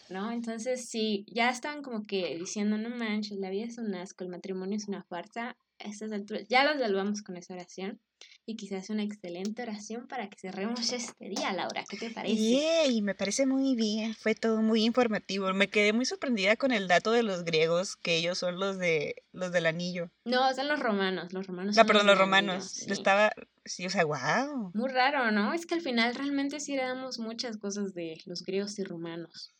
¿no? 0.08 0.30
Entonces, 0.32 0.88
si 0.88 1.26
ya 1.28 1.50
están 1.50 1.82
como 1.82 2.06
que 2.06 2.36
diciendo, 2.38 2.78
no 2.78 2.90
manches, 2.90 3.38
la 3.38 3.50
vida 3.50 3.66
es 3.66 3.78
un 3.78 3.94
asco, 3.94 4.24
el 4.24 4.30
matrimonio 4.30 4.76
es 4.76 4.88
una 4.88 5.02
farsa, 5.02 5.56
a 5.80 5.88
estas 5.88 6.12
alturas, 6.12 6.46
ya 6.48 6.64
los 6.64 6.80
salvamos 6.80 7.22
con 7.22 7.36
esa 7.36 7.54
oración 7.54 8.00
y 8.46 8.56
quizás 8.56 8.88
una 8.88 9.02
excelente 9.02 9.62
oración 9.62 10.08
para 10.08 10.28
que 10.30 10.38
cerremos 10.38 10.92
este 10.92 11.28
día, 11.28 11.52
Laura, 11.52 11.84
¿qué 11.88 11.98
te 11.98 12.10
parece? 12.10 12.34
Yay, 12.34 13.02
me 13.02 13.14
parece 13.14 13.46
muy 13.46 13.74
bien, 13.76 14.14
fue 14.14 14.34
todo 14.34 14.62
muy 14.62 14.84
informativo. 14.84 15.52
Me 15.52 15.68
quedé 15.68 15.92
muy 15.92 16.06
sorprendida 16.06 16.56
con 16.56 16.72
el 16.72 16.88
dato 16.88 17.12
de 17.12 17.22
los 17.22 17.44
griegos, 17.44 17.96
que 17.96 18.16
ellos 18.16 18.38
son 18.38 18.58
los 18.58 18.78
de 18.78 19.16
los 19.32 19.52
del 19.52 19.66
anillo. 19.66 20.10
No, 20.24 20.52
son 20.54 20.68
los 20.68 20.80
romanos, 20.80 21.32
los 21.32 21.46
romanos. 21.46 21.76
No, 21.76 21.84
perdón, 21.84 22.06
los 22.06 22.14
anillo, 22.14 22.24
romanos. 22.24 22.70
sí. 22.70 22.86
Yo 22.86 22.94
estaba, 22.94 23.32
sí, 23.66 23.84
o 23.86 23.90
sea, 23.90 24.04
wow. 24.04 24.70
Muy 24.72 24.88
raro, 24.88 25.30
¿no? 25.30 25.52
Es 25.52 25.66
que 25.66 25.74
al 25.74 25.82
final 25.82 26.14
realmente 26.14 26.58
sí 26.58 26.72
heredamos 26.72 27.18
muchas 27.18 27.58
cosas 27.58 27.92
de 27.92 28.18
los 28.24 28.42
griegos 28.44 28.78
y 28.78 28.84
romanos. 28.84 29.54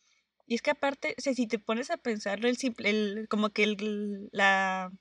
Y 0.47 0.55
es 0.55 0.63
que 0.63 0.71
aparte, 0.71 1.13
o 1.15 1.21
sea, 1.21 1.35
si 1.35 1.45
te 1.45 1.59
pones 1.59 1.91
a 1.91 1.97
pensarlo, 1.97 2.47
el 2.47 2.57
simple, 2.57 2.89
el, 2.89 3.27
como 3.29 3.51
que 3.51 3.63
el, 3.65 4.29
la, 4.31 4.91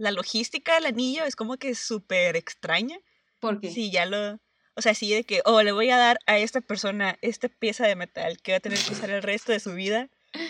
la 0.00 0.12
logística 0.12 0.74
del 0.74 0.86
anillo 0.86 1.24
es 1.24 1.36
como 1.36 1.58
que 1.58 1.74
súper 1.74 2.34
extraña. 2.34 2.98
Porque 3.38 3.70
Sí, 3.70 3.90
ya 3.90 4.06
lo, 4.06 4.40
o 4.74 4.82
sea, 4.82 4.94
sí 4.94 5.12
de 5.12 5.24
que, 5.24 5.42
oh, 5.44 5.62
le 5.62 5.72
voy 5.72 5.90
a 5.90 5.98
dar 5.98 6.18
a 6.26 6.38
esta 6.38 6.62
persona 6.62 7.18
esta 7.20 7.48
pieza 7.48 7.86
de 7.86 7.96
metal 7.96 8.38
que 8.42 8.52
va 8.52 8.58
a 8.58 8.60
tener 8.60 8.78
que 8.78 8.92
usar 8.92 9.10
el 9.10 9.22
resto 9.22 9.52
de 9.52 9.60
su 9.60 9.74
vida 9.74 10.08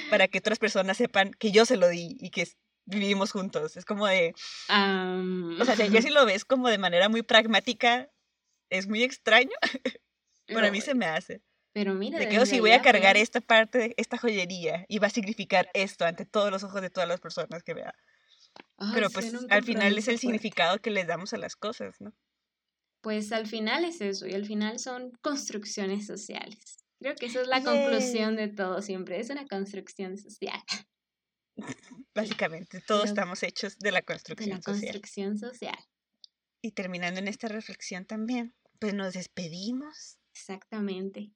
para 0.09 0.29
que 0.29 0.39
otras 0.39 0.59
personas 0.59 0.97
sepan 0.97 1.33
que 1.33 1.51
yo 1.51 1.65
se 1.65 1.77
lo 1.77 1.89
di 1.89 2.17
y 2.21 2.31
que 2.31 2.47
vivimos 2.85 3.33
juntos. 3.33 3.77
Es 3.77 3.85
como 3.85 4.07
de, 4.07 4.35
o 4.69 5.65
sea, 5.65 5.75
ya 5.75 6.01
si 6.01 6.11
lo 6.11 6.25
ves 6.27 6.45
como 6.45 6.69
de 6.69 6.79
manera 6.79 7.09
muy 7.09 7.23
pragmática, 7.23 8.09
es 8.69 8.87
muy 8.87 9.03
extraño, 9.03 9.57
pero 10.47 10.67
a 10.67 10.71
mí 10.71 10.81
se 10.81 10.95
me 10.95 11.07
hace. 11.07 11.43
Pero 11.73 11.95
mira, 11.95 12.19
De 12.19 12.29
que, 12.29 12.39
oh, 12.39 12.47
sí, 12.47 12.61
voy 12.61 12.71
a 12.71 12.75
allá 12.75 12.83
cargar 12.83 13.17
esta 13.17 13.41
parte, 13.41 13.95
esta 13.97 14.17
joyería, 14.17 14.87
y 14.89 14.99
va 14.99 15.09
a 15.09 15.11
significar 15.11 15.71
esto 15.75 16.05
ante 16.05 16.25
todos 16.25 16.51
los 16.51 16.63
ojos 16.63 16.83
de 16.83 16.91
todas 16.91 17.09
las 17.09 17.21
personas 17.21 17.63
que 17.63 17.75
vea. 17.75 17.95
Ay, 18.79 18.91
Pero 18.95 19.11
pues 19.11 19.33
al 19.51 19.63
final 19.65 19.93
es 19.93 19.99
el 20.09 20.15
fuerte. 20.15 20.19
significado 20.19 20.79
que 20.79 20.91
les 20.91 21.07
damos 21.07 21.33
a 21.33 21.39
las 21.39 21.57
cosas, 21.57 22.01
¿no? 22.01 22.13
Pues 23.03 23.33
al 23.33 23.47
final 23.47 23.85
es 23.85 24.01
eso, 24.01 24.27
y 24.27 24.35
al 24.35 24.45
final 24.47 24.79
son 24.79 25.13
construcciones 25.23 26.07
sociales. 26.07 26.85
Creo 27.01 27.15
que 27.15 27.27
esa 27.27 27.41
es 27.41 27.49
la 27.49 27.63
conclusión 27.65 28.37
de 28.37 28.49
todo 28.49 28.83
siempre, 28.83 29.19
es 29.21 29.31
una 29.31 29.47
construcción 29.47 30.19
social, 30.19 30.61
Básicamente, 32.15 32.81
todos 32.87 33.03
Pero- 33.03 33.13
estamos 33.13 33.43
hechos 33.43 33.79
de 33.79 33.93
la 33.93 34.01
de 34.01 34.05
construcción 34.05 34.51
la 34.51 34.63
social. 34.63 34.81
construcción 34.93 35.39
social. 35.39 35.79
Y 36.63 36.73
terminando 36.73 37.21
en 37.21 37.29
esta 37.29 37.49
reflexión 37.49 38.05
también, 38.05 38.55
pues 38.79 38.95
nos 38.95 39.15
despedimos. 39.15 40.19
Exactamente. 40.35 41.33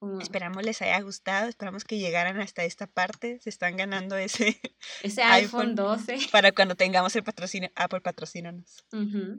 Como 0.00 0.18
Esperamos 0.20 0.64
les 0.64 0.80
haya 0.82 0.98
gustado, 1.02 1.48
esperamos 1.48 1.84
que 1.84 1.98
llegaran 1.98 2.40
hasta 2.40 2.64
esta 2.64 2.86
parte. 2.86 3.38
Se 3.40 3.50
están 3.50 3.76
ganando 3.76 4.16
ese 4.16 4.58
ese 5.02 5.22
iPhone 5.22 5.60
iPhone. 5.60 5.74
12. 5.74 6.18
para 6.32 6.52
cuando 6.52 6.74
tengamos 6.74 7.14
el 7.16 7.22
patrocinio. 7.22 7.70
Apple 7.74 8.00
patrocínanos. 8.00 8.84
Ujú. 8.92 9.36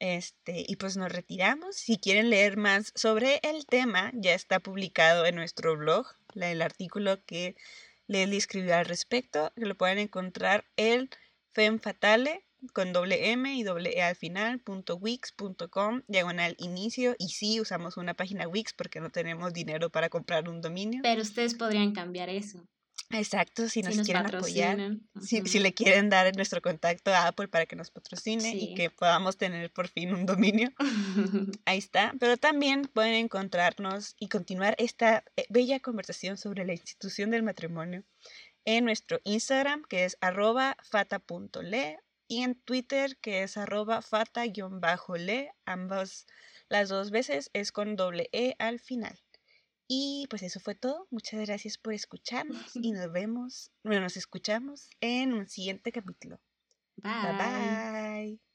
Este, 0.00 0.64
y 0.66 0.76
pues 0.76 0.96
nos 0.96 1.10
retiramos. 1.12 1.76
Si 1.76 1.98
quieren 1.98 2.28
leer 2.30 2.56
más 2.56 2.92
sobre 2.94 3.40
el 3.42 3.66
tema, 3.66 4.10
ya 4.14 4.34
está 4.34 4.60
publicado 4.60 5.26
en 5.26 5.36
nuestro 5.36 5.76
blog, 5.76 6.06
la- 6.34 6.50
el 6.50 6.60
artículo 6.62 7.24
que 7.24 7.54
Leslie 8.08 8.36
escribió 8.38 8.76
al 8.76 8.84
respecto, 8.86 9.52
que 9.56 9.64
lo 9.66 9.76
pueden 9.76 9.98
encontrar 9.98 10.64
en 10.76 11.08
femfatale 11.50 12.44
con 12.72 12.92
doble 12.92 13.30
M 13.32 13.54
y 13.54 13.62
doble 13.62 13.96
E 13.96 14.02
al 14.02 14.16
final, 14.16 14.60
punto 14.60 14.96
wix 14.96 15.32
punto 15.32 15.70
com, 15.70 16.02
diagonal 16.08 16.54
inicio. 16.58 17.14
Y 17.18 17.28
sí, 17.30 17.60
usamos 17.60 17.96
una 17.96 18.14
página 18.14 18.48
Wix 18.48 18.72
porque 18.72 19.00
no 19.00 19.10
tenemos 19.10 19.52
dinero 19.52 19.90
para 19.90 20.08
comprar 20.08 20.48
un 20.48 20.60
dominio. 20.60 21.00
Pero 21.02 21.22
ustedes 21.22 21.54
podrían 21.54 21.92
cambiar 21.92 22.28
eso. 22.28 22.66
Exacto, 23.10 23.68
si 23.68 23.82
Si 23.82 23.96
nos, 23.96 24.06
quieren 24.06 24.26
apoyar. 24.26 24.98
Si, 25.22 25.40
si 25.46 25.58
le 25.60 25.72
quieren 25.72 26.10
dar 26.10 26.34
nuestro 26.36 26.60
contacto 26.60 27.10
a 27.10 27.28
Apple 27.28 27.48
para 27.48 27.64
que 27.64 27.74
nos 27.74 27.90
patrocine 27.90 28.42
Sí. 28.42 28.58
y 28.60 28.74
que 28.74 28.90
podamos 28.90 29.38
tener 29.38 29.72
por 29.72 29.88
fin 29.88 30.12
un 30.12 30.26
dominio, 30.26 30.70
ahí 31.64 31.78
está. 31.78 32.12
Pero 32.20 32.36
también 32.36 32.82
pueden 32.82 33.14
encontrarnos 33.14 34.14
y 34.18 34.28
continuar 34.28 34.74
esta 34.78 35.24
eh, 35.36 35.46
bella 35.48 35.80
conversación 35.80 36.36
sobre 36.36 36.66
la 36.66 36.72
institución 36.72 37.30
del 37.30 37.42
matrimonio 37.42 38.04
en 38.66 38.84
nuestro 38.84 39.20
Instagram, 39.24 39.84
que 39.88 40.04
es 40.04 40.18
arroba 40.20 40.76
fata.le, 40.82 41.98
y 42.28 42.42
en 42.42 42.54
Twitter, 42.54 43.16
que 43.20 43.42
es 43.42 43.56
arroba 43.56 44.02
fata-le. 44.02 45.52
Ambas, 45.64 46.26
las 46.68 46.88
dos 46.90 47.10
veces 47.10 47.50
es 47.54 47.72
con 47.72 47.96
doble 47.96 48.28
E 48.32 48.54
al 48.58 48.78
final. 48.78 49.18
Y 49.88 50.26
pues 50.28 50.42
eso 50.42 50.60
fue 50.60 50.74
todo. 50.74 51.08
Muchas 51.10 51.40
gracias 51.40 51.78
por 51.78 51.94
escucharnos 51.94 52.76
y 52.76 52.92
nos 52.92 53.10
vemos, 53.10 53.72
bueno, 53.82 54.02
nos 54.02 54.18
escuchamos 54.18 54.90
en 55.00 55.32
un 55.32 55.48
siguiente 55.48 55.90
capítulo. 55.90 56.38
Bye. 56.96 57.12
bye. 57.22 57.38
bye. 57.38 58.47